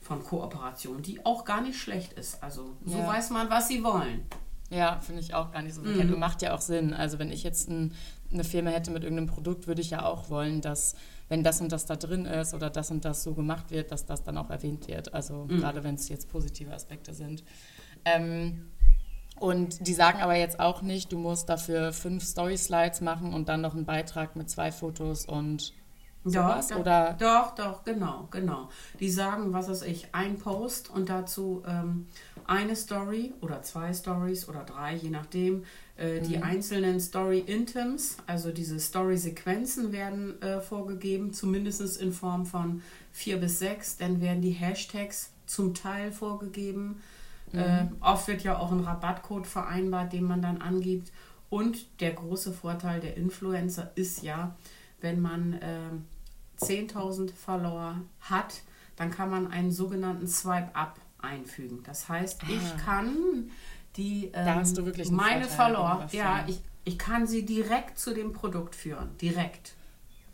von 0.00 0.22
Kooperation, 0.22 1.00
die 1.02 1.24
auch 1.24 1.44
gar 1.44 1.62
nicht 1.62 1.78
schlecht 1.78 2.12
ist. 2.14 2.42
Also 2.42 2.76
so 2.84 2.98
Ja. 2.98 3.06
weiß 3.06 3.30
man, 3.30 3.48
was 3.48 3.68
sie 3.68 3.82
wollen. 3.82 4.26
Ja, 4.70 4.98
finde 4.98 5.20
ich 5.20 5.34
auch 5.34 5.52
gar 5.52 5.62
nicht 5.62 5.74
so 5.74 5.82
verkehrt. 5.82 6.10
Und 6.10 6.18
macht 6.18 6.42
ja 6.42 6.54
auch 6.54 6.60
Sinn. 6.60 6.92
Also 6.92 7.18
wenn 7.18 7.30
ich 7.30 7.44
jetzt 7.44 7.68
ein, 7.68 7.94
eine 8.32 8.42
Firma 8.42 8.70
hätte 8.70 8.90
mit 8.90 9.04
irgendeinem 9.04 9.28
Produkt, 9.28 9.66
würde 9.68 9.80
ich 9.80 9.90
ja 9.90 10.04
auch 10.04 10.28
wollen, 10.28 10.60
dass 10.60 10.96
wenn 11.28 11.42
das 11.42 11.60
und 11.60 11.70
das 11.70 11.86
da 11.86 11.96
drin 11.96 12.24
ist 12.24 12.54
oder 12.54 12.70
das 12.70 12.90
und 12.90 13.04
das 13.04 13.22
so 13.22 13.34
gemacht 13.34 13.70
wird, 13.70 13.92
dass 13.92 14.06
das 14.06 14.22
dann 14.22 14.36
auch 14.38 14.50
erwähnt 14.50 14.88
wird. 14.88 15.14
Also 15.14 15.46
gerade 15.46 15.84
wenn 15.84 15.94
es 15.94 16.08
jetzt 16.08 16.30
positive 16.30 16.72
Aspekte 16.72 17.14
sind. 17.14 17.44
Ähm, 18.04 18.66
und 19.38 19.86
die 19.86 19.92
sagen 19.92 20.20
aber 20.20 20.34
jetzt 20.34 20.60
auch 20.60 20.82
nicht, 20.82 21.12
du 21.12 21.18
musst 21.18 21.48
dafür 21.48 21.92
fünf 21.92 22.24
Story-Slides 22.24 23.02
machen 23.02 23.34
und 23.34 23.48
dann 23.48 23.60
noch 23.60 23.74
einen 23.74 23.84
Beitrag 23.84 24.34
mit 24.34 24.48
zwei 24.48 24.72
Fotos 24.72 25.26
und 25.26 25.74
sowas. 26.24 26.68
doch, 26.68 26.78
oder 26.78 27.16
doch, 27.18 27.54
doch, 27.54 27.84
genau, 27.84 28.28
genau. 28.30 28.70
Die 28.98 29.10
sagen, 29.10 29.52
was 29.52 29.68
weiß 29.68 29.82
ich, 29.82 30.14
ein 30.14 30.38
Post 30.38 30.88
und 30.90 31.08
dazu 31.08 31.62
ähm, 31.66 32.06
eine 32.48 32.76
Story 32.76 33.32
oder 33.40 33.62
zwei 33.62 33.92
Stories 33.92 34.48
oder 34.48 34.64
drei, 34.64 34.94
je 34.94 35.10
nachdem, 35.10 35.64
Äh, 35.96 36.20
die 36.20 36.38
einzelnen 36.38 37.00
Story-Intims, 37.00 38.18
also 38.26 38.52
diese 38.52 38.78
Story-Sequenzen 38.78 39.92
werden 39.92 40.40
äh, 40.42 40.60
vorgegeben, 40.60 41.32
zumindest 41.32 41.98
in 42.00 42.12
Form 42.12 42.44
von 42.44 42.82
vier 43.12 43.38
bis 43.38 43.58
sechs. 43.58 43.96
Dann 43.96 44.20
werden 44.20 44.42
die 44.42 44.50
Hashtags 44.50 45.30
zum 45.46 45.72
Teil 45.72 46.12
vorgegeben. 46.12 47.00
Äh, 47.52 47.86
oft 48.00 48.28
wird 48.28 48.42
ja 48.42 48.58
auch 48.58 48.72
ein 48.72 48.80
Rabattcode 48.80 49.46
vereinbart, 49.46 50.12
den 50.12 50.24
man 50.24 50.42
dann 50.42 50.60
angibt. 50.60 51.12
Und 51.48 51.86
der 52.00 52.12
große 52.12 52.52
Vorteil 52.52 53.00
der 53.00 53.16
Influencer 53.16 53.92
ist 53.94 54.22
ja, 54.22 54.54
wenn 55.00 55.20
man 55.20 55.54
äh, 55.54 55.78
10.000 56.60 57.32
Follower 57.32 58.02
hat, 58.20 58.62
dann 58.96 59.10
kann 59.10 59.30
man 59.30 59.50
einen 59.50 59.70
sogenannten 59.70 60.26
Swipe-Up 60.26 60.98
einfügen. 61.26 61.82
Das 61.84 62.08
heißt, 62.08 62.42
ich 62.48 62.72
Ah. 62.74 62.76
kann 62.84 63.50
die 63.96 64.30
Da 64.32 64.40
ähm, 64.46 64.54
hast 64.56 64.76
du 64.78 64.84
wirklich 64.86 65.10
meine 65.10 65.44
Follower, 65.46 66.06
ja, 66.12 66.44
ich, 66.46 66.60
ich 66.84 66.98
kann 66.98 67.26
sie 67.26 67.44
direkt 67.44 67.98
zu 67.98 68.14
dem 68.14 68.32
Produkt 68.32 68.74
führen. 68.74 69.16
Direkt. 69.20 69.72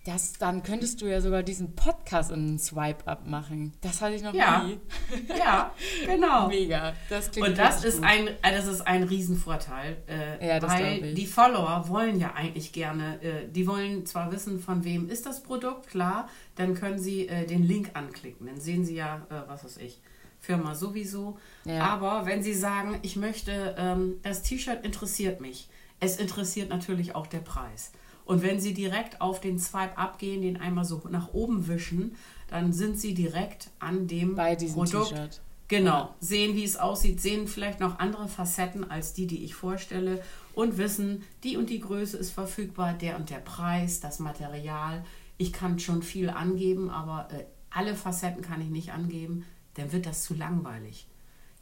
Das, 0.05 0.33
dann 0.33 0.65
könntest 0.65 1.01
du 1.01 1.07
ja 1.07 1.21
sogar 1.21 1.45
diesen 1.45 1.77
Podcast 1.77 2.33
in 2.33 2.41
einen 2.41 2.59
Swipe-Up 2.59 3.25
machen. 3.29 3.73
Das 3.83 4.03
hatte 4.03 4.17
ich 4.17 4.23
noch 4.25 4.35
Ja. 4.35 4.65
nie. 4.65 4.81
Ja, 5.39 5.73
genau. 6.05 6.49
Mega. 6.49 6.93
Das 7.09 7.31
klingt 7.31 7.47
Und 7.51 7.57
das 7.59 7.85
ist 7.85 7.99
gut. 7.99 8.05
ein, 8.07 8.27
äh, 8.27 8.53
das 8.53 8.67
ist 8.67 8.81
ein 8.81 9.05
Riesenvorteil, 9.05 9.99
äh, 10.09 10.45
Ja, 10.45 10.59
das 10.59 10.73
weil 10.73 11.05
ich. 11.05 11.15
die 11.15 11.27
Follower 11.27 11.85
wollen 11.89 12.19
ja 12.19 12.33
eigentlich 12.35 12.73
gerne, 12.73 13.23
äh, 13.23 13.47
die 13.49 13.65
wollen 13.69 14.05
zwar 14.05 14.33
wissen, 14.33 14.59
von 14.59 14.83
wem 14.83 15.09
ist 15.09 15.25
das 15.25 15.41
Produkt, 15.45 15.87
klar, 15.87 16.29
dann 16.57 16.75
können 16.75 16.99
sie 16.99 17.29
äh, 17.29 17.47
den 17.47 17.63
Link 17.63 17.91
anklicken, 17.95 18.49
dann 18.49 18.61
sehen 18.61 18.85
sie 18.85 18.97
ja, 18.97 19.19
äh, 19.31 19.49
was 19.49 19.63
weiß 19.65 19.77
ich, 19.77 20.01
Firma 20.43 20.75
sowieso. 20.75 21.39
Ja. 21.65 21.85
Aber 21.87 22.27
wenn 22.27 22.43
sie 22.43 22.53
sagen, 22.53 22.99
ich 23.03 23.17
möchte, 23.17 23.75
ähm, 23.79 24.17
das 24.23 24.43
T-Shirt 24.43 24.85
interessiert 24.85 25.41
mich, 25.41 25.69
es 26.01 26.17
interessiert 26.17 26.69
natürlich 26.69 27.15
auch 27.15 27.29
der 27.29 27.39
Preis. 27.39 27.93
Und 28.25 28.43
wenn 28.43 28.61
sie 28.61 28.75
direkt 28.75 29.21
auf 29.21 29.41
den 29.41 29.59
Swipe 29.59 29.97
abgehen, 29.97 30.43
den 30.43 30.61
einmal 30.61 30.85
so 30.85 31.01
nach 31.11 31.33
oben 31.33 31.69
wischen, 31.69 32.17
dann 32.49 32.73
sind 32.73 32.99
sie 32.99 33.15
direkt 33.15 33.71
an 33.79 34.09
dem 34.09 34.35
Bei 34.35 34.57
diesem 34.57 34.75
Produkt. 34.75 35.11
T-Shirt. 35.11 35.41
Genau, 35.69 35.91
Ja. 36.01 36.15
sehen, 36.21 36.55
wie 36.57 36.65
es 36.65 36.77
aussieht, 36.77 37.21
sehen 37.21 37.47
vielleicht 37.47 37.79
noch 37.81 37.99
andere 38.01 38.27
Facetten 38.29 38.91
als 38.91 39.15
die, 39.15 39.27
die 39.29 39.45
ich 39.45 39.55
vorstelle 39.55 40.23
und 40.55 40.77
wissen, 40.77 41.23
die 41.45 41.57
und 41.57 41.71
die 41.71 41.81
Größe 41.81 42.17
ist 42.19 42.31
verfügbar, 42.33 42.93
der 42.95 43.17
und 43.17 43.31
der 43.31 43.39
Preis, 43.39 44.01
das 44.01 44.19
Material. 44.19 45.05
Ich 45.39 45.53
kann 45.53 45.79
schon 45.79 46.03
viel 46.03 46.29
angeben, 46.31 46.91
aber 46.91 47.29
äh, 47.33 47.45
alle 47.71 47.95
Facetten 47.95 48.43
kann 48.43 48.61
ich 48.61 48.69
nicht 48.69 48.93
angeben, 48.93 49.47
dann 49.75 49.93
wird 49.93 50.07
das 50.07 50.25
zu 50.25 50.35
langweilig. 50.35 51.07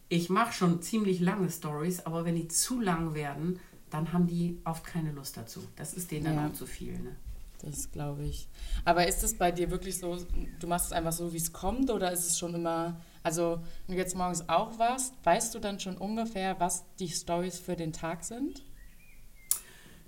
Ich 0.09 0.29
mache 0.29 0.53
schon 0.53 0.83
ziemlich 0.83 1.21
lange 1.21 1.51
Stories, 1.51 2.05
aber 2.05 2.25
wenn 2.25 2.35
die 2.35 2.49
zu 2.49 2.81
lang 2.81 3.15
werden, 3.15 3.61
dann 3.91 4.13
haben 4.13 4.27
die 4.27 4.59
oft 4.65 4.85
keine 4.85 5.13
Lust 5.13 5.37
dazu. 5.37 5.63
Das 5.77 5.95
ist 5.95 6.11
denen 6.11 6.25
dann 6.25 6.35
Ja. 6.35 6.49
auch 6.49 6.53
zu 6.53 6.67
viel. 6.67 6.99
Ne? 6.99 7.17
Das 7.63 7.91
glaube 7.93 8.25
ich. 8.25 8.49
Aber 8.85 9.07
ist 9.07 9.23
es 9.23 9.37
bei 9.37 9.53
dir 9.53 9.71
wirklich 9.71 9.99
so, 9.99 10.19
du 10.59 10.67
machst 10.67 10.87
es 10.87 10.93
einfach 10.93 11.13
so, 11.13 11.33
wie 11.33 11.37
es 11.37 11.53
kommt, 11.53 11.91
oder 11.91 12.11
ist 12.11 12.27
es 12.27 12.39
schon 12.39 12.55
immer, 12.55 13.01
also 13.23 13.61
wenn 13.87 13.97
du 13.97 14.01
jetzt 14.01 14.17
morgens 14.17 14.49
auch 14.49 14.79
warst, 14.79 15.15
weißt 15.25 15.55
du 15.55 15.59
dann 15.59 15.79
schon 15.79 15.97
ungefähr, 15.99 16.59
was 16.59 16.85
die 16.99 17.09
Stories 17.09 17.59
für 17.59 17.77
den 17.77 17.93
Tag 17.93 18.25
sind? 18.25 18.65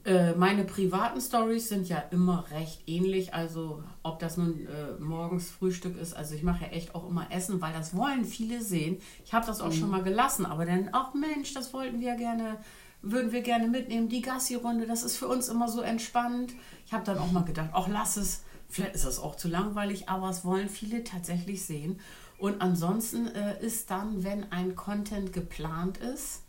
Äh, 0.04 0.34
meine 0.34 0.64
privaten 0.64 1.20
Stories 1.20 1.68
sind 1.68 1.88
ja 1.88 1.98
immer 2.10 2.46
recht 2.50 2.82
ähnlich. 2.86 3.34
Also 3.34 3.84
ob 4.02 4.18
das 4.18 4.36
nun 4.36 4.66
äh, 4.66 5.00
morgens 5.00 5.50
Frühstück 5.50 5.96
ist, 5.96 6.14
also 6.14 6.34
ich 6.34 6.42
mache 6.42 6.64
ja 6.64 6.70
echt 6.70 6.94
auch 6.94 7.08
immer 7.08 7.30
Essen, 7.30 7.60
weil 7.60 7.72
das 7.72 7.96
wollen 7.96 8.24
viele 8.24 8.62
sehen. 8.62 8.98
Ich 9.24 9.32
habe 9.32 9.46
das 9.46 9.60
auch 9.60 9.72
schon 9.72 9.90
mal 9.90 10.02
gelassen, 10.02 10.44
aber 10.44 10.66
dann, 10.66 10.88
ach 10.92 11.14
Mensch, 11.14 11.54
das 11.54 11.72
wollten 11.72 12.00
wir 12.00 12.16
gerne, 12.16 12.56
würden 13.00 13.30
wir 13.30 13.42
gerne 13.42 13.68
mitnehmen. 13.68 14.08
Die 14.08 14.22
Gassi-Runde, 14.22 14.86
das 14.86 15.04
ist 15.04 15.16
für 15.16 15.28
uns 15.28 15.48
immer 15.48 15.68
so 15.68 15.82
entspannt. 15.82 16.52
Ich 16.84 16.92
habe 16.92 17.04
dann 17.04 17.18
auch 17.18 17.30
mal 17.30 17.44
gedacht, 17.44 17.70
ach 17.72 17.88
lass 17.88 18.16
es. 18.16 18.42
Vielleicht 18.68 18.94
ist 18.94 19.04
das 19.04 19.18
auch 19.20 19.36
zu 19.36 19.48
langweilig, 19.48 20.08
aber 20.08 20.30
es 20.30 20.44
wollen 20.44 20.68
viele 20.68 21.04
tatsächlich 21.04 21.64
sehen. 21.64 22.00
Und 22.38 22.60
ansonsten 22.60 23.28
äh, 23.28 23.62
ist 23.64 23.90
dann, 23.90 24.24
wenn 24.24 24.50
ein 24.50 24.74
Content 24.74 25.32
geplant 25.32 25.98
ist, 25.98 26.42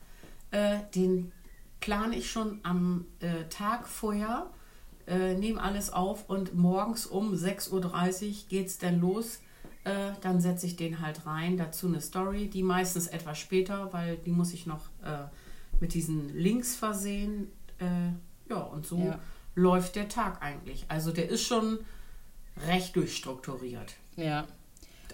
äh, 0.50 0.80
den 0.96 1.32
plane 1.84 2.16
ich 2.16 2.32
schon 2.32 2.60
am 2.64 3.06
äh, 3.20 3.44
Tag 3.50 3.88
vorher, 3.88 4.50
äh, 5.06 5.34
nehme 5.34 5.62
alles 5.62 5.92
auf 5.92 6.30
und 6.30 6.56
morgens 6.56 7.06
um 7.06 7.34
6.30 7.34 7.72
Uhr 8.30 8.34
geht 8.50 8.68
es 8.68 8.78
dann 8.78 9.02
los. 9.02 9.40
Äh, 9.84 10.12
dann 10.22 10.40
setze 10.40 10.66
ich 10.66 10.78
den 10.78 11.02
halt 11.02 11.26
rein, 11.26 11.58
dazu 11.58 11.88
eine 11.88 12.00
Story, 12.00 12.48
die 12.50 12.64
meistens 12.64 13.08
etwas 13.08 13.38
später, 13.38 13.92
weil 13.92 14.16
die 14.16 14.32
muss 14.32 14.54
ich 14.54 14.66
noch 14.66 14.86
äh, 15.04 15.26
mit 15.82 15.94
diesen 15.94 16.34
Links 16.34 16.74
versehen. 16.76 17.52
Äh, 17.80 18.14
ja, 18.50 18.62
und 18.62 18.86
so 18.86 18.98
Ja. 19.00 19.20
läuft 19.56 19.98
der 19.98 20.08
Tag 20.08 20.42
eigentlich. 20.42 20.86
Also 20.88 21.12
der 21.12 21.28
ist 21.28 21.44
schon 21.44 21.80
recht 22.66 22.96
durchstrukturiert. 22.96 23.96
Ja. 24.16 24.48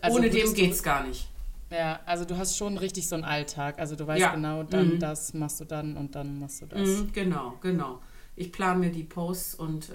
Ohne 0.03 0.25
würdest 0.25 0.35
dem 0.35 0.41
Also 0.43 0.53
du- 0.55 0.61
geht's 0.61 0.83
gar 0.83 1.03
nicht. 1.07 1.27
Ja, 1.71 1.99
also 2.05 2.25
du 2.25 2.37
hast 2.37 2.57
schon 2.57 2.77
richtig 2.77 3.07
so 3.07 3.15
einen 3.15 3.23
Alltag. 3.23 3.79
Also 3.79 3.95
du 3.95 4.07
weißt 4.07 4.19
Ja. 4.19 4.33
genau, 4.33 4.63
dann 4.63 4.95
Mhm. 4.95 4.99
das 4.99 5.33
machst 5.33 5.59
du 5.59 5.65
dann 5.65 5.97
und 5.97 6.15
dann 6.15 6.39
machst 6.39 6.61
du 6.61 6.65
das. 6.65 6.79
Mhm, 6.87 7.11
genau, 7.13 7.57
genau. 7.61 7.99
Ich 8.35 8.51
plane 8.51 8.79
mir 8.79 8.91
die 8.91 9.03
Posts 9.03 9.55
und 9.55 9.89
äh, 9.89 9.93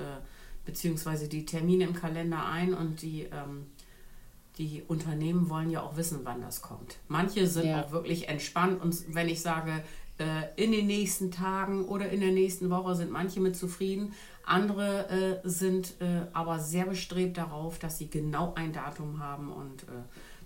beziehungsweise 0.64 1.28
die 1.28 1.44
Termine 1.44 1.84
im 1.84 1.94
Kalender 1.94 2.44
ein 2.46 2.74
und 2.74 3.02
die, 3.02 3.22
ähm, 3.22 3.66
die 4.58 4.82
Unternehmen 4.86 5.48
wollen 5.50 5.70
ja 5.70 5.82
auch 5.82 5.96
wissen, 5.96 6.20
wann 6.22 6.40
das 6.40 6.62
kommt. 6.62 6.98
Manche 7.08 7.46
sind 7.48 7.66
Ja. 7.66 7.82
auch 7.82 7.90
wirklich 7.90 8.28
entspannt 8.28 8.80
und 8.82 8.96
wenn 9.14 9.28
ich 9.28 9.40
sage, 9.42 9.82
äh, 10.18 10.62
in 10.62 10.70
den 10.70 10.86
nächsten 10.86 11.32
Tagen 11.32 11.86
oder 11.86 12.08
in 12.10 12.20
der 12.20 12.30
nächsten 12.30 12.70
Woche 12.70 12.94
sind 12.94 13.10
manche 13.10 13.40
mit 13.40 13.56
zufrieden. 13.56 14.12
Andere 14.46 15.08
äh, 15.08 15.48
sind 15.48 15.94
äh, 16.00 16.26
aber 16.32 16.60
sehr 16.60 16.84
bestrebt 16.86 17.36
darauf, 17.36 17.78
dass 17.80 17.98
sie 17.98 18.08
genau 18.08 18.52
ein 18.54 18.72
Datum 18.72 19.18
haben 19.18 19.50
und 19.50 19.82
äh, 19.84 19.86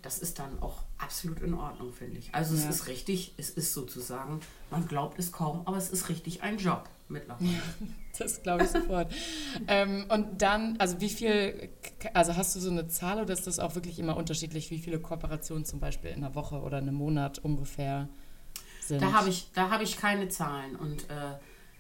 das 0.03 0.18
ist 0.18 0.38
dann 0.38 0.61
auch 0.61 0.82
absolut 0.99 1.40
in 1.40 1.55
Ordnung, 1.55 1.92
finde 1.92 2.18
ich. 2.18 2.34
Also 2.34 2.55
es 2.55 2.64
Ja. 2.64 2.70
ist 2.70 2.86
richtig, 2.86 3.34
es 3.36 3.51
ist 3.51 3.72
sozusagen, 3.74 4.40
man 4.70 4.86
glaubt 4.88 5.18
es 5.18 5.32
kaum, 5.32 5.62
aber 5.66 5.76
es 5.76 5.90
ist 5.90 6.09
richtig 6.09 6.42
ein 6.42 6.59
Job 6.59 6.88
mittlerweile. 7.09 7.49
Das 8.18 8.42
glaube 8.42 8.64
ich 8.64 8.70
sofort. 8.70 9.12
ähm, 9.68 10.07
und 10.09 10.42
dann, 10.42 10.76
also 10.78 11.01
wie 11.01 11.09
viel, 11.09 11.70
also 12.14 12.36
hast 12.36 12.57
du 12.57 12.61
so 12.61 12.70
eine 12.70 12.88
Zahl 12.88 13.20
oder 13.22 13.32
ist 13.32 13.46
das 13.46 13.59
auch 13.61 13.74
wirklich 13.76 13.99
immer 13.99 14.16
unterschiedlich, 14.16 14.70
wie 14.70 14.78
viele 14.78 14.99
Kooperationen 14.99 15.64
zum 15.64 15.78
Beispiel 15.78 16.11
in 16.11 16.24
einer 16.24 16.34
Woche 16.34 16.61
oder 16.61 16.78
einem 16.78 16.94
Monat 16.94 17.38
ungefähr 17.38 18.09
sind? 18.80 19.03
Da 19.03 19.12
habe 19.12 19.28
ich, 19.28 19.51
da 19.55 19.70
habe 19.70 19.84
ich 19.84 19.96
keine 19.99 20.28
Zahlen 20.28 20.74
und 20.76 21.09
äh, 21.11 21.36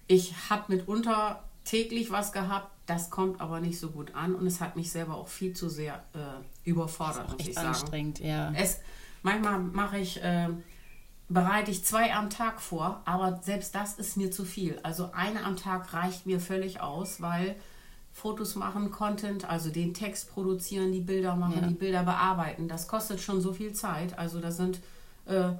ich 0.06 0.32
habe 0.48 0.76
mitunter 0.76 1.44
täglich 1.64 2.10
was 2.10 2.32
gehabt, 2.32 2.70
das 2.88 3.10
kommt 3.10 3.40
aber 3.40 3.60
nicht 3.60 3.78
so 3.78 3.90
gut 3.90 4.14
an 4.14 4.34
und 4.34 4.46
es 4.46 4.62
hat 4.62 4.74
mich 4.74 4.90
selber 4.90 5.14
auch 5.16 5.28
viel 5.28 5.52
zu 5.52 5.68
sehr 5.68 6.02
äh, 6.14 6.18
überfordert, 6.68 7.30
muss 7.30 7.46
ich 7.46 7.54
sagen. 7.54 7.68
anstrengend, 7.68 8.18
ja. 8.18 8.50
Es, 8.56 8.80
manchmal 9.22 9.58
mache 9.60 9.98
ich, 9.98 10.22
äh, 10.22 10.48
bereite 11.28 11.70
ich 11.70 11.84
zwei 11.84 12.14
am 12.14 12.30
Tag 12.30 12.62
vor, 12.62 13.02
aber 13.04 13.40
selbst 13.42 13.74
das 13.74 13.98
ist 13.98 14.16
mir 14.16 14.30
zu 14.30 14.46
viel. 14.46 14.80
Also 14.82 15.10
eine 15.12 15.44
am 15.44 15.56
Tag 15.56 15.92
reicht 15.92 16.24
mir 16.24 16.40
völlig 16.40 16.80
aus, 16.80 17.20
weil 17.20 17.56
Fotos 18.10 18.54
machen, 18.54 18.90
Content, 18.90 19.44
also 19.48 19.68
den 19.68 19.92
Text 19.92 20.30
produzieren, 20.32 20.90
die 20.90 21.00
Bilder 21.02 21.36
machen, 21.36 21.60
Ja. 21.60 21.68
die 21.68 21.74
Bilder 21.74 22.04
bearbeiten, 22.04 22.68
das 22.68 22.88
kostet 22.88 23.20
schon 23.20 23.42
so 23.42 23.52
viel 23.52 23.74
Zeit. 23.74 24.18
Also 24.18 24.40
das 24.40 24.56
sind, 24.56 24.80
äh, 25.26 25.50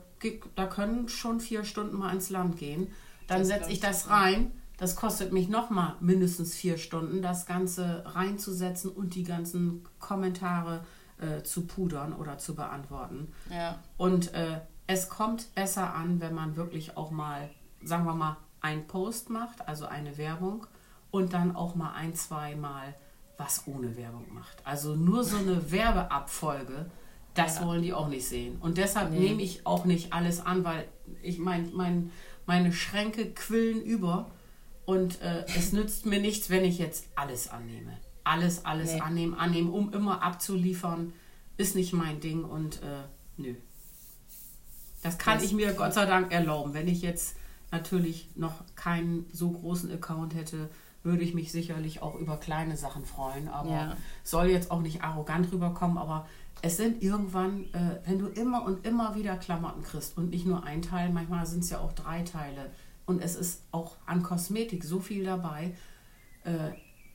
da 0.56 0.66
können 0.66 1.10
schon 1.10 1.40
vier 1.40 1.64
Stunden 1.64 1.98
mal 1.98 2.10
ins 2.14 2.30
Land 2.30 2.56
gehen. 2.56 2.88
Dann 3.26 3.44
setze 3.44 3.70
ich 3.70 3.80
das 3.80 4.08
rein. 4.08 4.50
Das 4.78 4.96
kostet 4.96 5.32
mich 5.32 5.48
nochmal 5.48 5.94
mindestens 6.00 6.54
vier 6.54 6.78
Stunden, 6.78 7.20
das 7.20 7.46
Ganze 7.46 8.04
reinzusetzen 8.06 8.90
und 8.90 9.14
die 9.14 9.24
ganzen 9.24 9.82
Kommentare 9.98 10.84
äh, 11.18 11.42
zu 11.42 11.66
pudern 11.66 12.12
oder 12.12 12.38
zu 12.38 12.54
beantworten. 12.54 13.32
ja. 13.50 13.78
Und 13.96 14.32
äh, 14.34 14.60
es 14.86 15.08
kommt 15.10 15.54
besser 15.54 15.92
an, 15.94 16.20
wenn 16.20 16.34
man 16.34 16.56
wirklich 16.56 16.96
auch 16.96 17.10
mal, 17.10 17.50
sagen 17.84 18.04
wir 18.06 18.14
mal, 18.14 18.36
einen 18.62 18.86
Post 18.86 19.28
macht, 19.30 19.68
also 19.68 19.84
eine 19.86 20.16
Werbung, 20.16 20.66
und 21.10 21.32
dann 21.32 21.54
auch 21.56 21.74
mal 21.74 21.92
ein, 21.92 22.14
zwei 22.14 22.54
Mal 22.54 22.94
was 23.36 23.66
ohne 23.66 23.96
Werbung 23.96 24.32
macht. 24.32 24.64
Also 24.64 24.94
nur 24.94 25.24
so 25.24 25.36
eine 25.38 25.70
Werbeabfolge, 25.70 26.86
das 27.34 27.58
Ja. 27.60 27.66
wollen 27.66 27.82
die 27.82 27.92
auch 27.92 28.08
nicht 28.08 28.26
sehen. 28.28 28.56
Und 28.60 28.78
deshalb 28.78 29.10
Nee. 29.10 29.18
nehme 29.30 29.42
ich 29.42 29.66
auch 29.66 29.84
nicht 29.84 30.12
alles 30.12 30.40
an, 30.44 30.64
weil 30.64 30.88
ich 31.22 31.38
mein, 31.38 31.70
mein, 31.74 32.10
meine 32.46 32.72
Schränke 32.72 33.30
quillen 33.32 33.80
über 33.82 34.30
und 34.89 35.20
äh, 35.20 35.45
es 35.55 35.72
nützt 35.74 36.07
mir 36.07 36.18
nichts, 36.18 36.49
wenn 36.49 36.64
ich 36.64 36.78
jetzt 36.78 37.05
alles 37.14 37.49
annehme. 37.51 37.93
Alles, 38.24 38.64
alles 38.64 38.95
Nee. 38.95 39.01
annehmen, 39.01 39.34
annehmen, 39.34 39.70
um 39.70 39.93
immer 39.93 40.22
abzuliefern, 40.22 41.12
ist 41.59 41.76
nicht 41.76 41.93
mein 41.93 42.20
Ding 42.20 42.43
und 42.43 42.76
äh, 42.82 43.03
nö. 43.36 43.55
Das 45.03 45.18
kann 45.18 45.34
Das- 45.34 45.45
ich 45.45 45.53
mir 45.53 45.74
Gott 45.74 45.93
sei 45.93 46.07
Dank 46.07 46.32
erlauben. 46.32 46.72
Wenn 46.72 46.89
ich 46.89 47.03
jetzt 47.03 47.36
natürlich 47.70 48.30
noch 48.34 48.55
keinen 48.76 49.26
so 49.30 49.51
großen 49.51 49.93
Account 49.93 50.34
hätte, 50.34 50.70
würde 51.03 51.22
ich 51.22 51.34
mich 51.34 51.53
sicherlich 51.53 52.01
auch 52.01 52.14
über 52.14 52.39
kleine 52.39 52.76
Sachen 52.78 53.05
freuen. 53.05 53.49
Aber 53.49 53.70
Ja. 53.70 53.97
soll 54.24 54.47
jetzt 54.49 54.70
auch 54.70 54.80
nicht 54.80 55.03
arrogant 55.03 55.53
rüberkommen. 55.53 55.99
Aber 55.99 56.26
es 56.62 56.78
sind 56.78 57.03
irgendwann, 57.03 57.64
äh, 57.74 58.01
wenn 58.07 58.18
du 58.18 58.26
immer 58.28 58.64
und 58.64 58.86
immer 58.86 59.14
wieder 59.16 59.36
Klamotten 59.36 59.82
kriegst 59.82 60.16
und 60.16 60.30
nicht 60.30 60.47
nur 60.47 60.64
ein 60.64 60.80
Teil, 60.80 61.11
manchmal 61.11 61.45
sind 61.47 61.62
es 61.62 61.68
ja 61.70 61.78
auch 61.80 61.93
drei 61.93 62.22
Teile, 62.22 62.70
und 63.09 63.22
es 63.22 63.36
ist 63.36 63.62
auch 63.72 63.96
an 64.04 64.22
Kosmetik 64.22 64.84
so 64.84 65.00
viel 65.00 65.24
dabei. 65.24 65.74
Äh, 66.44 66.50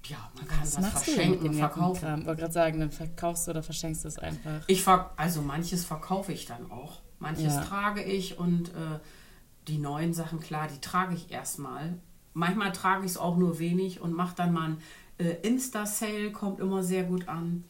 ja, 0.06 0.18
man 0.36 0.48
kann 0.48 0.62
Was 0.62 0.76
was 0.78 0.82
machst 0.82 1.08
du 1.08 1.12
denn 1.12 1.16
verschenken 1.16 1.48
und 1.50 1.54
verkaufen. 1.54 2.20
Ich 2.20 2.26
wollte 2.26 2.42
gerade 2.42 2.54
sagen, 2.54 2.80
dann 2.80 2.92
verkaufst 2.92 3.46
du 3.48 3.52
oder 3.52 3.64
verschenkst 3.64 4.04
du 4.04 4.08
es 4.08 4.18
einfach. 4.18 4.64
Ich 4.68 4.82
ver 4.82 5.12
also 5.18 5.44
manches 5.44 5.86
verkaufe 5.86 6.34
ich 6.34 6.48
dann 6.48 6.72
auch. 6.72 7.00
Manches 7.20 7.54
Ja. 7.54 7.62
trage 7.62 8.02
ich 8.04 8.40
und 8.40 8.70
äh, 8.70 9.00
die 9.68 9.78
neuen 9.78 10.14
Sachen, 10.14 10.40
klar, 10.40 10.68
die 10.68 10.82
trage 10.82 11.14
ich 11.14 11.32
erstmal. 11.32 11.94
Manchmal 12.34 12.72
trage 12.72 13.06
ich 13.06 13.12
es 13.12 13.18
auch 13.18 13.38
nur 13.38 13.60
wenig 13.60 14.02
und 14.02 14.14
mache 14.14 14.36
dann 14.36 14.52
mal 14.52 14.70
ein 14.72 14.78
äh, 15.20 15.48
Insta-Sale, 15.48 16.32
kommt 16.32 16.60
immer 16.60 16.84
sehr 16.84 17.04
gut 17.04 17.28
an. 17.28 17.64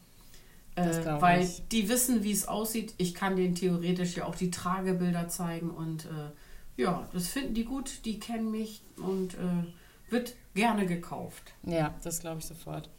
Äh, 0.75 1.21
weil 1.21 1.43
ich. 1.43 1.67
die 1.67 1.89
wissen, 1.89 2.23
wie 2.23 2.31
es 2.31 2.47
aussieht. 2.47 2.95
Ich 2.97 3.13
kann 3.13 3.35
denen 3.35 3.53
theoretisch 3.53 4.15
ja 4.15 4.25
auch 4.25 4.35
die 4.35 4.49
Tragebilder 4.49 5.27
zeigen 5.27 5.69
und 5.69 6.05
äh, 6.05 6.31
ja, 6.77 7.07
das 7.13 7.27
finden 7.27 7.53
die 7.53 7.65
gut, 7.65 8.05
die 8.05 8.19
kennen 8.19 8.51
mich 8.51 8.81
und 8.97 9.35
äh, 9.35 9.63
wird 10.09 10.35
gerne 10.53 10.85
gekauft. 10.85 11.53
Ja, 11.63 11.93
das 12.03 12.19
glaube 12.19 12.39
ich 12.39 12.45
sofort. 12.45 12.89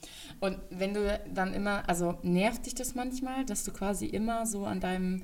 Und 0.40 0.58
wenn 0.70 0.94
du 0.94 1.20
dann 1.32 1.54
immer, 1.54 1.88
also 1.88 2.18
nervt 2.22 2.66
dich 2.66 2.74
das 2.74 2.94
manchmal, 2.94 3.44
dass 3.44 3.64
du 3.64 3.72
quasi 3.72 4.06
immer 4.06 4.46
so 4.46 4.64
an 4.66 4.80
deinem, 4.80 5.22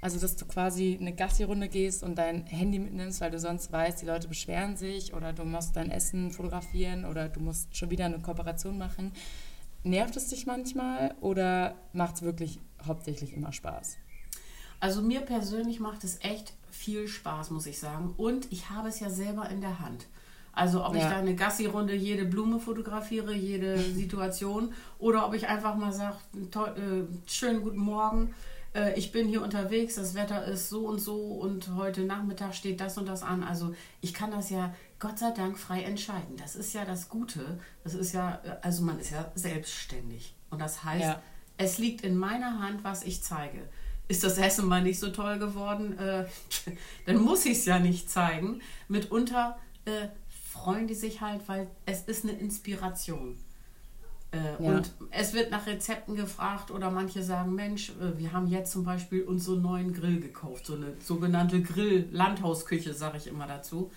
also 0.00 0.18
dass 0.18 0.36
du 0.36 0.46
quasi 0.46 0.96
eine 1.00 1.12
Gassi-Runde 1.12 1.68
gehst 1.68 2.02
und 2.02 2.16
dein 2.16 2.46
Handy 2.46 2.78
mitnimmst, 2.78 3.20
weil 3.20 3.30
du 3.30 3.38
sonst 3.38 3.70
weißt, 3.70 4.02
die 4.02 4.06
Leute 4.06 4.28
beschweren 4.28 4.76
sich 4.76 5.14
oder 5.14 5.32
du 5.32 5.44
musst 5.44 5.76
dein 5.76 5.90
Essen 5.90 6.30
fotografieren 6.30 7.04
oder 7.04 7.28
du 7.28 7.40
musst 7.40 7.76
schon 7.76 7.90
wieder 7.90 8.06
eine 8.06 8.20
Kooperation 8.20 8.78
machen. 8.78 9.12
Nervt 9.84 10.16
es 10.16 10.28
dich 10.28 10.46
manchmal 10.46 11.14
oder 11.20 11.74
macht 11.92 12.16
es 12.16 12.22
wirklich 12.22 12.60
hauptsächlich 12.86 13.32
immer 13.32 13.52
Spaß? 13.52 13.96
Also 14.78 15.02
mir 15.02 15.20
persönlich 15.20 15.80
macht 15.80 16.04
es 16.04 16.18
echt 16.22 16.54
viel 16.72 17.06
Spaß, 17.06 17.50
muss 17.50 17.66
ich 17.66 17.78
sagen. 17.78 18.14
Und 18.16 18.50
ich 18.50 18.70
habe 18.70 18.88
es 18.88 18.98
ja 19.00 19.10
selber 19.10 19.48
in 19.50 19.60
der 19.60 19.78
Hand. 19.78 20.06
Also 20.54 20.84
ob 20.84 20.94
ich 20.94 21.02
Ja. 21.02 21.10
da 21.10 21.16
eine 21.16 21.34
Gassi-Runde 21.34 21.94
jede 21.94 22.24
Blume 22.26 22.58
fotografiere, 22.60 23.32
jede 23.34 23.78
Situation 23.94 24.72
oder 24.98 25.26
ob 25.26 25.34
ich 25.34 25.46
einfach 25.48 25.76
mal 25.76 25.92
sage, 25.92 26.16
äh, 26.34 27.04
schönen 27.30 27.62
guten 27.62 27.78
Morgen, 27.78 28.34
äh, 28.74 28.98
ich 28.98 29.12
bin 29.12 29.28
hier 29.28 29.42
unterwegs, 29.42 29.94
das 29.94 30.14
Wetter 30.14 30.44
ist 30.44 30.68
so 30.68 30.86
und 30.86 30.98
so 30.98 31.16
und 31.16 31.74
heute 31.74 32.02
Nachmittag 32.02 32.54
steht 32.54 32.80
das 32.80 32.98
und 32.98 33.06
das 33.06 33.22
an. 33.22 33.42
Also 33.44 33.74
ich 34.02 34.12
kann 34.12 34.30
das 34.30 34.50
ja 34.50 34.74
Gott 34.98 35.18
sei 35.18 35.30
Dank 35.30 35.58
frei 35.58 35.82
entscheiden. 35.84 36.36
Das 36.36 36.54
ist 36.54 36.72
ja 36.74 36.84
das 36.84 37.08
Gute. 37.08 37.58
Das 37.82 37.94
ist 37.94 38.12
ja, 38.12 38.40
äh, 38.44 38.56
also 38.62 38.82
man 38.82 38.98
ist 38.98 39.10
ja 39.10 39.30
selbstständig. 39.34 40.34
Und 40.50 40.60
das 40.60 40.84
heißt, 40.84 41.02
Ja. 41.02 41.22
es 41.56 41.78
liegt 41.78 42.02
in 42.02 42.16
meiner 42.16 42.60
Hand, 42.60 42.84
was 42.84 43.02
ich 43.04 43.22
zeige. 43.22 43.68
Ist 44.12 44.24
das 44.24 44.36
Essen 44.36 44.68
mal 44.68 44.82
nicht 44.82 45.00
so 45.00 45.08
toll 45.08 45.38
geworden, 45.38 45.98
äh, 45.98 46.26
dann 47.06 47.16
muss 47.16 47.46
ich 47.46 47.58
es 47.58 47.64
ja 47.64 47.78
nicht 47.78 48.10
zeigen. 48.10 48.60
Mitunter 48.86 49.58
äh, 49.86 50.08
freuen 50.52 50.86
die 50.86 50.94
sich 50.94 51.22
halt, 51.22 51.40
weil 51.48 51.66
es 51.86 52.02
ist 52.02 52.24
eine 52.24 52.34
Inspiration. 52.34 53.38
Äh, 54.30 54.36
Ja. 54.62 54.76
Und 54.76 54.92
es 55.10 55.32
wird 55.32 55.50
nach 55.50 55.66
Rezepten 55.66 56.14
gefragt 56.14 56.70
oder 56.70 56.90
manche 56.90 57.22
sagen, 57.22 57.54
Mensch, 57.54 57.90
äh, 58.02 58.18
wir 58.18 58.32
haben 58.34 58.48
jetzt 58.48 58.72
zum 58.72 58.84
Beispiel 58.84 59.22
uns 59.22 59.46
so 59.46 59.54
einen 59.54 59.62
neuen 59.62 59.94
Grill 59.94 60.20
gekauft, 60.20 60.66
so 60.66 60.74
eine 60.74 60.92
sogenannte 61.00 61.62
Grill-Landhausküche, 61.62 62.92
sage 62.92 63.16
ich 63.16 63.26
immer 63.28 63.46
dazu. 63.46 63.90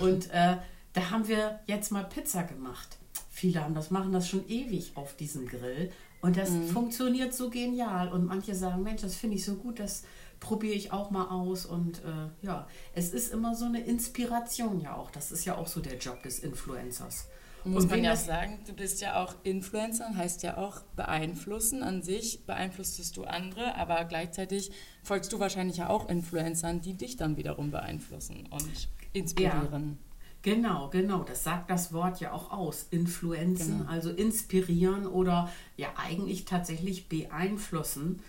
Und 0.00 0.28
äh, 0.30 0.56
da 0.92 1.10
haben 1.10 1.28
wir 1.28 1.60
jetzt 1.66 1.92
mal 1.92 2.02
Pizza 2.02 2.42
gemacht. 2.42 2.98
Viele 3.30 3.62
haben 3.62 3.74
das, 3.76 3.92
machen 3.92 4.12
das 4.12 4.28
schon 4.28 4.48
ewig 4.48 4.92
auf 4.96 5.14
diesem 5.16 5.46
Grill. 5.46 5.92
Und 6.22 6.36
das 6.36 6.50
funktioniert 6.72 7.34
so 7.34 7.50
genial. 7.50 8.08
Und 8.08 8.26
manche 8.26 8.54
sagen, 8.54 8.84
Mensch, 8.84 9.02
das 9.02 9.16
finde 9.16 9.36
ich 9.36 9.44
so 9.44 9.56
gut, 9.56 9.80
das 9.80 10.04
probiere 10.38 10.74
ich 10.74 10.92
auch 10.92 11.10
mal 11.10 11.26
aus. 11.26 11.66
Und 11.66 11.98
äh, 11.98 12.46
ja, 12.46 12.68
es 12.94 13.12
ist 13.12 13.32
immer 13.32 13.56
so 13.56 13.64
eine 13.64 13.80
Inspiration 13.80 14.80
ja 14.80 14.94
auch. 14.94 15.10
Das 15.10 15.32
ist 15.32 15.44
ja 15.44 15.56
auch 15.56 15.66
so 15.66 15.80
der 15.80 15.98
Job 15.98 16.22
des 16.22 16.38
Influencers. 16.38 17.26
Muss 17.64 17.84
Und 17.84 17.90
man 17.90 18.04
ja 18.04 18.16
sagen, 18.16 18.60
du 18.66 18.72
bist 18.72 19.00
ja 19.00 19.22
auch 19.22 19.34
Influencer, 19.42 20.16
heißt 20.16 20.44
ja 20.44 20.58
auch 20.58 20.80
beeinflussen 20.96 21.82
an 21.82 22.02
sich, 22.02 22.44
beeinflusst 22.44 23.16
du 23.16 23.24
andere, 23.24 23.76
aber 23.76 24.04
gleichzeitig 24.04 24.72
folgst 25.02 25.32
du 25.32 25.38
wahrscheinlich 25.38 25.76
ja 25.76 25.88
auch 25.88 26.08
Influencern, 26.08 26.80
die 26.80 26.94
dich 26.94 27.16
dann 27.16 27.36
wiederum 27.36 27.70
beeinflussen 27.70 28.48
und 28.50 28.88
inspirieren. 29.12 29.98
Genau, 30.42 30.88
genau. 30.90 31.22
Das 31.22 31.44
sagt 31.44 31.70
das 31.70 31.92
Wort 31.92 32.20
ja 32.20 32.32
auch 32.32 32.50
aus. 32.50 32.86
Influenzen, 32.90 33.78
Genau. 33.80 33.90
also 33.90 34.10
inspirieren 34.10 35.06
oder 35.06 35.48
ja 35.76 35.88
eigentlich 35.96 36.44
tatsächlich 36.44 37.08
beeinflussen. 37.08 38.20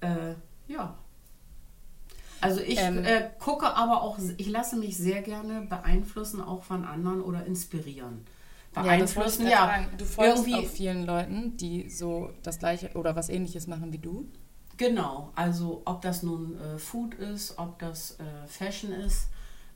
Äh, 0.00 0.34
ja. 0.68 0.94
Also 2.40 2.60
ich 2.60 2.78
Ähm. 2.78 3.02
äh, 3.04 3.30
gucke 3.38 3.74
aber 3.74 4.02
auch, 4.02 4.18
ich 4.36 4.48
lasse 4.48 4.76
mich 4.76 4.96
sehr 4.98 5.22
gerne 5.22 5.62
beeinflussen, 5.62 6.42
auch 6.42 6.62
von 6.64 6.84
anderen 6.84 7.22
oder 7.22 7.46
inspirieren. 7.46 8.26
Ja, 8.76 8.82
Beeinflussen, 8.82 9.46
ja. 9.46 9.58
sagen. 9.66 9.86
Du 9.96 10.04
folgst 10.04 10.46
irgendwie- 10.46 10.66
auch 10.66 10.70
vielen 10.70 11.06
Leuten, 11.06 11.56
die 11.56 11.88
so 11.88 12.30
das 12.42 12.58
gleiche 12.58 12.90
oder 12.94 13.16
was 13.16 13.28
ähnliches 13.30 13.66
machen 13.66 13.92
wie 13.92 13.98
du. 13.98 14.28
Genau, 14.76 15.30
also 15.36 15.82
ob 15.84 16.02
das 16.02 16.24
nun 16.24 16.58
äh, 16.60 16.78
Food 16.78 17.14
ist, 17.14 17.56
ob 17.58 17.78
das 17.78 18.18
äh, 18.18 18.24
Fashion 18.48 18.90
ist, 18.92 19.28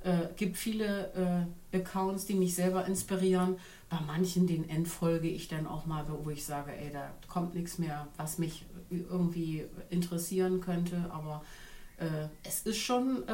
äh, 0.04 0.28
gibt 0.36 0.56
viele 0.56 1.46
äh, 1.72 1.76
Accounts, 1.78 2.26
die 2.26 2.34
mich 2.34 2.54
selber 2.54 2.86
inspirieren. 2.86 3.56
Bei 3.90 3.98
manchen, 4.06 4.46
den 4.46 4.68
entfolge 4.68 5.28
ich 5.28 5.48
dann 5.48 5.66
auch 5.66 5.86
mal, 5.86 6.04
wo 6.22 6.30
ich 6.30 6.44
sage, 6.44 6.72
ey, 6.72 6.90
da 6.92 7.10
kommt 7.28 7.54
nichts 7.54 7.78
mehr, 7.78 8.06
was 8.16 8.38
mich 8.38 8.64
irgendwie 8.90 9.64
interessieren 9.90 10.60
könnte. 10.60 10.96
Aber 11.10 11.42
äh, 11.98 12.04
es 12.46 12.62
ist 12.62 12.78
schon 12.78 13.24
äh, 13.28 13.32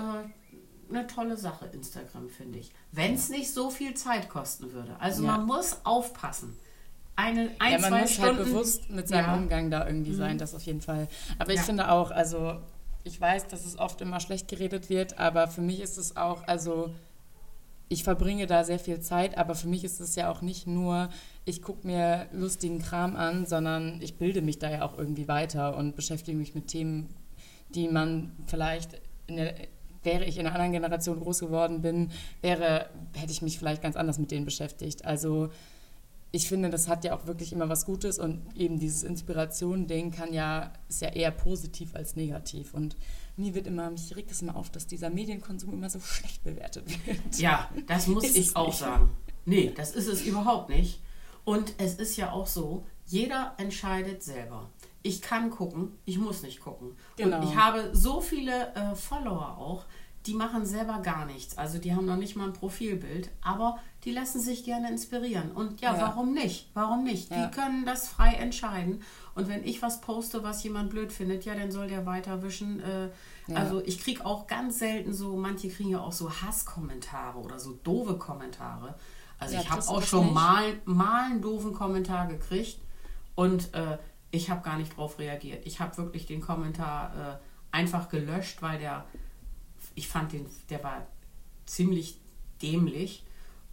eine 0.90 1.06
tolle 1.06 1.36
Sache, 1.36 1.66
Instagram, 1.66 2.28
finde 2.28 2.58
ich. 2.60 2.70
Wenn 2.92 3.14
es 3.14 3.28
nicht 3.28 3.52
so 3.52 3.70
viel 3.70 3.94
Zeit 3.94 4.28
kosten 4.28 4.72
würde. 4.72 4.96
Also 5.00 5.24
Ja. 5.24 5.32
man 5.36 5.46
muss 5.46 5.78
aufpassen. 5.84 6.56
Eine, 7.16 7.50
ein, 7.60 7.72
ja, 7.72 7.78
man 7.78 7.90
zwei 7.90 8.00
muss 8.02 8.10
Stunden. 8.12 8.36
halt 8.38 8.44
bewusst 8.48 8.90
mit 8.90 9.06
seinem 9.08 9.24
Ja. 9.26 9.34
Umgang 9.36 9.70
da 9.70 9.86
irgendwie 9.86 10.14
sein, 10.14 10.36
das 10.38 10.54
auf 10.54 10.62
jeden 10.62 10.80
Fall. 10.80 11.06
Aber 11.38 11.50
ich 11.52 11.58
Ja. 11.58 11.62
finde 11.62 11.90
auch, 11.90 12.10
also 12.10 12.56
ich 13.04 13.20
weiß, 13.20 13.48
dass 13.48 13.64
es 13.64 13.78
oft 13.78 14.00
immer 14.00 14.18
schlecht 14.20 14.48
geredet 14.48 14.90
wird, 14.90 15.18
aber 15.18 15.46
für 15.48 15.60
mich 15.60 15.80
ist 15.80 15.98
es 15.98 16.16
auch, 16.16 16.46
also 16.48 16.90
ich 17.88 18.02
verbringe 18.02 18.46
da 18.46 18.64
sehr 18.64 18.78
viel 18.78 19.00
Zeit, 19.00 19.36
aber 19.36 19.54
für 19.54 19.68
mich 19.68 19.84
ist 19.84 20.00
es 20.00 20.16
ja 20.16 20.30
auch 20.30 20.40
nicht 20.40 20.66
nur, 20.66 21.10
ich 21.44 21.62
gucke 21.62 21.86
mir 21.86 22.26
lustigen 22.32 22.80
Kram 22.80 23.14
an, 23.14 23.46
sondern 23.46 24.00
ich 24.00 24.16
bilde 24.16 24.40
mich 24.40 24.58
da 24.58 24.70
ja 24.70 24.82
auch 24.82 24.98
irgendwie 24.98 25.28
weiter 25.28 25.76
und 25.76 25.94
beschäftige 25.94 26.36
mich 26.36 26.54
mit 26.54 26.68
Themen, 26.68 27.14
die 27.68 27.88
man 27.88 28.32
vielleicht 28.46 29.00
der, 29.28 29.54
wäre 30.02 30.24
ich 30.24 30.38
in 30.38 30.46
einer 30.46 30.54
anderen 30.54 30.72
Generation 30.72 31.20
groß 31.20 31.40
geworden 31.40 31.82
bin, 31.82 32.10
wäre, 32.42 32.90
hätte 33.14 33.32
ich 33.32 33.42
mich 33.42 33.58
vielleicht 33.58 33.82
ganz 33.82 33.96
anders 33.96 34.18
mit 34.18 34.30
denen 34.30 34.44
beschäftigt. 34.44 35.04
Also 35.04 35.50
ich 36.34 36.48
finde, 36.48 36.68
das 36.68 36.88
hat 36.88 37.04
ja 37.04 37.16
auch 37.16 37.28
wirklich 37.28 37.52
immer 37.52 37.68
was 37.68 37.86
Gutes 37.86 38.18
und 38.18 38.42
eben 38.56 38.80
dieses 38.80 39.04
Inspiration-Ding 39.04 40.10
kann 40.10 40.32
ja, 40.32 40.72
ist 40.88 41.00
ja 41.00 41.10
eher 41.10 41.30
positiv 41.30 41.94
als 41.94 42.16
negativ. 42.16 42.74
Und 42.74 42.96
mir 43.36 43.54
wird 43.54 43.68
immer, 43.68 43.88
mich 43.88 44.16
regt 44.16 44.32
es 44.32 44.42
immer 44.42 44.56
auf, 44.56 44.68
dass 44.68 44.88
dieser 44.88 45.10
Medienkonsum 45.10 45.72
immer 45.72 45.88
so 45.88 46.00
schlecht 46.00 46.42
bewertet 46.42 46.86
wird. 47.06 47.38
Ja, 47.38 47.70
das 47.86 48.08
muss 48.08 48.24
Ist 48.24 48.36
ich 48.36 48.56
auch 48.56 48.66
nicht. 48.66 48.78
sagen. 48.78 49.10
Nee, 49.44 49.72
das 49.76 49.94
ist 49.94 50.08
es 50.08 50.22
überhaupt 50.22 50.70
nicht. 50.70 51.00
Und 51.44 51.74
es 51.78 51.94
ist 51.94 52.16
ja 52.16 52.32
auch 52.32 52.48
so, 52.48 52.84
jeder 53.06 53.54
entscheidet 53.58 54.24
selber. 54.24 54.70
Ich 55.04 55.22
kann 55.22 55.50
gucken, 55.50 55.92
ich 56.04 56.18
muss 56.18 56.42
nicht 56.42 56.58
gucken. 56.60 56.96
Genau. 57.16 57.38
Und 57.38 57.48
ich 57.48 57.54
habe 57.54 57.90
so 57.92 58.20
viele 58.20 58.74
äh, 58.74 58.96
Follower 58.96 59.56
auch, 59.56 59.84
die 60.26 60.34
machen 60.34 60.64
selber 60.64 61.00
gar 61.00 61.26
nichts. 61.26 61.58
Also 61.58 61.78
die 61.78 61.94
haben 61.94 62.06
noch 62.06 62.16
nicht 62.16 62.34
mal 62.36 62.46
ein 62.46 62.52
Profilbild, 62.54 63.30
aber 63.42 63.78
die 64.04 64.10
lassen 64.12 64.40
sich 64.40 64.64
gerne 64.64 64.90
inspirieren. 64.90 65.52
Und 65.52 65.80
ja, 65.82 65.94
Ja. 65.94 66.00
warum 66.02 66.32
nicht? 66.32 66.70
Warum 66.74 67.04
nicht? 67.04 67.30
Ja. 67.30 67.46
Die 67.46 67.54
können 67.54 67.84
das 67.84 68.08
frei 68.08 68.32
entscheiden. 68.34 69.02
Und 69.34 69.48
wenn 69.48 69.64
ich 69.64 69.82
was 69.82 70.00
poste, 70.00 70.42
was 70.42 70.62
jemand 70.62 70.90
blöd 70.90 71.12
findet, 71.12 71.44
ja, 71.44 71.54
dann 71.54 71.70
soll 71.70 71.88
der 71.88 72.06
weiterwischen. 72.06 72.80
Äh, 72.80 73.10
Ja. 73.46 73.56
Also 73.56 73.82
ich 73.84 74.00
kriege 74.02 74.24
auch 74.24 74.46
ganz 74.46 74.78
selten 74.78 75.12
so, 75.12 75.36
manche 75.36 75.68
kriegen 75.68 75.90
ja 75.90 76.00
auch 76.00 76.12
so 76.12 76.30
Hasskommentare 76.32 77.38
oder 77.38 77.58
so 77.58 77.72
doofe 77.84 78.16
Kommentare. 78.16 78.94
Also 79.38 79.56
ich 79.58 79.68
habe 79.68 79.82
auch 79.86 80.02
schon 80.02 80.24
nicht? 80.24 80.34
mal, 80.34 80.62
mal 80.86 81.24
einen 81.30 81.42
doofen 81.42 81.74
Kommentar 81.74 82.26
gekriegt 82.28 82.78
und 83.34 83.74
äh, 83.74 83.98
ich 84.30 84.48
habe 84.48 84.62
gar 84.62 84.78
nicht 84.78 84.96
drauf 84.96 85.18
reagiert. 85.18 85.66
Ich 85.66 85.80
habe 85.80 85.94
wirklich 85.98 86.24
den 86.24 86.40
Kommentar 86.40 87.12
äh, 87.14 87.76
einfach 87.76 88.08
gelöscht, 88.08 88.62
weil 88.62 88.78
der, 88.78 89.04
ich 89.94 90.08
fand 90.08 90.32
den, 90.32 90.46
der 90.70 90.82
war 90.84 91.06
ziemlich 91.66 92.18
dämlich. 92.62 93.22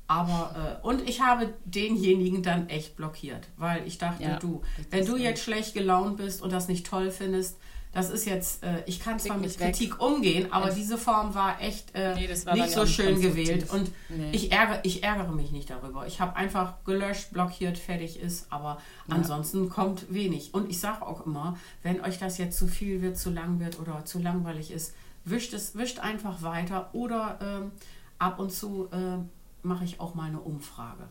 Aber, 0.08 0.80
äh, 0.84 0.86
und 0.86 1.08
ich 1.08 1.22
habe 1.22 1.54
denjenigen 1.64 2.44
dann 2.44 2.68
echt 2.68 2.98
blockiert, 2.98 3.48
weil 3.56 3.88
ich 3.88 3.98
dachte, 3.98 4.24
Ja, 4.24 4.40
du, 4.40 4.62
wenn 4.90 5.06
du 5.06 5.16
jetzt 5.16 5.42
schlecht 5.42 5.74
gelaunt 5.74 6.18
bist 6.18 6.42
und 6.42 6.52
das 6.52 6.68
nicht 6.68 6.86
toll 6.86 7.12
findest, 7.12 7.58
das 7.94 8.10
ist 8.10 8.26
jetzt, 8.26 8.62
äh, 8.64 8.84
ich 8.88 9.00
kann 9.02 9.20
zwar 9.20 9.38
mit 9.38 9.48
mich 9.48 9.60
weg. 9.60 9.68
Kritik 9.74 10.02
umgehen, 10.02 10.52
aber 10.52 10.68
Entf- 10.70 10.76
diese 10.76 10.98
Form 10.98 11.34
war 11.34 11.62
echt 11.62 11.94
äh, 11.96 12.16
Nee, 12.16 12.30
war 12.46 12.54
nicht 12.56 12.68
ja 12.76 12.80
so 12.82 12.86
schön 12.86 13.22
gewählt. 13.22 13.70
Und 13.70 13.90
Nee. 14.10 14.32
ich, 14.34 14.52
ärgere, 14.52 14.80
ich 14.84 15.04
ärgere 15.04 15.32
mich 15.32 15.52
nicht 15.52 15.70
darüber. 15.70 16.06
Ich 16.08 16.20
habe 16.20 16.36
einfach 16.36 16.84
gelöscht, 16.86 17.32
blockiert, 17.32 17.78
fertig 17.78 18.18
ist, 18.20 18.48
aber 18.52 18.82
ansonsten 19.10 19.70
kommt 19.70 20.14
wenig. 20.14 20.54
Und 20.54 20.70
ich 20.70 20.80
sage 20.80 21.06
auch 21.06 21.26
immer, 21.26 21.58
wenn 21.84 22.02
euch 22.02 22.18
das 22.18 22.38
jetzt 22.38 22.58
zu 22.58 22.68
viel 22.68 23.02
wird, 23.02 23.18
zu 23.18 23.30
lang 23.30 23.60
wird 23.62 23.80
oder 23.80 24.04
zu 24.06 24.20
langweilig 24.20 24.72
ist, 24.72 24.94
wischt 25.26 25.54
es, 25.54 25.76
wischt 25.76 26.00
einfach 26.00 26.42
weiter 26.42 26.90
oder 26.94 27.40
ähm, 27.42 27.72
ab 28.20 28.40
und 28.40 28.52
zu 28.52 28.90
äh, 28.92 29.18
mache 29.64 29.86
ich 29.86 30.00
auch 30.00 30.16
mal 30.16 30.28
eine 30.28 30.40
Umfrage. 30.40 31.08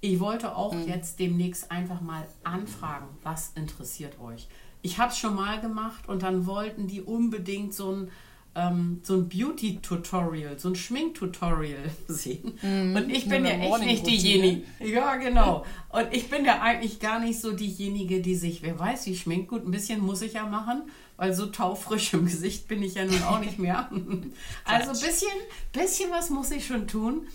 Ich 0.00 0.20
wollte 0.20 0.54
auch 0.54 0.74
mhm. 0.74 0.86
jetzt 0.86 1.18
demnächst 1.18 1.70
einfach 1.70 2.00
mal 2.00 2.26
anfragen, 2.44 3.06
was 3.22 3.52
interessiert 3.54 4.20
euch. 4.20 4.48
Ich 4.82 4.98
habe 4.98 5.10
es 5.10 5.18
schon 5.18 5.34
mal 5.34 5.60
gemacht 5.60 6.08
und 6.08 6.22
dann 6.22 6.46
wollten 6.46 6.86
die 6.86 7.02
unbedingt 7.02 7.74
so 7.74 7.92
ein 7.92 8.10
ähm, 8.56 9.00
so 9.02 9.14
ein 9.14 9.28
Beauty-Tutorial, 9.28 10.58
so 10.58 10.70
ein 10.70 10.76
Schmink-Tutorial 10.76 11.90
sehen. 12.08 12.54
Mm, 12.62 12.96
und 12.96 13.10
ich 13.10 13.28
bin 13.28 13.44
ja 13.44 13.52
echt 13.52 13.84
nicht 13.84 14.06
diejenige. 14.06 14.62
Ja, 14.80 15.16
genau. 15.16 15.64
Und 15.90 16.08
ich 16.10 16.30
bin 16.30 16.44
ja 16.44 16.62
eigentlich 16.62 16.98
gar 16.98 17.20
nicht 17.20 17.38
so 17.38 17.52
diejenige, 17.52 18.22
die 18.22 18.34
sich, 18.34 18.62
wer 18.62 18.78
weiß, 18.78 19.06
wie 19.06 19.16
schminkt. 19.16 19.48
Gut, 19.48 19.66
ein 19.66 19.70
bisschen 19.70 20.00
muss 20.00 20.22
ich 20.22 20.32
ja 20.32 20.46
machen, 20.46 20.84
weil 21.16 21.32
so 21.32 21.46
taufrisch 21.46 22.12
im 22.14 22.26
Gesicht 22.26 22.68
bin 22.68 22.82
ich 22.82 22.94
ja 22.94 23.04
nun 23.04 23.22
auch 23.22 23.40
nicht 23.40 23.58
mehr. 23.58 23.90
also 24.64 24.90
ein 24.90 25.00
bisschen, 25.00 25.32
bisschen 25.72 26.10
was 26.10 26.30
muss 26.30 26.50
ich 26.50 26.66
schon 26.66 26.86
tun. 26.86 27.26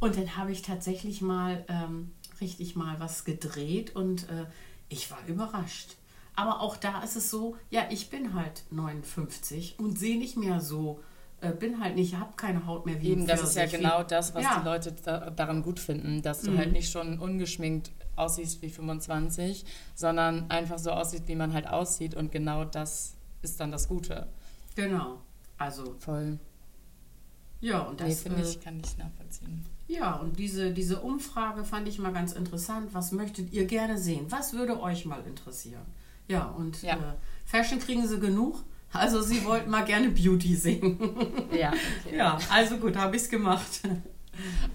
Und 0.00 0.16
dann 0.16 0.36
habe 0.36 0.52
ich 0.52 0.62
tatsächlich 0.62 1.22
mal 1.22 1.64
ähm, 1.68 2.10
richtig 2.40 2.74
mal 2.76 2.98
was 2.98 3.24
gedreht 3.24 3.94
und 3.94 4.28
äh, 4.28 4.46
ich 4.88 5.10
war 5.10 5.18
überrascht. 5.26 5.96
Aber 6.34 6.60
auch 6.60 6.76
da 6.76 7.02
ist 7.02 7.16
es 7.16 7.30
so, 7.30 7.56
ja, 7.70 7.84
ich 7.90 8.10
bin 8.10 8.34
halt 8.34 8.64
59 8.70 9.76
und 9.78 9.98
sehe 9.98 10.18
nicht 10.18 10.36
mehr 10.36 10.60
so, 10.60 11.00
äh, 11.40 11.52
bin 11.52 11.82
halt 11.82 11.94
nicht, 11.94 12.16
habe 12.16 12.32
keine 12.36 12.66
Haut 12.66 12.86
mehr 12.86 13.00
wie 13.00 13.10
Eben, 13.10 13.26
das 13.26 13.42
ist 13.42 13.54
ja 13.54 13.66
genau 13.66 14.02
das, 14.02 14.34
was 14.34 14.42
ja. 14.42 14.58
die 14.58 14.64
Leute 14.64 14.96
da, 15.04 15.30
daran 15.30 15.62
gut 15.62 15.78
finden, 15.78 16.22
dass 16.22 16.42
du 16.42 16.52
mhm. 16.52 16.58
halt 16.58 16.72
nicht 16.72 16.90
schon 16.90 17.18
ungeschminkt 17.18 17.92
aussiehst 18.16 18.62
wie 18.62 18.70
25, 18.70 19.64
sondern 19.94 20.50
einfach 20.50 20.78
so 20.78 20.90
aussieht, 20.90 21.24
wie 21.26 21.34
man 21.34 21.52
halt 21.52 21.66
aussieht 21.66 22.14
und 22.14 22.32
genau 22.32 22.64
das 22.64 23.14
ist 23.42 23.60
dann 23.60 23.70
das 23.70 23.88
Gute. 23.88 24.28
Genau, 24.74 25.20
also. 25.58 25.94
Voll. 25.98 26.38
Ja, 27.60 27.80
und 27.80 28.00
das 28.00 28.08
nee, 28.08 28.14
finde 28.14 28.42
ich, 28.42 28.56
äh, 28.56 28.60
kann 28.60 28.80
ich 28.80 28.98
nachvollziehen. 28.98 29.64
Ja, 29.86 30.14
und 30.14 30.38
diese, 30.38 30.72
diese 30.72 31.00
Umfrage 31.00 31.64
fand 31.64 31.86
ich 31.86 31.98
mal 31.98 32.12
ganz 32.12 32.32
interessant. 32.32 32.92
Was 32.92 33.12
möchtet 33.12 33.52
ihr 33.52 33.66
gerne 33.66 33.98
sehen? 33.98 34.26
Was 34.30 34.52
würde 34.52 34.80
euch 34.80 35.04
mal 35.04 35.22
interessieren? 35.26 35.82
Ja, 36.28 36.46
und 36.46 36.82
ja. 36.82 36.94
Äh, 36.94 37.14
Fashion 37.44 37.78
kriegen 37.78 38.06
sie 38.06 38.18
genug. 38.18 38.64
Also 38.92 39.22
sie 39.22 39.44
wollten 39.44 39.70
mal 39.70 39.84
gerne 39.84 40.08
Beauty 40.10 40.56
sehen. 40.56 40.98
ja, 41.56 41.72
okay. 42.04 42.16
ja, 42.16 42.38
also 42.50 42.78
gut, 42.78 42.96
habe 42.96 43.16
ich 43.16 43.22
es 43.22 43.28
gemacht. 43.28 43.82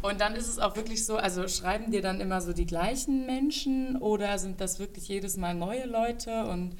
Und 0.01 0.21
dann 0.21 0.35
ist 0.35 0.47
es 0.47 0.59
auch 0.59 0.75
wirklich 0.75 1.05
so, 1.05 1.17
also 1.17 1.47
schreiben 1.47 1.91
dir 1.91 2.01
dann 2.01 2.21
immer 2.21 2.41
so 2.41 2.53
die 2.53 2.65
gleichen 2.65 3.25
Menschen 3.25 3.97
oder 3.97 4.37
sind 4.37 4.61
das 4.61 4.79
wirklich 4.79 5.07
jedes 5.07 5.35
Mal 5.35 5.55
neue 5.55 5.85
Leute? 5.85 6.45
Und 6.45 6.75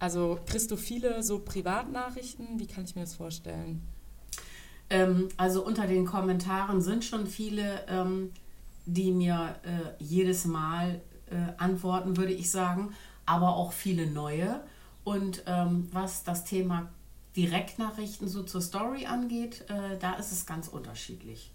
also 0.00 0.38
kriegst 0.46 0.70
du 0.70 0.76
viele 0.76 1.22
so 1.22 1.38
Privatnachrichten? 1.38 2.58
Wie 2.58 2.66
kann 2.66 2.84
ich 2.84 2.96
mir 2.96 3.02
das 3.02 3.14
vorstellen? 3.14 3.82
Ähm, 4.88 5.28
also 5.36 5.64
unter 5.64 5.86
den 5.86 6.04
Kommentaren 6.04 6.80
sind 6.80 7.04
schon 7.04 7.28
viele, 7.28 7.86
ähm, 7.86 8.32
die 8.86 9.12
mir 9.12 9.54
äh, 9.62 10.02
jedes 10.02 10.46
Mal 10.46 11.00
äh, 11.30 11.36
antworten, 11.58 12.16
würde 12.16 12.32
ich 12.32 12.50
sagen 12.50 12.92
aber 13.30 13.54
auch 13.54 13.72
viele 13.72 14.06
neue. 14.08 14.60
Und 15.04 15.44
ähm, 15.46 15.88
was 15.92 16.24
das 16.24 16.44
Thema 16.44 16.88
Direktnachrichten 17.36 18.28
so 18.28 18.42
zur 18.42 18.60
Story 18.60 19.06
angeht, 19.06 19.64
äh, 19.68 19.96
da 20.00 20.14
ist 20.14 20.32
es 20.32 20.46
ganz 20.46 20.66
unterschiedlich. 20.66 21.52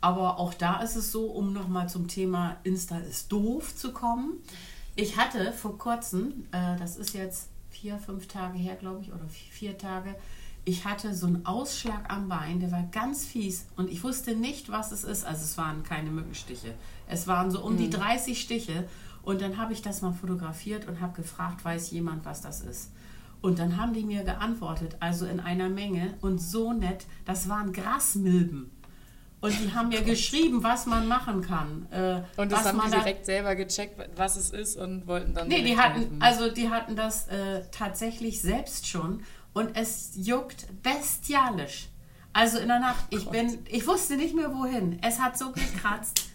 Aber 0.00 0.38
auch 0.38 0.54
da 0.54 0.80
ist 0.80 0.96
es 0.96 1.12
so, 1.12 1.26
um 1.26 1.52
nochmal 1.52 1.88
zum 1.88 2.08
Thema 2.08 2.56
Insta 2.64 2.98
ist 2.98 3.30
doof 3.30 3.76
zu 3.76 3.92
kommen. 3.92 4.42
Ich 4.96 5.18
hatte 5.18 5.52
vor 5.52 5.76
kurzem, 5.76 6.46
äh, 6.50 6.76
das 6.78 6.96
ist 6.96 7.12
jetzt 7.12 7.48
vier, 7.80 7.98
fünf 7.98 8.26
Tage 8.26 8.58
her, 8.58 8.76
glaube 8.76 9.02
ich, 9.02 9.12
oder 9.12 9.28
vier 9.28 9.78
Tage, 9.78 10.14
ich 10.64 10.84
hatte 10.84 11.14
so 11.14 11.26
einen 11.26 11.46
Ausschlag 11.46 12.12
am 12.12 12.28
Bein, 12.28 12.60
der 12.60 12.70
war 12.70 12.82
ganz 12.92 13.24
fies 13.24 13.66
und 13.76 13.88
ich 13.88 14.02
wusste 14.02 14.34
nicht, 14.34 14.70
was 14.70 14.92
es 14.92 15.04
ist. 15.04 15.24
Also 15.24 15.44
es 15.44 15.56
waren 15.56 15.82
keine 15.82 16.10
Mückenstiche. 16.10 16.74
Es 17.06 17.26
waren 17.26 17.50
so 17.50 17.64
um 17.64 17.74
mhm. 17.74 17.78
die 17.78 17.90
30 17.90 18.38
Stiche 18.38 18.86
und 19.22 19.40
dann 19.40 19.56
habe 19.56 19.72
ich 19.72 19.80
das 19.80 20.02
mal 20.02 20.12
fotografiert 20.12 20.86
und 20.86 21.00
habe 21.00 21.14
gefragt, 21.14 21.64
weiß 21.64 21.90
jemand, 21.92 22.24
was 22.24 22.42
das 22.42 22.60
ist? 22.60 22.90
Und 23.40 23.58
dann 23.60 23.76
haben 23.76 23.94
die 23.94 24.04
mir 24.04 24.24
geantwortet, 24.24 24.96
also 25.00 25.24
in 25.24 25.40
einer 25.40 25.68
Menge 25.68 26.14
und 26.20 26.38
so 26.38 26.72
nett, 26.72 27.06
das 27.24 27.48
waren 27.48 27.72
Grasmilben. 27.72 28.70
Und 29.40 29.58
die 29.60 29.72
haben 29.72 29.88
mir 29.88 30.02
geschrieben, 30.02 30.64
was 30.64 30.86
man 30.86 31.06
machen 31.06 31.42
kann. 31.42 31.86
Äh, 31.92 32.22
und 32.40 32.50
das 32.50 32.64
haben 32.64 32.80
die 32.84 32.90
direkt 32.90 33.24
selber 33.24 33.54
gecheckt, 33.54 34.00
was 34.16 34.36
es 34.36 34.50
ist 34.50 34.76
und 34.76 35.06
wollten 35.06 35.34
dann. 35.34 35.46
Nee, 35.46 35.62
die 35.62 35.76
hatten, 35.76 36.00
helfen. 36.00 36.22
also 36.22 36.50
die 36.50 36.70
hatten 36.70 36.96
das 36.96 37.28
äh, 37.28 37.62
tatsächlich 37.70 38.40
selbst 38.40 38.88
schon 38.88 39.22
und 39.52 39.76
es 39.76 40.12
juckt 40.14 40.66
bestialisch. 40.82 41.88
Also 42.32 42.58
in 42.58 42.68
der 42.68 42.80
Nacht, 42.80 43.04
ich 43.10 43.28
bin, 43.30 43.58
ich 43.68 43.86
wusste 43.86 44.16
nicht 44.16 44.34
mehr 44.34 44.54
wohin. 44.54 44.98
Es 45.02 45.20
hat 45.20 45.38
so 45.38 45.52
gekratzt. 45.52 46.28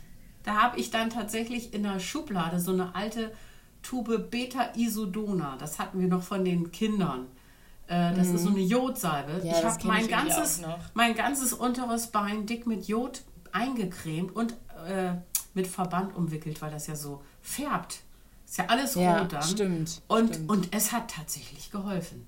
Da 0.43 0.61
habe 0.61 0.79
ich 0.79 0.91
dann 0.91 1.09
tatsächlich 1.09 1.73
in 1.73 1.83
der 1.83 1.99
Schublade 1.99 2.59
so 2.59 2.73
eine 2.73 2.95
alte 2.95 3.31
Tube 3.81 4.29
Beta-Isodona. 4.29 5.57
Das 5.57 5.79
hatten 5.79 5.99
wir 5.99 6.07
noch 6.07 6.23
von 6.23 6.43
den 6.43 6.71
Kindern. 6.71 7.27
Äh, 7.88 8.15
das 8.15 8.27
mhm. 8.27 8.36
ist 8.36 8.43
so 8.43 8.49
eine 8.49 8.59
Jodsalbe. 8.59 9.41
Ja, 9.43 9.59
ich 9.59 9.65
habe 9.65 9.88
mein, 9.88 10.07
ganzes, 10.07 10.61
mein 10.93 11.15
ganzes 11.15 11.53
unteres 11.53 12.07
Bein 12.07 12.45
dick 12.45 12.65
mit 12.65 12.88
Jod 12.88 13.21
eingecremt 13.51 14.36
und 14.36 14.53
äh, 14.88 15.13
mit 15.53 15.67
Verband 15.67 16.15
umwickelt, 16.15 16.61
weil 16.61 16.71
das 16.71 16.88
ja 16.88 16.95
so 16.95 17.23
färbt. 17.41 18.01
Ist 18.45 18.57
ja 18.57 18.65
alles 18.67 18.95
ja, 18.95 19.19
rot 19.19 19.34
dann. 19.34 19.43
Stimmt 19.43 20.01
und, 20.07 20.36
stimmt. 20.36 20.49
und 20.49 20.75
es 20.75 20.91
hat 20.91 21.11
tatsächlich 21.11 21.71
geholfen. 21.71 22.27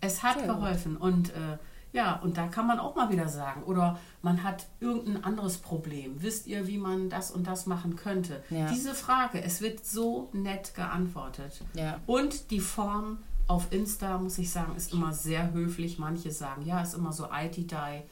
Es 0.00 0.22
hat 0.22 0.38
Sehr 0.38 0.46
geholfen. 0.46 0.96
Und 0.96 1.30
äh, 1.30 1.58
ja, 1.92 2.16
und 2.16 2.36
da 2.36 2.48
kann 2.48 2.66
man 2.66 2.80
auch 2.80 2.96
mal 2.96 3.10
wieder 3.10 3.28
sagen, 3.28 3.62
oder 3.62 3.98
man 4.20 4.42
hat 4.42 4.66
irgendein 4.80 5.22
anderes 5.22 5.58
Problem. 5.58 6.20
Wisst 6.22 6.48
ihr, 6.48 6.66
wie 6.66 6.76
man 6.76 7.08
das 7.08 7.30
und 7.30 7.46
das 7.46 7.66
machen 7.66 7.94
könnte? 7.94 8.42
Ja. 8.50 8.68
Diese 8.68 8.94
Frage, 8.94 9.42
es 9.42 9.60
wird 9.60 9.86
so 9.86 10.28
nett 10.32 10.74
geantwortet. 10.74 11.62
Ja. 11.74 12.00
Und 12.06 12.50
die 12.50 12.58
Form 12.58 13.18
auf 13.46 13.72
Insta, 13.72 14.18
muss 14.18 14.38
ich 14.38 14.50
sagen, 14.50 14.76
ist 14.76 14.92
immer 14.92 15.12
sehr 15.12 15.52
höflich. 15.52 15.98
Manche 15.98 16.30
sagen, 16.30 16.64
ja, 16.64 16.80
ist 16.80 16.94
immer 16.94 17.12
so 17.12 17.28
IT-Die. 17.32 18.02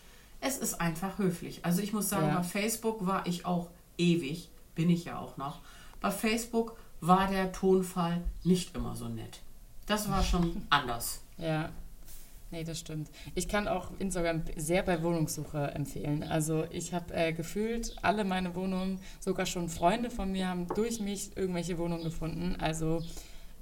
Es 0.40 0.58
ist 0.58 0.80
einfach 0.80 1.18
höflich. 1.18 1.64
Also 1.64 1.82
ich 1.82 1.92
muss 1.92 2.08
sagen, 2.08 2.28
ja. 2.28 2.36
bei 2.36 2.42
Facebook 2.42 3.06
war 3.06 3.26
ich 3.26 3.46
auch 3.46 3.70
ewig, 3.96 4.50
bin 4.74 4.90
ich 4.90 5.04
ja 5.04 5.18
auch 5.18 5.36
noch. 5.36 5.60
Bei 6.00 6.10
Facebook 6.10 6.76
war 7.00 7.28
der 7.28 7.52
Tonfall 7.52 8.22
nicht 8.44 8.74
immer 8.76 8.96
so 8.96 9.08
nett. 9.08 9.40
Das 9.86 10.10
war 10.10 10.22
schon 10.22 10.66
anders. 10.70 11.22
Ja. 11.38 11.70
Nee, 12.50 12.64
das 12.64 12.78
stimmt. 12.78 13.08
Ich 13.34 13.48
kann 13.48 13.66
auch 13.66 13.88
Instagram 13.98 14.42
sehr 14.56 14.82
bei 14.82 15.02
Wohnungssuche 15.02 15.70
empfehlen. 15.74 16.22
Also 16.22 16.64
ich 16.70 16.92
habe 16.92 17.14
äh, 17.14 17.32
gefühlt 17.32 17.96
alle 18.02 18.24
meine 18.24 18.54
Wohnungen, 18.54 19.00
sogar 19.20 19.46
schon 19.46 19.70
Freunde 19.70 20.10
von 20.10 20.30
mir 20.32 20.48
haben 20.48 20.66
durch 20.68 21.00
mich 21.00 21.34
irgendwelche 21.34 21.78
Wohnungen 21.78 22.04
gefunden. 22.04 22.56
Also 22.60 23.02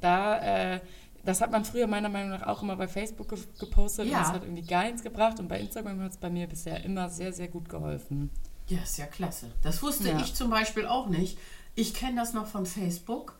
da, 0.00 0.74
äh, 0.74 0.80
das 1.24 1.40
hat 1.40 1.50
man 1.50 1.64
früher 1.64 1.86
meiner 1.86 2.08
Meinung 2.08 2.30
nach 2.30 2.46
auch 2.46 2.62
immer 2.62 2.76
bei 2.76 2.88
Facebook 2.88 3.28
ge 3.28 3.38
gepostet 3.58 4.06
ja. 4.06 4.18
und 4.18 4.24
das 4.24 4.32
hat 4.32 4.42
irgendwie 4.42 4.62
gar 4.62 4.84
nichts 4.84 5.02
gebracht. 5.02 5.38
Und 5.38 5.48
bei 5.48 5.60
Instagram 5.60 6.00
hat 6.02 6.12
es 6.12 6.16
bei 6.16 6.30
mir 6.30 6.46
bisher 6.46 6.82
immer 6.84 7.08
sehr, 7.08 7.32
sehr 7.32 7.48
gut 7.48 7.68
geholfen. 7.68 8.30
Ja, 8.68 8.82
ist 8.82 8.98
ja 8.98 9.06
klasse. 9.06 9.50
Das 9.62 9.82
wusste 9.82 10.08
ja. 10.08 10.20
ich 10.20 10.34
zum 10.34 10.50
Beispiel 10.50 10.86
auch 10.86 11.08
nicht. 11.08 11.38
Ich 11.74 11.94
kenne 11.94 12.16
das 12.16 12.32
noch 12.32 12.46
von 12.46 12.66
Facebook, 12.66 13.36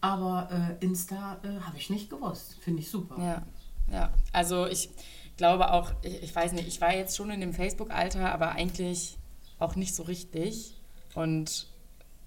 aber 0.00 0.48
äh, 0.80 0.84
Insta 0.84 1.38
äh, 1.42 1.60
habe 1.60 1.76
ich 1.76 1.90
nicht 1.90 2.10
gewusst. 2.10 2.56
Finde 2.60 2.80
ich 2.80 2.90
super. 2.90 3.16
Ja. 3.18 3.42
Ja, 3.90 4.12
also 4.32 4.66
ich 4.66 4.90
glaube 5.36 5.72
auch, 5.72 5.92
ich 6.02 6.34
weiß 6.34 6.52
nicht, 6.52 6.68
ich 6.68 6.80
war 6.80 6.94
jetzt 6.94 7.16
schon 7.16 7.30
in 7.30 7.40
dem 7.40 7.52
Facebook-Alter, 7.52 8.32
aber 8.32 8.52
eigentlich 8.52 9.18
auch 9.58 9.76
nicht 9.76 9.94
so 9.94 10.04
richtig. 10.04 10.76
Und 11.14 11.68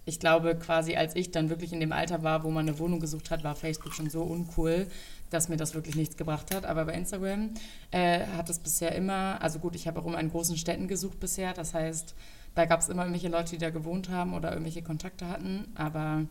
ich 0.05 0.19
glaube, 0.19 0.55
quasi 0.55 0.95
als 0.95 1.15
ich 1.15 1.31
dann 1.31 1.49
wirklich 1.49 1.73
in 1.73 1.79
dem 1.79 1.91
Alter 1.91 2.23
war, 2.23 2.43
wo 2.43 2.51
man 2.51 2.67
eine 2.67 2.77
Wohnung 2.79 2.99
gesucht 2.99 3.31
hat, 3.31 3.43
war 3.43 3.55
Facebook 3.55 3.93
schon 3.93 4.09
so 4.09 4.21
uncool, 4.21 4.87
dass 5.31 5.49
mir 5.49 5.57
das 5.57 5.73
wirklich 5.73 5.95
nichts 5.95 6.15
gebracht 6.15 6.53
hat. 6.53 6.65
Aber 6.65 6.85
bei 6.85 6.93
Instagram 6.93 7.51
äh, 7.91 8.25
hat 8.37 8.49
es 8.49 8.59
bisher 8.59 8.93
immer, 8.93 9.41
also 9.41 9.59
gut, 9.59 9.75
ich 9.75 9.87
habe 9.87 9.99
auch 9.99 10.05
immer 10.05 10.19
in 10.19 10.29
großen 10.29 10.57
Städten 10.57 10.87
gesucht 10.87 11.19
bisher. 11.19 11.53
Das 11.53 11.73
heißt, 11.73 12.13
da 12.53 12.65
gab 12.65 12.81
es 12.81 12.89
immer 12.89 13.03
irgendwelche 13.03 13.29
Leute, 13.29 13.51
die 13.51 13.57
da 13.57 13.71
gewohnt 13.71 14.09
haben 14.09 14.33
oder 14.33 14.51
irgendwelche 14.51 14.83
Kontakte 14.83 15.27
hatten. 15.27 15.65
Aber 15.75 16.25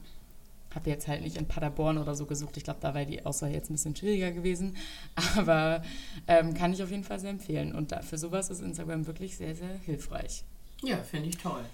habe 0.75 0.91
jetzt 0.91 1.09
halt 1.09 1.23
nicht 1.23 1.37
in 1.37 1.47
Paderborn 1.47 1.99
oder 1.99 2.15
so 2.15 2.27
gesucht. 2.27 2.57
Ich 2.57 2.65
glaube, 2.65 2.81
da 2.81 2.95
wäre 2.95 3.07
die 3.07 3.25
Auswahl 3.25 3.53
jetzt 3.53 3.71
ein 3.71 3.75
bisschen 3.75 3.97
schwieriger 3.97 4.33
gewesen. 4.33 4.77
Aber 5.37 5.83
ähm, 6.27 6.55
kann 6.55 6.73
ich 6.73 6.83
auf 6.83 6.91
jeden 6.91 7.05
Fall 7.05 7.19
sehr 7.19 7.31
empfehlen. 7.31 7.75
Und 7.75 7.93
da, 7.93 8.03
für 8.03 8.19
sowas 8.19 8.51
ist 8.51 8.61
Instagram 8.61 9.07
wirklich 9.07 9.37
sehr, 9.37 9.55
sehr 9.55 9.79
hilfreich. 9.85 10.45
Ja, 10.83 10.99
finde 10.99 11.29
ich 11.29 11.39
toll. 11.39 11.65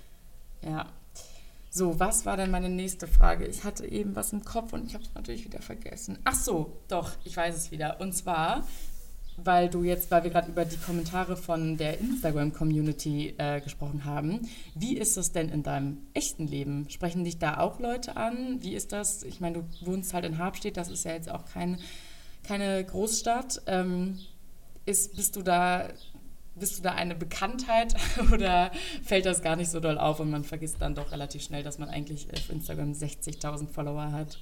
Ja. 0.62 0.86
So, 1.72 2.00
was 2.00 2.26
war 2.26 2.36
denn 2.36 2.50
meine 2.50 2.68
nächste 2.68 3.06
Frage? 3.06 3.46
Ich 3.46 3.62
hatte 3.62 3.86
eben 3.86 4.16
was 4.16 4.32
im 4.32 4.44
Kopf 4.44 4.72
und 4.72 4.86
ich 4.86 4.94
habe 4.94 5.04
es 5.04 5.14
natürlich 5.14 5.44
wieder 5.44 5.62
vergessen. 5.62 6.18
Ach 6.24 6.34
so, 6.34 6.80
doch, 6.88 7.12
ich 7.22 7.36
weiß 7.36 7.54
es 7.54 7.70
wieder. 7.70 8.00
Und 8.00 8.12
zwar, 8.12 8.66
weil 9.36 9.70
du 9.70 9.84
jetzt, 9.84 10.10
weil 10.10 10.24
wir 10.24 10.32
gerade 10.32 10.50
über 10.50 10.64
die 10.64 10.78
Kommentare 10.78 11.36
von 11.36 11.76
der 11.76 12.00
Instagram-Community 12.00 13.34
äh, 13.38 13.60
gesprochen 13.60 14.04
haben. 14.04 14.48
Wie 14.74 14.98
ist 14.98 15.16
das 15.16 15.30
denn 15.30 15.48
in 15.48 15.62
deinem 15.62 15.98
echten 16.12 16.48
Leben? 16.48 16.90
Sprechen 16.90 17.22
dich 17.22 17.38
da 17.38 17.58
auch 17.58 17.78
Leute 17.78 18.16
an? 18.16 18.60
Wie 18.62 18.74
ist 18.74 18.90
das? 18.90 19.22
Ich 19.22 19.40
meine, 19.40 19.62
du 19.62 19.86
wohnst 19.86 20.12
halt 20.12 20.24
in 20.24 20.38
Habstedt, 20.38 20.76
das 20.76 20.90
ist 20.90 21.04
ja 21.04 21.12
jetzt 21.12 21.30
auch 21.30 21.44
kein, 21.44 21.78
keine 22.42 22.84
Großstadt. 22.84 23.62
Ähm, 23.66 24.18
ist, 24.86 25.14
bist 25.14 25.36
du 25.36 25.42
da 25.42 25.88
bist 26.55 26.78
du 26.78 26.82
da 26.82 26.92
eine 26.92 27.14
Bekanntheit 27.14 27.94
oder 28.32 28.70
fällt 29.05 29.26
das 29.26 29.42
gar 29.42 29.57
nicht 29.57 29.70
so 29.70 29.80
doll 29.80 29.98
auf 29.98 30.20
und 30.20 30.30
man 30.30 30.44
vergisst 30.44 30.76
dann 30.80 30.94
doch 30.94 31.12
relativ 31.12 31.42
schnell, 31.42 31.62
dass 31.62 31.78
man 31.78 31.88
eigentlich 31.88 32.26
auf 32.32 32.51
Instagram 32.51 32.92
60.000 32.92 33.68
Follower 33.68 34.12
hat? 34.12 34.38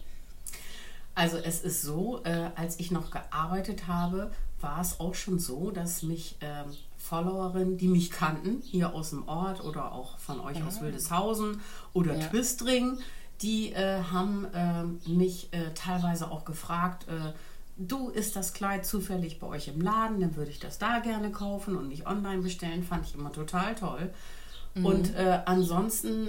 Also 1.14 1.36
es 1.36 1.62
ist 1.62 1.82
so, 1.82 2.22
äh, 2.24 2.50
als 2.54 2.78
ich 2.78 2.90
noch 2.90 3.10
gearbeitet 3.10 3.88
habe, 3.88 4.30
war 4.60 4.80
es 4.80 5.00
auch 5.00 5.14
schon 5.14 5.38
so, 5.38 5.70
dass 5.70 6.02
mich 6.02 6.36
ähm, 6.40 6.66
Followerinnen, 6.96 7.78
die 7.78 7.88
mich 7.88 8.10
kannten, 8.10 8.60
hier 8.62 8.94
aus 8.94 9.10
dem 9.10 9.26
Ort 9.28 9.64
oder 9.64 9.92
auch 9.92 10.18
von 10.18 10.40
euch 10.40 10.58
ja. 10.58 10.66
aus 10.66 10.78
ah. 10.78 10.82
Wildeshausen 10.82 11.60
oder 11.92 12.16
ja. 12.16 12.26
Twistring, 12.26 12.98
die 13.42 13.72
äh, 13.72 14.02
haben 14.02 14.46
äh, 14.52 14.84
mich 15.08 15.52
äh, 15.52 15.72
teilweise 15.74 16.30
auch 16.30 16.44
gefragt, 16.44 17.06
äh, 17.08 17.32
du, 17.78 18.08
ist 18.10 18.36
das 18.36 18.52
Kleid 18.52 18.84
zufällig 18.84 19.38
bei 19.38 19.46
euch 19.46 19.68
im 19.68 19.80
Laden, 19.80 20.20
dann 20.20 20.36
würde 20.36 20.50
ich 20.50 20.58
das 20.58 20.78
da 20.78 20.98
gerne 20.98 21.30
kaufen 21.30 21.76
und 21.76 21.88
nicht 21.88 22.06
online 22.06 22.42
bestellen, 22.42 22.82
fand 22.82 23.06
ich 23.06 23.14
immer 23.14 23.32
total 23.32 23.74
toll. 23.74 24.10
Mhm. 24.74 24.84
Und 24.86 25.14
äh, 25.14 25.40
ansonsten 25.46 26.28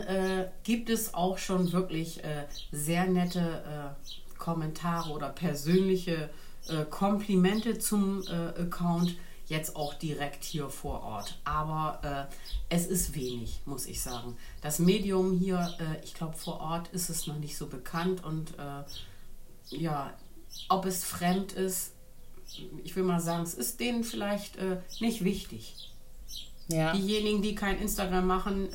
gibt 0.64 0.90
es 0.90 1.14
auch 1.14 1.38
schon 1.38 1.72
wirklich 1.72 2.22
sehr 2.72 3.06
nette 3.06 3.96
Kommentare 4.40 5.12
oder 5.12 5.30
persönliche 5.30 6.30
äh, 6.68 6.86
Komplimente 6.86 7.78
zum 7.78 8.24
äh, 8.28 8.62
Account 8.62 9.16
jetzt 9.48 9.76
auch 9.76 9.96
direkt 9.96 10.44
hier 10.44 10.70
vor 10.70 11.04
Ort. 11.04 11.40
Aber 11.44 12.28
äh, 12.30 12.76
es 12.76 12.86
ist 12.86 13.16
wenig, 13.16 13.62
muss 13.66 13.88
ich 13.88 14.02
sagen. 14.02 14.38
Das 14.62 14.80
Medium 14.80 15.34
hier, 15.34 15.76
äh, 15.80 16.04
ich 16.04 16.14
glaube, 16.14 16.36
vor 16.36 16.60
Ort 16.60 16.88
ist 16.90 17.10
es 17.10 17.26
noch 17.26 17.38
nicht 17.38 17.58
so 17.58 17.68
bekannt 17.68 18.24
und 18.24 18.54
äh, 18.60 19.76
ja, 19.76 20.14
ob 20.68 20.86
es 20.86 21.04
fremd 21.04 21.54
ist, 21.54 21.94
ich 22.84 22.96
will 22.96 23.04
mal 23.04 23.20
sagen, 23.20 23.44
es 23.44 23.54
ist 23.54 23.80
denen 23.80 24.04
vielleicht 24.04 24.58
äh, 24.58 24.78
nicht 25.00 25.24
wichtig. 25.24 25.92
Ja. 26.68 26.94
Diejenigen, 26.94 27.42
die 27.42 27.56
kein 27.56 27.80
Instagram 27.80 28.28
machen, 28.28 28.70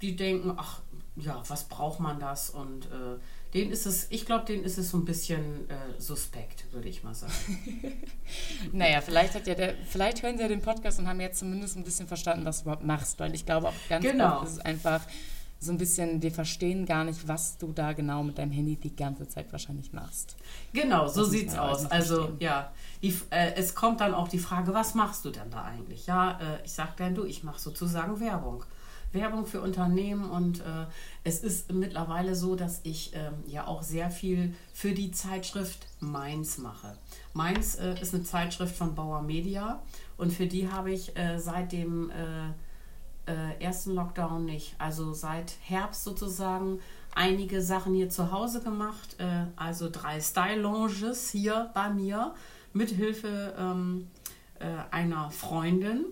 die 0.00 0.16
denken, 0.16 0.54
ach 0.56 0.80
ja, 1.16 1.42
was 1.46 1.64
braucht 1.64 2.00
man 2.00 2.18
das 2.18 2.48
und 2.48 2.88
den 3.54 3.70
ist 3.70 3.86
es, 3.86 4.08
ich 4.10 4.26
glaube, 4.26 4.44
den 4.44 4.62
ist 4.62 4.76
es 4.76 4.90
so 4.90 4.98
ein 4.98 5.04
bisschen 5.04 5.70
äh, 5.70 5.74
suspekt, 5.98 6.70
würde 6.72 6.88
ich 6.88 7.02
mal 7.02 7.14
sagen. 7.14 7.32
naja, 8.72 9.00
vielleicht 9.00 9.34
hat 9.34 9.46
ja 9.46 9.54
der, 9.54 9.74
vielleicht 9.86 10.22
hören 10.22 10.36
sie 10.36 10.42
ja 10.42 10.48
den 10.48 10.60
Podcast 10.60 10.98
und 10.98 11.08
haben 11.08 11.20
jetzt 11.20 11.38
zumindest 11.38 11.76
ein 11.76 11.84
bisschen 11.84 12.06
verstanden, 12.06 12.44
was 12.44 12.58
du 12.58 12.62
überhaupt 12.64 12.84
machst, 12.84 13.18
weil 13.18 13.34
ich 13.34 13.46
glaube 13.46 13.68
auch 13.68 13.74
ganz 13.88 14.04
genau. 14.04 14.40
oft 14.40 14.48
ist 14.48 14.52
es 14.52 14.58
einfach 14.58 15.00
so 15.60 15.72
ein 15.72 15.78
bisschen, 15.78 16.20
die 16.20 16.30
verstehen 16.30 16.86
gar 16.86 17.04
nicht, 17.04 17.26
was 17.26 17.58
du 17.58 17.72
da 17.72 17.92
genau 17.92 18.22
mit 18.22 18.38
deinem 18.38 18.52
Handy 18.52 18.76
die 18.76 18.94
ganze 18.94 19.26
Zeit 19.28 19.50
wahrscheinlich 19.50 19.92
machst. 19.92 20.36
Genau, 20.72 21.08
so 21.08 21.24
sieht 21.24 21.48
es 21.48 21.58
aus. 21.58 21.86
Also 21.86 22.36
ja, 22.38 22.72
die, 23.02 23.14
äh, 23.30 23.54
es 23.56 23.74
kommt 23.74 24.00
dann 24.00 24.14
auch 24.14 24.28
die 24.28 24.38
Frage, 24.38 24.72
was 24.72 24.94
machst 24.94 25.24
du 25.24 25.30
denn 25.30 25.50
da 25.50 25.64
eigentlich? 25.64 26.06
Ja, 26.06 26.38
äh, 26.40 26.64
ich 26.64 26.72
sage 26.72 26.92
dann, 26.96 27.14
du, 27.14 27.24
ich 27.24 27.42
mache 27.42 27.58
sozusagen 27.58 28.20
Werbung. 28.20 28.64
Werbung 29.12 29.46
für 29.46 29.62
Unternehmen 29.62 30.30
und 30.30 30.60
äh, 30.60 30.84
es 31.24 31.40
ist 31.40 31.72
mittlerweile 31.72 32.34
so, 32.34 32.56
dass 32.56 32.80
ich 32.82 33.12
ähm, 33.14 33.32
ja 33.46 33.66
auch 33.66 33.82
sehr 33.82 34.10
viel 34.10 34.54
für 34.74 34.92
die 34.92 35.10
Zeitschrift 35.10 35.86
Mainz 36.00 36.58
mache. 36.58 36.96
Mainz 37.32 37.76
äh, 37.76 37.98
ist 38.00 38.14
eine 38.14 38.22
Zeitschrift 38.24 38.76
von 38.76 38.94
Bauer 38.94 39.22
Media 39.22 39.82
und 40.18 40.32
für 40.32 40.46
die 40.46 40.70
habe 40.70 40.92
ich 40.92 41.16
äh, 41.16 41.38
seit 41.38 41.72
dem 41.72 42.12
äh, 43.28 43.58
äh, 43.58 43.62
ersten 43.62 43.94
Lockdown 43.94 44.44
nicht, 44.44 44.74
also 44.78 45.12
seit 45.12 45.54
Herbst 45.62 46.04
sozusagen, 46.04 46.80
einige 47.14 47.62
Sachen 47.62 47.94
hier 47.94 48.08
zu 48.08 48.32
Hause 48.32 48.62
gemacht, 48.62 49.16
äh, 49.18 49.46
also 49.56 49.88
drei 49.90 50.20
Style-Lounges 50.20 51.30
hier 51.30 51.70
bei 51.74 51.90
mir 51.90 52.34
mit 52.72 52.90
Hilfe 52.90 53.54
ähm, 53.58 54.08
einer 54.90 55.30
Freundin. 55.30 56.04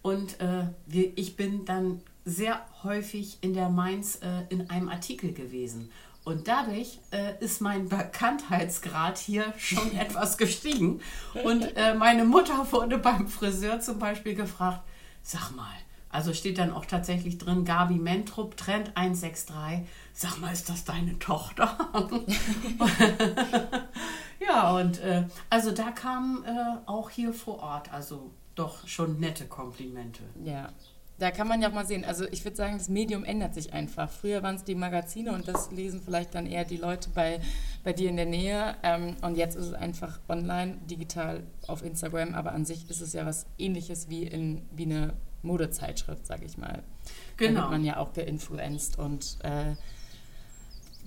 Und 0.00 0.40
äh, 0.40 0.64
wir, 0.86 1.12
ich 1.16 1.36
bin 1.36 1.66
dann 1.66 2.00
sehr 2.24 2.64
häufig 2.82 3.38
in 3.42 3.52
der 3.52 3.68
Mainz 3.68 4.20
äh, 4.22 4.44
in 4.48 4.70
einem 4.70 4.88
Artikel 4.88 5.32
gewesen. 5.34 5.90
Und 6.24 6.48
dadurch 6.48 6.98
äh, 7.10 7.42
ist 7.42 7.60
mein 7.60 7.88
Bekanntheitsgrad 7.88 9.18
hier 9.18 9.52
schon 9.58 9.92
etwas 9.98 10.38
gestiegen. 10.38 11.00
Und 11.44 11.76
äh, 11.76 11.94
meine 11.94 12.24
Mutter 12.24 12.66
wurde 12.72 12.98
beim 12.98 13.28
Friseur 13.28 13.80
zum 13.80 13.98
Beispiel 13.98 14.34
gefragt, 14.34 14.82
sag 15.22 15.50
mal, 15.54 15.76
also 16.10 16.34
steht 16.34 16.58
dann 16.58 16.72
auch 16.72 16.86
tatsächlich 16.86 17.38
drin, 17.38 17.64
Gabi 17.64 17.94
Mentrup, 17.94 18.56
Trend 18.56 18.96
163. 18.96 19.86
Sag 20.12 20.38
mal, 20.40 20.52
ist 20.52 20.68
das 20.68 20.84
deine 20.84 21.18
Tochter? 21.18 21.78
ja, 24.40 24.76
und 24.76 24.98
äh, 25.00 25.24
also 25.48 25.70
da 25.70 25.90
kamen 25.92 26.44
äh, 26.44 26.78
auch 26.86 27.10
hier 27.10 27.32
vor 27.32 27.60
Ort, 27.60 27.92
also 27.92 28.32
doch 28.56 28.86
schon 28.88 29.20
nette 29.20 29.46
Komplimente. 29.46 30.22
Ja, 30.44 30.70
da 31.20 31.30
kann 31.30 31.46
man 31.46 31.60
ja 31.60 31.68
auch 31.68 31.74
mal 31.74 31.86
sehen. 31.86 32.04
Also 32.04 32.26
ich 32.30 32.44
würde 32.44 32.56
sagen, 32.56 32.78
das 32.78 32.88
Medium 32.88 33.24
ändert 33.24 33.54
sich 33.54 33.72
einfach. 33.72 34.10
Früher 34.10 34.42
waren 34.42 34.56
es 34.56 34.64
die 34.64 34.74
Magazine 34.74 35.32
und 35.32 35.46
das 35.46 35.70
lesen 35.70 36.00
vielleicht 36.02 36.34
dann 36.34 36.46
eher 36.46 36.64
die 36.64 36.78
Leute 36.78 37.10
bei, 37.10 37.40
bei 37.84 37.92
dir 37.92 38.08
in 38.08 38.16
der 38.16 38.26
Nähe. 38.26 38.74
Ähm, 38.82 39.16
und 39.20 39.36
jetzt 39.36 39.54
ist 39.54 39.66
es 39.66 39.74
einfach 39.74 40.18
online, 40.28 40.78
digital 40.90 41.42
auf 41.66 41.84
Instagram. 41.84 42.34
Aber 42.34 42.52
an 42.52 42.64
sich 42.64 42.88
ist 42.88 43.02
es 43.02 43.12
ja 43.12 43.26
was 43.26 43.46
ähnliches 43.58 44.08
wie, 44.08 44.22
in, 44.22 44.62
wie 44.72 44.84
eine 44.84 45.12
Modezeitschrift, 45.42 46.26
sage 46.26 46.44
ich 46.44 46.58
mal. 46.58 46.82
Genau. 47.36 47.54
Da 47.54 47.60
wird 47.62 47.70
man 47.70 47.84
ja 47.84 47.96
auch 47.98 48.12
geinfluenced 48.12 48.98
und 48.98 49.38
äh, 49.42 49.74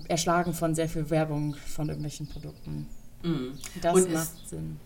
erschlagen 0.08 0.54
von 0.54 0.76
sehr 0.76 0.90
viel 0.90 1.10
Werbung 1.10 1.56
von 1.56 1.88
irgendwelchen 1.88 2.28
Produkten. 2.28 2.88
Mm. 3.22 3.58
Das 3.82 3.96
und 3.96 4.14
macht 4.14 4.34
es, 4.44 4.50
Sinn. 4.50 4.80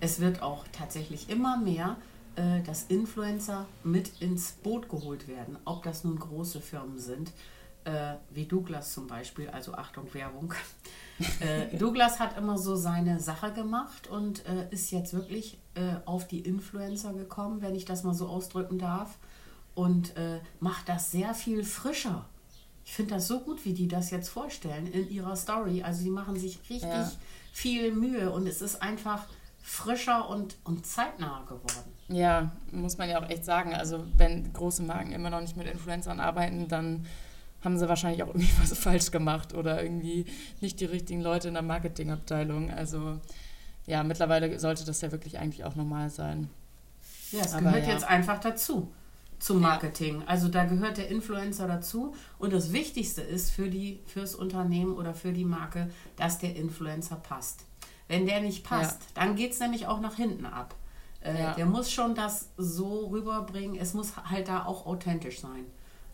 Es 0.00 0.20
wird 0.20 0.42
auch 0.42 0.64
tatsächlich 0.72 1.28
immer 1.28 1.56
mehr 1.56 1.96
äh, 2.38 2.62
dass 2.62 2.84
Influencer 2.84 3.66
mit 3.82 4.20
ins 4.20 4.52
Boot 4.52 4.88
geholt 4.88 5.26
werden, 5.26 5.58
ob 5.64 5.82
das 5.82 6.04
nun 6.04 6.18
große 6.18 6.60
Firmen 6.60 6.98
sind, 6.98 7.32
äh, 7.84 8.14
wie 8.30 8.44
Douglas 8.44 8.92
zum 8.92 9.08
Beispiel, 9.08 9.48
also 9.48 9.74
Achtung 9.74 10.12
Werbung. 10.14 10.54
äh, 11.40 11.76
Douglas 11.76 12.20
hat 12.20 12.38
immer 12.38 12.56
so 12.56 12.76
seine 12.76 13.18
Sache 13.18 13.52
gemacht 13.52 14.06
und 14.06 14.46
äh, 14.46 14.68
ist 14.70 14.92
jetzt 14.92 15.14
wirklich 15.14 15.58
äh, 15.78 16.00
auf 16.04 16.26
die 16.26 16.40
Influencer 16.40 17.12
gekommen, 17.12 17.62
wenn 17.62 17.74
ich 17.74 17.84
das 17.84 18.02
mal 18.02 18.14
so 18.14 18.26
ausdrücken 18.26 18.78
darf, 18.78 19.18
und 19.74 20.16
äh, 20.16 20.40
macht 20.58 20.88
das 20.88 21.12
sehr 21.12 21.34
viel 21.34 21.62
frischer. 21.62 22.26
Ich 22.84 22.94
finde 22.94 23.14
das 23.14 23.28
so 23.28 23.38
gut, 23.38 23.64
wie 23.64 23.74
die 23.74 23.86
das 23.86 24.10
jetzt 24.10 24.28
vorstellen 24.28 24.90
in 24.90 25.08
ihrer 25.08 25.36
Story. 25.36 25.84
Also 25.84 26.02
die 26.02 26.10
machen 26.10 26.36
sich 26.36 26.58
richtig 26.68 26.90
ja. 26.90 27.12
viel 27.52 27.92
Mühe 27.92 28.32
und 28.32 28.48
es 28.48 28.60
ist 28.60 28.82
einfach 28.82 29.26
frischer 29.62 30.28
und, 30.28 30.56
und 30.64 30.84
zeitnah 30.84 31.42
geworden. 31.42 31.92
Ja, 32.08 32.50
muss 32.72 32.98
man 32.98 33.08
ja 33.08 33.22
auch 33.22 33.28
echt 33.28 33.44
sagen. 33.44 33.72
Also 33.72 34.04
wenn 34.16 34.52
große 34.52 34.82
Marken 34.82 35.12
immer 35.12 35.30
noch 35.30 35.40
nicht 35.40 35.56
mit 35.56 35.68
Influencern 35.68 36.18
arbeiten, 36.18 36.66
dann 36.66 37.06
haben 37.62 37.78
sie 37.78 37.88
wahrscheinlich 37.88 38.24
auch 38.24 38.28
irgendwie 38.28 38.50
was 38.60 38.76
falsch 38.76 39.12
gemacht 39.12 39.54
oder 39.54 39.80
irgendwie 39.80 40.26
nicht 40.60 40.80
die 40.80 40.86
richtigen 40.86 41.20
Leute 41.20 41.48
in 41.48 41.54
der 41.54 41.62
Marketingabteilung. 41.62 42.70
Also 42.72 43.20
ja, 43.88 44.04
mittlerweile 44.04 44.58
sollte 44.58 44.84
das 44.84 45.00
ja 45.00 45.10
wirklich 45.10 45.38
eigentlich 45.38 45.64
auch 45.64 45.74
normal 45.74 46.10
sein. 46.10 46.48
Ja, 47.32 47.40
es 47.40 47.54
Aber 47.54 47.64
gehört 47.64 47.86
ja. 47.86 47.92
jetzt 47.94 48.04
einfach 48.04 48.38
dazu 48.38 48.92
zum 49.38 49.60
Marketing. 49.60 50.20
Ja. 50.20 50.26
Also 50.26 50.48
da 50.48 50.64
gehört 50.64 50.98
der 50.98 51.08
Influencer 51.08 51.66
dazu 51.66 52.14
und 52.38 52.52
das 52.52 52.72
Wichtigste 52.72 53.22
ist 53.22 53.50
für 53.50 53.68
die 53.68 54.00
fürs 54.06 54.34
Unternehmen 54.34 54.94
oder 54.94 55.14
für 55.14 55.32
die 55.32 55.44
Marke, 55.44 55.90
dass 56.16 56.38
der 56.38 56.54
Influencer 56.56 57.16
passt. 57.16 57.64
Wenn 58.08 58.26
der 58.26 58.40
nicht 58.40 58.64
passt, 58.64 59.00
ja. 59.00 59.22
dann 59.22 59.36
geht 59.36 59.52
es 59.52 59.60
nämlich 59.60 59.86
auch 59.86 60.00
nach 60.00 60.16
hinten 60.16 60.46
ab. 60.46 60.74
Äh, 61.20 61.40
ja. 61.40 61.54
Der 61.54 61.66
muss 61.66 61.90
schon 61.90 62.14
das 62.14 62.50
so 62.56 63.06
rüberbringen. 63.08 63.76
Es 63.76 63.94
muss 63.94 64.16
halt 64.16 64.48
da 64.48 64.64
auch 64.64 64.86
authentisch 64.86 65.40
sein. 65.40 65.66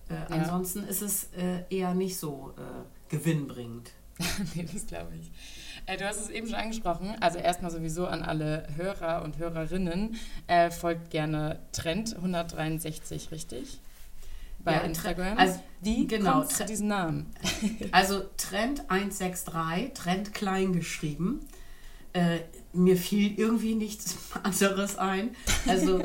Äh. 0.09 0.33
Ansonsten 0.33 0.85
ist 0.85 1.03
es 1.03 1.25
äh, 1.33 1.65
eher 1.71 1.95
nicht 1.95 2.19
so 2.19 2.55
äh, 2.57 3.15
gewinnbringend. 3.17 3.91
nee, 4.55 4.67
das 4.71 4.87
glaube 4.87 5.13
ich. 5.17 5.31
Äh, 5.87 5.97
du 5.99 6.07
hast 6.07 6.21
es 6.21 6.31
eben 6.31 6.47
schon 6.47 6.57
angesprochen. 6.57 7.15
Also 7.21 7.39
erstmal 7.39 7.71
sowieso 7.71 8.07
an 8.07 8.23
alle 8.23 8.67
Hörer 8.77 9.23
und 9.23 9.39
Hörerinnen. 9.39 10.17
Äh, 10.47 10.71
folgt 10.71 11.11
gerne 11.11 11.59
Trend 11.73 12.17
163, 12.17 13.31
richtig? 13.31 13.81
Bei 14.61 14.73
ja, 14.73 14.79
Instagram. 14.81 15.37
Also, 15.37 15.61
Wie 15.83 16.07
genau, 16.07 16.39
kommt 16.39 16.53
zu 16.53 16.65
diesem 16.65 16.89
Namen? 16.89 17.27
also 17.93 18.23
Trend 18.39 18.89
163, 18.89 19.93
Trend 19.93 20.33
klein 20.33 20.73
geschrieben. 20.73 21.47
Äh, 22.15 22.39
mir 22.73 22.97
fiel 22.97 23.39
irgendwie 23.39 23.75
nichts 23.75 24.17
anderes 24.43 24.97
ein. 24.97 25.37
Also 25.69 26.03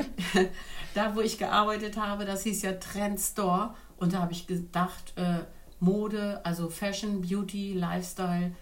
da, 0.94 1.16
wo 1.16 1.20
ich 1.20 1.38
gearbeitet 1.38 1.96
habe, 1.96 2.26
das 2.26 2.42
hieß 2.42 2.62
ja 2.62 2.72
Trend 2.72 3.18
Store. 3.18 3.74
Und 3.96 4.12
da 4.12 4.20
habe 4.20 4.32
ich 4.32 4.46
gedacht, 4.46 5.14
äh, 5.16 5.40
Mode, 5.78 6.40
also 6.44 6.68
Fashion, 6.68 7.22
Beauty, 7.22 7.72
Lifestyle, 7.72 8.52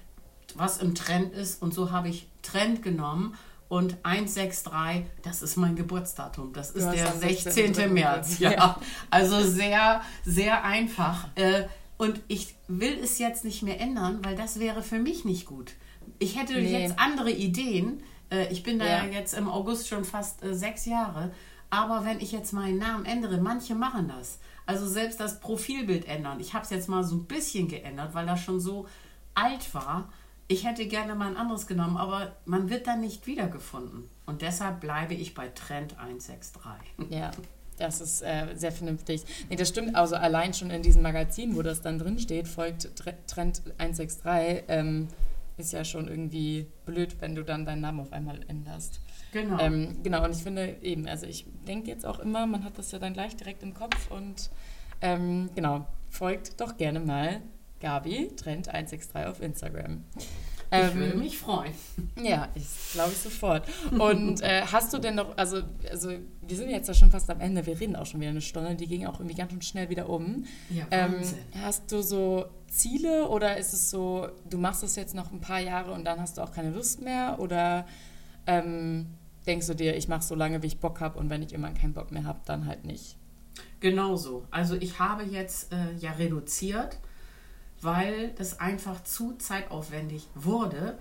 was 0.54 0.78
im 0.78 0.94
Trend 0.94 1.32
ist. 1.32 1.62
Und 1.62 1.74
so 1.74 1.90
habe 1.90 2.08
ich 2.08 2.28
Trend 2.42 2.82
genommen. 2.82 3.34
Und 3.68 3.98
163, 4.02 5.04
das 5.22 5.42
ist 5.42 5.56
mein 5.56 5.76
Geburtsdatum. 5.76 6.54
Das 6.54 6.70
ist 6.70 6.90
der 6.90 7.12
16. 7.12 7.74
16. 7.74 7.92
März. 7.92 8.38
Ja. 8.38 8.52
ja. 8.52 8.80
Also 9.10 9.42
sehr, 9.42 10.00
sehr 10.24 10.64
einfach. 10.64 11.28
Äh, 11.34 11.64
und 11.98 12.20
ich 12.28 12.54
will 12.66 12.98
es 13.02 13.18
jetzt 13.18 13.44
nicht 13.44 13.62
mehr 13.62 13.78
ändern, 13.78 14.20
weil 14.24 14.36
das 14.36 14.58
wäre 14.58 14.82
für 14.82 14.98
mich 14.98 15.26
nicht 15.26 15.44
gut. 15.44 15.72
Ich 16.18 16.38
hätte 16.38 16.54
nee. 16.54 16.80
jetzt 16.80 16.98
andere 16.98 17.30
Ideen. 17.30 18.02
Äh, 18.30 18.50
ich 18.50 18.62
bin 18.62 18.78
da 18.78 18.86
ja. 18.86 19.04
jetzt 19.04 19.34
im 19.34 19.50
August 19.50 19.88
schon 19.88 20.04
fast 20.04 20.42
äh, 20.42 20.54
sechs 20.54 20.86
Jahre. 20.86 21.32
Aber 21.70 22.04
wenn 22.04 22.20
ich 22.20 22.32
jetzt 22.32 22.52
meinen 22.52 22.78
Namen 22.78 23.04
ändere, 23.04 23.38
manche 23.38 23.74
machen 23.74 24.08
das. 24.08 24.38
Also 24.64 24.86
selbst 24.86 25.20
das 25.20 25.40
Profilbild 25.40 26.06
ändern. 26.06 26.40
Ich 26.40 26.54
habe 26.54 26.64
es 26.64 26.70
jetzt 26.70 26.88
mal 26.88 27.04
so 27.04 27.16
ein 27.16 27.24
bisschen 27.24 27.68
geändert, 27.68 28.14
weil 28.14 28.26
das 28.26 28.40
schon 28.40 28.60
so 28.60 28.86
alt 29.34 29.74
war. 29.74 30.10
Ich 30.50 30.64
hätte 30.64 30.86
gerne 30.86 31.14
mal 31.14 31.28
ein 31.28 31.36
anderes 31.36 31.66
genommen, 31.66 31.98
aber 31.98 32.32
man 32.46 32.70
wird 32.70 32.86
dann 32.86 33.02
nicht 33.02 33.26
wiedergefunden. 33.26 34.08
Und 34.24 34.40
deshalb 34.40 34.80
bleibe 34.80 35.12
ich 35.12 35.34
bei 35.34 35.48
Trend 35.48 35.98
163. 35.98 36.72
Ja, 37.10 37.30
das 37.76 38.00
ist 38.00 38.22
äh, 38.22 38.54
sehr 38.54 38.72
vernünftig. 38.72 39.24
Nee, 39.50 39.56
das 39.56 39.68
stimmt. 39.68 39.94
Also 39.94 40.16
allein 40.16 40.54
schon 40.54 40.70
in 40.70 40.82
diesem 40.82 41.02
Magazin, 41.02 41.54
wo 41.54 41.62
das 41.62 41.82
dann 41.82 41.98
drin 41.98 42.18
steht, 42.18 42.48
folgt 42.48 42.88
Trend 43.26 43.62
163, 43.76 44.64
ähm, 44.68 45.08
ist 45.58 45.72
ja 45.72 45.84
schon 45.84 46.08
irgendwie 46.08 46.66
blöd, 46.86 47.16
wenn 47.20 47.34
du 47.34 47.44
dann 47.44 47.66
deinen 47.66 47.82
Namen 47.82 48.00
auf 48.00 48.12
einmal 48.12 48.40
änderst. 48.48 49.00
Genau. 49.32 49.58
Ähm, 49.58 49.98
genau, 50.02 50.24
und 50.24 50.34
ich 50.34 50.42
finde 50.42 50.76
eben, 50.80 51.06
also 51.06 51.26
ich 51.26 51.44
denke 51.66 51.90
jetzt 51.90 52.06
auch 52.06 52.20
immer, 52.20 52.46
man 52.46 52.64
hat 52.64 52.78
das 52.78 52.90
ja 52.92 52.98
dann 52.98 53.12
gleich 53.12 53.36
direkt 53.36 53.62
im 53.62 53.74
Kopf 53.74 54.10
und 54.10 54.50
ähm, 55.02 55.50
genau, 55.54 55.86
folgt 56.08 56.60
doch 56.60 56.76
gerne 56.76 57.00
mal 57.00 57.42
Gabi, 57.80 58.30
Trend 58.36 58.68
163 58.68 59.26
auf 59.26 59.40
Instagram. 59.40 60.04
Ich 60.70 60.76
ähm, 60.78 60.94
würde 60.96 61.16
mich 61.16 61.38
freuen. 61.38 61.72
Ja, 62.22 62.48
ich 62.54 62.66
glaube 62.92 63.10
ich 63.12 63.18
sofort. 63.18 63.66
Und 63.90 64.42
äh, 64.42 64.62
hast 64.70 64.92
du 64.92 64.98
denn 64.98 65.14
noch, 65.14 65.36
also, 65.38 65.62
also 65.90 66.10
wir 66.42 66.56
sind 66.56 66.68
jetzt 66.68 66.88
ja 66.88 66.94
schon 66.94 67.10
fast 67.10 67.30
am 67.30 67.40
Ende, 67.40 67.64
wir 67.64 67.80
reden 67.80 67.96
auch 67.96 68.04
schon 68.04 68.20
wieder 68.20 68.30
eine 68.30 68.42
Stunde, 68.42 68.74
die 68.74 68.86
ging 68.86 69.06
auch 69.06 69.18
irgendwie 69.18 69.34
ganz 69.34 69.50
schön 69.52 69.62
schnell 69.62 69.88
wieder 69.88 70.10
um. 70.10 70.44
Ja, 70.68 70.86
ähm, 70.90 71.22
hast 71.62 71.90
du 71.90 72.02
so 72.02 72.46
Ziele 72.68 73.28
oder 73.28 73.56
ist 73.56 73.72
es 73.72 73.88
so, 73.88 74.28
du 74.50 74.58
machst 74.58 74.82
das 74.82 74.94
jetzt 74.96 75.14
noch 75.14 75.32
ein 75.32 75.40
paar 75.40 75.60
Jahre 75.60 75.92
und 75.92 76.04
dann 76.04 76.20
hast 76.20 76.36
du 76.36 76.42
auch 76.42 76.52
keine 76.52 76.70
Lust 76.70 77.00
mehr? 77.00 77.36
Oder 77.38 77.86
ähm, 78.46 79.06
denkst 79.46 79.66
du 79.68 79.74
dir, 79.74 79.96
ich 79.96 80.06
mache 80.06 80.22
so 80.22 80.34
lange, 80.34 80.62
wie 80.62 80.66
ich 80.66 80.80
Bock 80.80 81.00
habe 81.00 81.18
und 81.18 81.30
wenn 81.30 81.42
ich 81.42 81.54
immer 81.54 81.70
keinen 81.70 81.94
Bock 81.94 82.12
mehr 82.12 82.24
habe, 82.24 82.40
dann 82.44 82.66
halt 82.66 82.84
nicht? 82.84 83.16
Genau 83.80 84.16
so. 84.16 84.44
Also 84.50 84.74
ich 84.74 84.98
habe 84.98 85.22
jetzt 85.22 85.72
äh, 85.72 85.94
ja 85.98 86.12
reduziert 86.12 86.98
weil 87.80 88.30
das 88.36 88.60
einfach 88.60 89.02
zu 89.04 89.36
zeitaufwendig 89.36 90.28
wurde. 90.34 90.98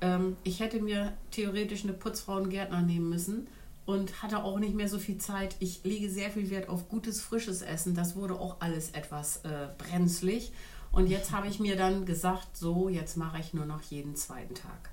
Ähm, 0.00 0.36
ich 0.42 0.60
hätte 0.60 0.80
mir 0.80 1.12
theoretisch 1.30 1.84
eine 1.84 1.92
Putzfrau 1.92 2.36
und 2.36 2.50
Gärtner 2.50 2.82
nehmen 2.82 3.08
müssen 3.08 3.48
und 3.86 4.22
hatte 4.22 4.44
auch 4.44 4.58
nicht 4.58 4.74
mehr 4.74 4.88
so 4.88 4.98
viel 4.98 5.18
Zeit. 5.18 5.56
Ich 5.58 5.82
lege 5.84 6.10
sehr 6.10 6.30
viel 6.30 6.50
Wert 6.50 6.68
auf 6.68 6.88
gutes, 6.88 7.20
frisches 7.20 7.62
Essen. 7.62 7.94
Das 7.94 8.16
wurde 8.16 8.34
auch 8.34 8.56
alles 8.60 8.90
etwas 8.90 9.38
äh, 9.38 9.68
brenzlig. 9.78 10.52
Und 10.92 11.06
jetzt 11.06 11.32
habe 11.32 11.46
ich 11.48 11.60
mir 11.60 11.76
dann 11.76 12.04
gesagt, 12.04 12.56
so, 12.56 12.88
jetzt 12.88 13.16
mache 13.16 13.38
ich 13.38 13.54
nur 13.54 13.66
noch 13.66 13.82
jeden 13.82 14.16
zweiten 14.16 14.54
Tag 14.54 14.90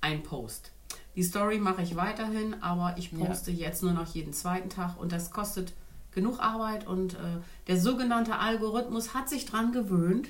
ein 0.00 0.22
Post. 0.22 0.72
Die 1.16 1.22
Story 1.22 1.58
mache 1.58 1.82
ich 1.82 1.96
weiterhin, 1.96 2.62
aber 2.62 2.94
ich 2.96 3.16
poste 3.16 3.50
ja. 3.50 3.68
jetzt 3.68 3.82
nur 3.82 3.92
noch 3.92 4.06
jeden 4.14 4.32
zweiten 4.32 4.70
Tag 4.70 4.98
und 4.98 5.12
das 5.12 5.30
kostet 5.30 5.72
genug 6.12 6.40
Arbeit 6.40 6.86
und 6.86 7.14
äh, 7.14 7.38
der 7.66 7.80
sogenannte 7.80 8.38
Algorithmus 8.38 9.14
hat 9.14 9.28
sich 9.28 9.44
dran 9.44 9.72
gewöhnt 9.72 10.28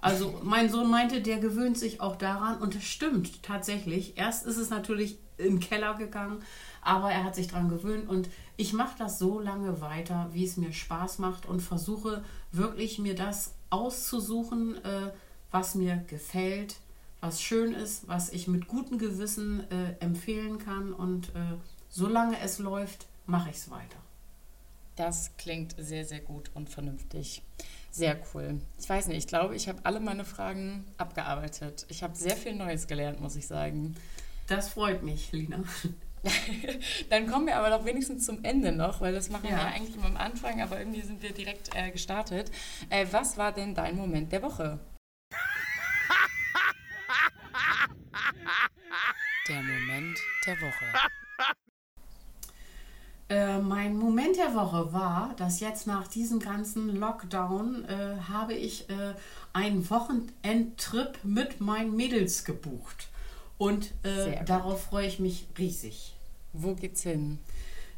also 0.00 0.40
mein 0.42 0.70
Sohn 0.70 0.90
meinte, 0.90 1.20
der 1.20 1.38
gewöhnt 1.38 1.78
sich 1.78 2.00
auch 2.00 2.16
daran 2.16 2.58
und 2.58 2.74
es 2.74 2.84
stimmt 2.84 3.42
tatsächlich. 3.42 4.16
Erst 4.16 4.46
ist 4.46 4.56
es 4.56 4.70
natürlich 4.70 5.18
im 5.36 5.60
Keller 5.60 5.94
gegangen, 5.94 6.42
aber 6.82 7.10
er 7.10 7.24
hat 7.24 7.34
sich 7.34 7.48
daran 7.48 7.68
gewöhnt 7.68 8.08
und 8.08 8.28
ich 8.56 8.72
mache 8.72 8.96
das 8.98 9.18
so 9.18 9.40
lange 9.40 9.80
weiter, 9.80 10.28
wie 10.32 10.44
es 10.44 10.56
mir 10.56 10.72
Spaß 10.72 11.18
macht 11.18 11.46
und 11.46 11.60
versuche 11.60 12.24
wirklich 12.52 12.98
mir 12.98 13.14
das 13.14 13.54
auszusuchen, 13.70 14.82
äh, 14.84 15.12
was 15.50 15.74
mir 15.74 15.96
gefällt, 16.08 16.76
was 17.20 17.42
schön 17.42 17.72
ist, 17.72 18.08
was 18.08 18.30
ich 18.30 18.48
mit 18.48 18.68
gutem 18.68 18.98
Gewissen 18.98 19.70
äh, 19.70 19.94
empfehlen 20.00 20.58
kann 20.58 20.92
und 20.92 21.28
äh, 21.30 21.56
solange 21.88 22.38
es 22.40 22.58
läuft, 22.58 23.06
mache 23.26 23.50
ich 23.50 23.56
es 23.56 23.70
weiter. 23.70 23.98
Das 24.96 25.36
klingt 25.38 25.74
sehr, 25.78 26.04
sehr 26.04 26.20
gut 26.20 26.50
und 26.54 26.68
vernünftig. 26.68 27.42
Sehr 27.90 28.20
cool. 28.32 28.60
Ich 28.78 28.88
weiß 28.88 29.08
nicht, 29.08 29.18
ich 29.18 29.26
glaube, 29.26 29.56
ich 29.56 29.68
habe 29.68 29.80
alle 29.82 30.00
meine 30.00 30.24
Fragen 30.24 30.84
abgearbeitet. 30.96 31.86
Ich 31.88 32.02
habe 32.02 32.14
sehr 32.14 32.36
viel 32.36 32.54
Neues 32.54 32.86
gelernt, 32.86 33.20
muss 33.20 33.36
ich 33.36 33.46
sagen. 33.46 33.96
Das 34.46 34.68
freut 34.70 35.02
mich, 35.02 35.32
Lina. 35.32 35.62
Dann 37.10 37.26
kommen 37.26 37.46
wir 37.46 37.56
aber 37.56 37.70
doch 37.70 37.84
wenigstens 37.84 38.26
zum 38.26 38.44
Ende 38.44 38.72
noch, 38.72 39.00
weil 39.00 39.12
das 39.12 39.30
machen 39.30 39.48
ja. 39.48 39.56
wir 39.56 39.64
eigentlich 39.64 39.96
immer 39.96 40.06
am 40.06 40.16
Anfang, 40.16 40.60
aber 40.60 40.78
irgendwie 40.78 41.02
sind 41.02 41.22
wir 41.22 41.32
direkt 41.32 41.74
äh, 41.74 41.90
gestartet. 41.90 42.50
Äh, 42.90 43.06
was 43.10 43.36
war 43.36 43.52
denn 43.52 43.74
dein 43.74 43.96
Moment 43.96 44.30
der 44.30 44.42
Woche? 44.42 44.78
Der 49.48 49.62
Moment 49.62 50.18
der 50.46 50.60
Woche. 50.60 50.84
Äh, 53.30 53.58
mein 53.60 53.96
Moment 53.96 54.36
der 54.36 54.56
Woche 54.56 54.92
war, 54.92 55.34
dass 55.36 55.60
jetzt 55.60 55.86
nach 55.86 56.08
diesem 56.08 56.40
ganzen 56.40 56.96
Lockdown 56.96 57.84
äh, 57.84 58.16
habe 58.28 58.54
ich 58.54 58.90
äh, 58.90 59.14
einen 59.52 59.88
Wochenendtrip 59.88 61.20
mit 61.22 61.60
meinen 61.60 61.94
Mädels 61.94 62.44
gebucht. 62.44 63.08
Und 63.56 63.92
äh, 64.02 64.44
darauf 64.44 64.82
freue 64.82 65.06
ich 65.06 65.20
mich 65.20 65.46
riesig. 65.56 66.16
Wo 66.52 66.74
geht's 66.74 67.02
hin? 67.02 67.38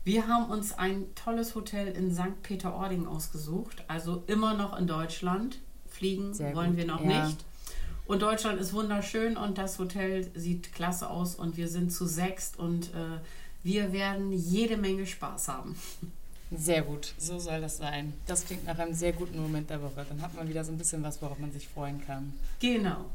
Wir 0.04 0.28
haben 0.28 0.50
uns 0.50 0.76
ein 0.76 1.06
tolles 1.14 1.54
Hotel 1.54 1.88
in 1.88 2.12
St. 2.12 2.42
Peter-Ording 2.42 3.06
ausgesucht, 3.06 3.84
also 3.88 4.24
immer 4.26 4.52
noch 4.52 4.78
in 4.78 4.86
Deutschland. 4.86 5.60
Fliegen 5.86 6.34
Sehr 6.34 6.54
wollen 6.54 6.70
gut. 6.70 6.76
wir 6.76 6.86
noch 6.86 7.02
ja. 7.02 7.24
nicht. 7.24 7.42
Und 8.04 8.20
Deutschland 8.20 8.60
ist 8.60 8.74
wunderschön 8.74 9.38
und 9.38 9.56
das 9.56 9.78
Hotel 9.78 10.30
sieht 10.34 10.74
klasse 10.74 11.08
aus 11.08 11.36
und 11.36 11.56
wir 11.56 11.68
sind 11.68 11.90
zu 11.90 12.04
sechst 12.04 12.58
und 12.58 12.88
äh, 12.88 13.20
wir 13.62 13.92
werden 13.92 14.32
jede 14.32 14.76
Menge 14.76 15.06
Spaß 15.06 15.48
haben. 15.48 15.76
Sehr 16.54 16.82
gut, 16.82 17.14
so 17.16 17.38
soll 17.38 17.60
das 17.62 17.78
sein. 17.78 18.12
Das 18.26 18.44
klingt 18.44 18.66
nach 18.66 18.78
einem 18.78 18.92
sehr 18.92 19.12
guten 19.12 19.40
Moment 19.40 19.70
der 19.70 19.80
Woche. 19.80 20.04
Dann 20.06 20.20
hat 20.20 20.34
man 20.34 20.48
wieder 20.48 20.62
so 20.64 20.72
ein 20.72 20.78
bisschen 20.78 21.02
was, 21.02 21.20
worauf 21.22 21.38
man 21.38 21.50
sich 21.50 21.66
freuen 21.66 22.04
kann. 22.04 22.34
Genau. 22.60 23.06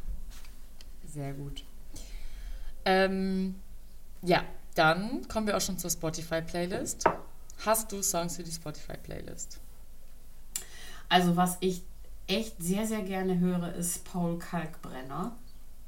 Sehr 1.13 1.33
gut. 1.33 1.63
Ähm, 2.85 3.55
ja, 4.23 4.43
dann 4.73 5.27
kommen 5.27 5.45
wir 5.45 5.55
auch 5.55 5.61
schon 5.61 5.77
zur 5.77 5.91
Spotify-Playlist. 5.91 7.03
Hast 7.65 7.91
du 7.91 8.01
Songs 8.01 8.37
für 8.37 8.43
die 8.43 8.51
Spotify-Playlist? 8.51 9.59
Also, 11.09 11.35
was 11.35 11.57
ich 11.59 11.83
echt 12.27 12.55
sehr, 12.59 12.85
sehr 12.87 13.03
gerne 13.03 13.39
höre, 13.39 13.73
ist 13.73 14.03
Paul 14.05 14.39
Kalkbrenner. 14.39 15.35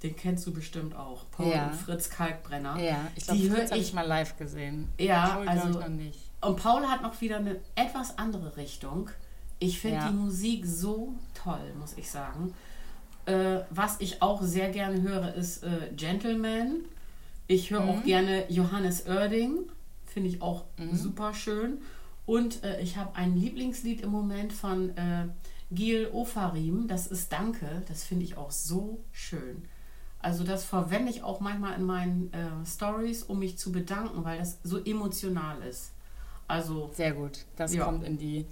Den 0.04 0.16
kennst 0.16 0.48
du 0.48 0.54
bestimmt 0.54 0.96
auch. 0.96 1.26
Paul 1.32 1.52
ja. 1.52 1.68
und 1.68 1.76
Fritz 1.76 2.10
Kalkbrenner. 2.10 2.80
Ja, 2.80 3.08
ich 3.16 3.26
glaube, 3.26 3.42
Fritz 3.50 3.72
habe 3.72 3.82
ich 3.82 3.94
mal 3.94 4.08
live 4.08 4.38
gesehen. 4.38 4.88
Ja, 4.98 5.28
Paul 5.28 5.48
also. 5.48 5.80
noch 5.80 5.88
nicht. 5.90 6.20
Und 6.42 6.56
Paul 6.56 6.88
hat 6.88 7.02
noch 7.02 7.20
wieder 7.20 7.38
eine 7.38 7.60
etwas 7.76 8.18
andere 8.18 8.56
Richtung. 8.56 9.10
Ich 9.60 9.80
finde 9.80 9.98
ja. 9.98 10.08
die 10.10 10.16
Musik 10.16 10.66
so 10.66 11.14
toll, 11.34 11.74
muss 11.78 11.98
ich 11.98 12.10
sagen. 12.10 12.54
Äh, 13.26 13.60
was 13.70 13.98
ich 14.00 14.22
auch 14.22 14.42
sehr 14.42 14.70
gerne 14.70 15.02
höre, 15.02 15.36
ist 15.36 15.64
äh, 15.64 15.92
Gentleman. 15.96 16.86
Ich 17.48 17.72
höre 17.72 17.82
mhm. 17.82 17.90
auch 17.90 18.04
gerne 18.04 18.50
Johannes 18.50 19.06
Oerding. 19.06 19.70
Finde 20.06 20.30
ich 20.30 20.42
auch 20.42 20.64
mhm. 20.78 20.96
super 20.96 21.34
schön. 21.34 21.80
Und 22.26 22.64
äh, 22.64 22.80
ich 22.80 22.96
habe 22.96 23.16
ein 23.16 23.36
Lieblingslied 23.36 24.02
im 24.02 24.12
Moment 24.12 24.54
von 24.54 24.92
äh, 24.98 25.28
Gil 25.72 26.08
Ofarim. 26.14 26.88
Das 26.88 27.08
ist 27.08 27.34
Danke. 27.34 27.84
Das 27.88 28.04
finde 28.04 28.24
ich 28.24 28.38
auch 28.38 28.52
so 28.52 29.04
schön. 29.12 29.64
Also 30.22 30.44
das 30.44 30.66
verwende 30.66 31.12
ich 31.12 31.24
auch 31.24 31.40
manchmal 31.40 31.76
in 31.76 31.84
meinen 31.84 32.34
äh, 32.34 32.66
Stories, 32.66 33.24
um 33.24 33.40
mich 33.40 33.58
zu 33.58 33.72
bedanken, 33.72 34.24
weil 34.26 34.40
das 34.40 34.60
so 34.64 34.78
emotional 34.84 35.62
ist. 35.62 35.94
Also 36.48 36.90
sehr 36.94 37.14
gut. 37.14 37.46
Das 37.56 37.74
ja. 37.74 37.86
kommt 37.86 38.04
in 38.04 38.18
die 38.18 38.46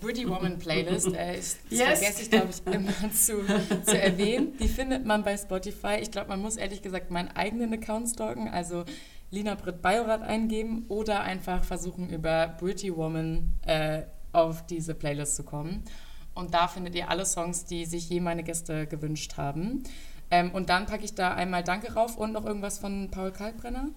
Pretty 0.00 0.28
Woman 0.28 0.58
Playlist. 0.58 1.14
Äh, 1.14 1.36
das 1.36 1.58
yes. 1.70 1.98
vergesse 1.98 2.22
ich, 2.22 2.30
glaube 2.30 2.48
ich, 2.50 2.74
immer 2.74 2.92
zu, 3.12 3.44
zu 3.84 3.98
erwähnen. 4.00 4.56
Die 4.58 4.68
findet 4.68 5.06
man 5.06 5.22
bei 5.22 5.36
Spotify. 5.36 5.98
Ich 6.00 6.10
glaube, 6.10 6.28
man 6.28 6.40
muss 6.40 6.56
ehrlich 6.56 6.82
gesagt 6.82 7.10
meinen 7.10 7.28
eigenen 7.28 7.72
Account 7.72 8.08
stalken, 8.08 8.48
also 8.48 8.84
Lina 9.30 9.54
Britt 9.54 9.82
Bajorat 9.82 10.22
eingeben 10.22 10.84
oder 10.88 11.20
einfach 11.20 11.64
versuchen, 11.64 12.10
über 12.10 12.48
Pretty 12.58 12.94
Woman 12.94 13.52
äh, 13.62 14.02
auf 14.32 14.66
diese 14.66 14.94
Playlist 14.94 15.36
zu 15.36 15.44
kommen. 15.44 15.84
Und 16.34 16.54
da 16.54 16.66
findet 16.66 16.96
ihr 16.96 17.08
alle 17.08 17.24
Songs, 17.24 17.64
die 17.64 17.84
sich 17.84 18.08
je 18.08 18.20
meine 18.20 18.42
Gäste 18.42 18.86
gewünscht 18.86 19.36
haben. 19.36 19.84
Ähm, 20.34 20.50
und 20.50 20.68
dann 20.68 20.86
packe 20.86 21.04
ich 21.04 21.14
da 21.14 21.32
einmal 21.32 21.62
Danke 21.62 21.94
rauf 21.94 22.16
und 22.16 22.32
noch 22.32 22.44
irgendwas 22.44 22.78
von 22.78 23.08
Paul 23.12 23.30
Kalkbrenner. 23.30 23.90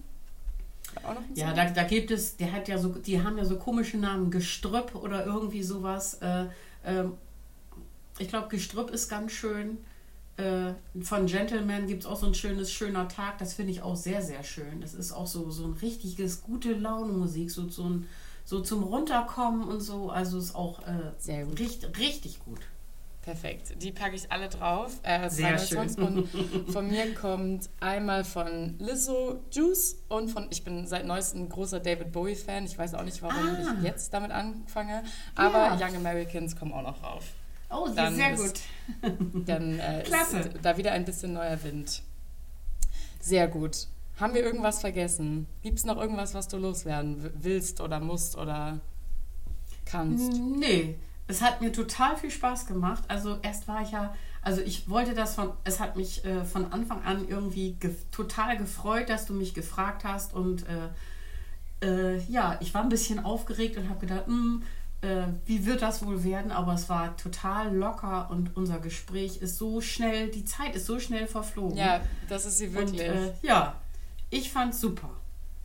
Ja, 1.34 1.52
da, 1.54 1.66
da 1.66 1.84
gibt 1.84 2.12
es, 2.12 2.38
der 2.38 2.52
hat 2.52 2.68
ja 2.68 2.78
so, 2.78 2.90
die 2.90 3.24
haben 3.24 3.40
ja 3.40 3.46
so 3.46 3.58
komische 3.58 3.98
Namen, 3.98 4.30
Gestrüpp 4.30 4.94
oder 4.94 5.26
irgendwie 5.26 5.64
sowas. 5.64 6.16
Äh, 6.22 6.44
äh, 6.84 7.06
ich 8.20 8.28
glaube, 8.28 8.50
Gestrüpp 8.50 8.92
ist 8.92 9.10
ganz 9.10 9.32
schön. 9.32 9.80
Äh, 10.38 10.74
von 11.02 11.26
Gentleman 11.26 11.88
gibt 11.88 12.04
es 12.04 12.06
auch 12.06 12.18
so 12.18 12.28
ein 12.28 12.36
schönes, 12.36 12.72
schöner 12.72 13.08
Tag. 13.08 13.40
Das 13.40 13.54
finde 13.54 13.72
ich 13.72 13.82
auch 13.82 13.96
sehr, 13.96 14.22
sehr 14.22 14.44
schön. 14.44 14.80
Das 14.80 14.94
ist 14.94 15.12
auch 15.12 15.28
so, 15.28 15.50
so 15.50 15.66
ein 15.66 15.74
richtiges, 15.74 16.44
gute 16.44 16.74
Laune-Musik, 16.74 17.50
so, 17.50 17.68
so, 17.68 18.04
so 18.46 18.62
zum 18.62 18.84
Runterkommen 18.84 19.68
und 19.68 19.82
so. 19.82 20.12
Also 20.12 20.38
ist 20.38 20.54
auch 20.54 20.84
äh, 20.84 21.42
richtig, 21.60 21.98
richtig 21.98 22.40
gut. 22.46 22.60
Perfekt. 23.28 23.74
Die 23.84 23.92
packe 23.92 24.16
ich 24.16 24.32
alle 24.32 24.48
drauf. 24.48 25.02
Äh, 25.04 25.30
Sehr 25.30 25.60
schön. 25.60 25.80
Und 25.98 26.30
von 26.72 26.88
mir 26.88 27.14
kommt 27.14 27.70
einmal 27.82 28.24
von 28.24 28.80
Lizzo 28.80 29.42
Juice 29.52 29.98
und 30.08 30.30
von, 30.30 30.48
ich 30.50 30.64
bin 30.64 30.88
seit 30.88 31.06
neuestem 31.06 31.50
großer 31.50 31.82
David 31.82 32.14
Bowie-Fan. 32.14 32.64
Ich 32.64 32.78
weiß 32.78 32.94
auch 32.94 33.04
nicht, 33.04 33.22
warum 33.22 33.36
ah. 33.36 33.76
ich 33.80 33.84
jetzt 33.84 34.14
damit 34.14 34.32
anfange. 34.32 35.04
Aber 35.36 35.78
ja. 35.78 35.88
Young 35.88 35.98
Americans 35.98 36.56
kommen 36.56 36.72
auch 36.72 36.84
noch 36.84 37.04
rauf. 37.04 37.26
Oh, 37.70 37.90
dann 37.94 38.16
sehr 38.16 38.34
ist, 38.34 38.42
gut. 39.02 39.46
Dann 39.46 39.78
äh, 39.78 40.04
Klasse. 40.06 40.38
ist 40.38 40.52
da 40.62 40.78
wieder 40.78 40.94
ein 40.94 41.04
bisschen 41.04 41.34
neuer 41.34 41.62
Wind. 41.66 42.04
Sehr 43.20 43.50
gut. 43.50 43.88
Haben 44.22 44.36
wir 44.36 44.42
irgendwas 44.42 44.80
vergessen? 44.80 45.48
Gibt 45.64 45.80
es 45.80 45.86
noch 45.86 45.98
irgendwas, 45.98 46.34
was 46.34 46.48
du 46.48 46.56
loswerden 46.56 47.30
willst 47.34 47.82
oder 47.82 48.00
musst 48.00 48.38
oder 48.38 48.80
kannst? 49.84 50.32
Nee, 50.32 50.96
es 51.28 51.42
hat 51.42 51.62
mir 51.62 51.72
total 51.72 52.16
viel 52.18 52.32
Spaß 52.32 52.66
gemacht. 52.68 53.04
Also 53.08 53.38
erst 53.42 53.68
war 53.68 53.82
ich 53.82 53.92
ja, 53.92 54.16
also 54.42 54.62
ich 54.62 54.90
wollte 54.90 55.14
das 55.14 55.36
von, 55.36 55.52
es 55.64 55.80
hat 55.80 55.96
mich 55.96 56.24
äh, 56.26 56.46
von 56.46 56.72
Anfang 56.72 57.04
an 57.04 57.28
irgendwie 57.28 57.74
ge 57.74 57.94
total 58.12 58.58
gefreut, 58.58 59.10
dass 59.10 59.26
du 59.26 59.34
mich 59.34 59.54
gefragt 59.54 60.04
hast 60.04 60.34
und 60.34 60.66
äh, 60.68 60.90
äh, 61.86 62.18
ja, 62.30 62.58
ich 62.62 62.74
war 62.74 62.82
ein 62.82 62.90
bisschen 62.90 63.24
aufgeregt 63.24 63.78
und 63.78 63.90
habe 63.90 64.00
gedacht, 64.00 64.28
mh, 64.28 64.34
hm, 64.36 64.64
äh, 65.02 65.28
wie 65.46 65.66
wird 65.66 65.82
das 65.82 66.04
wohl 66.04 66.24
werden? 66.24 66.52
Aber 66.52 66.74
es 66.74 66.90
war 66.90 67.16
total 67.18 67.76
locker 67.76 68.30
und 68.32 68.56
unser 68.56 68.80
Gespräch 68.80 69.38
ist 69.38 69.58
so 69.58 69.82
schnell, 69.82 70.30
die 70.30 70.46
Zeit 70.46 70.76
ist 70.76 70.86
so 70.86 71.00
schnell 71.00 71.28
verflogen. 71.28 71.78
Ja, 71.78 72.02
das 72.30 72.46
ist 72.46 72.58
sie 72.58 72.74
wirklich. 72.74 73.02
Und, 73.02 73.16
äh, 73.16 73.34
ja, 73.42 73.76
ich 74.30 74.52
fand's 74.52 74.82
super. 74.82 75.10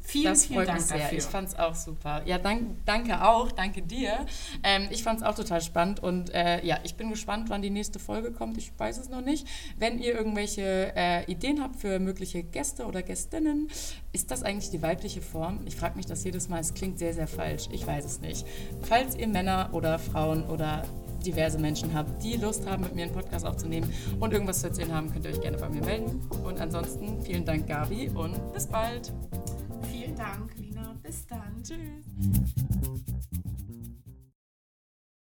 Vielen, 0.03 0.33
das 0.33 0.47
vielen 0.47 0.67
Dank 0.67 0.81
sehr. 0.81 0.99
dafür. 0.99 1.19
Ich 1.19 1.25
fand 1.25 1.49
es 1.49 1.59
auch 1.59 1.75
super. 1.75 2.23
Ja, 2.27 2.39
dank, 2.39 2.85
danke 2.85 3.25
auch, 3.25 3.53
danke 3.53 3.83
dir. 3.83 4.27
Ähm, 4.63 4.89
ich 4.91 5.03
fand 5.03 5.21
es 5.21 5.27
auch 5.27 5.35
total 5.35 5.61
spannend 5.61 6.01
und 6.01 6.35
äh, 6.35 6.65
ja, 6.65 6.79
ich 6.83 6.97
bin 6.97 7.11
gespannt, 7.11 7.51
wann 7.51 7.63
die 7.63 7.71
nächste 7.71 7.99
Folge 7.99 8.33
kommt. 8.33 8.59
Ich 8.59 8.73
weiß 8.77 8.99
es 8.99 9.09
noch 9.09 9.21
nicht. 9.21 9.47
Wenn 9.79 9.99
ihr 9.99 10.15
irgendwelche 10.15 10.93
äh, 10.97 11.31
Ideen 11.31 11.63
habt 11.63 11.77
für 11.77 11.99
mögliche 11.99 12.43
Gäste 12.43 12.87
oder 12.87 13.03
Gästinnen, 13.03 13.69
ist 14.13 14.31
das 14.31 14.43
eigentlich 14.43 14.71
die 14.71 14.83
weibliche 14.83 15.23
Form? 15.23 15.61
Ich 15.67 15.77
frage 15.77 15.97
mich 15.97 16.07
das 16.07 16.25
jedes 16.25 16.49
Mal. 16.49 16.61
Es 16.61 16.75
klingt 16.75 16.99
sehr, 16.99 17.15
sehr 17.15 17.29
falsch. 17.29 17.69
Ich 17.73 17.87
weiß 17.87 18.05
es 18.05 18.21
nicht. 18.21 18.47
Falls 18.83 19.17
ihr 19.17 19.29
Männer 19.29 19.71
oder 19.73 19.99
Frauen 19.99 20.45
oder 20.49 20.83
diverse 21.23 21.59
Menschen 21.59 21.95
habt, 21.95 22.23
die 22.23 22.37
Lust 22.37 22.67
haben, 22.67 22.83
mit 22.83 22.95
mir 22.95 23.05
einen 23.05 23.13
Podcast 23.13 23.47
aufzunehmen 23.47 23.93
und 24.21 24.33
irgendwas 24.33 24.61
zu 24.61 24.67
erzählen 24.67 24.93
haben, 24.93 25.13
könnt 25.13 25.25
ihr 25.25 25.31
euch 25.31 25.41
gerne 25.41 25.57
bei 25.57 25.69
mir 25.69 25.85
melden. 25.85 26.21
Und 26.45 26.61
ansonsten 26.61 27.23
vielen 27.23 27.45
Dank, 27.45 27.69
Gabi, 27.69 28.09
und 28.09 28.53
bis 28.53 28.67
bald. 28.67 29.13
Dank, 30.23 30.57
Lina. 30.57 30.95
Bis 31.03 31.27
dann. 31.27 31.63
Tschüss. 31.65 32.05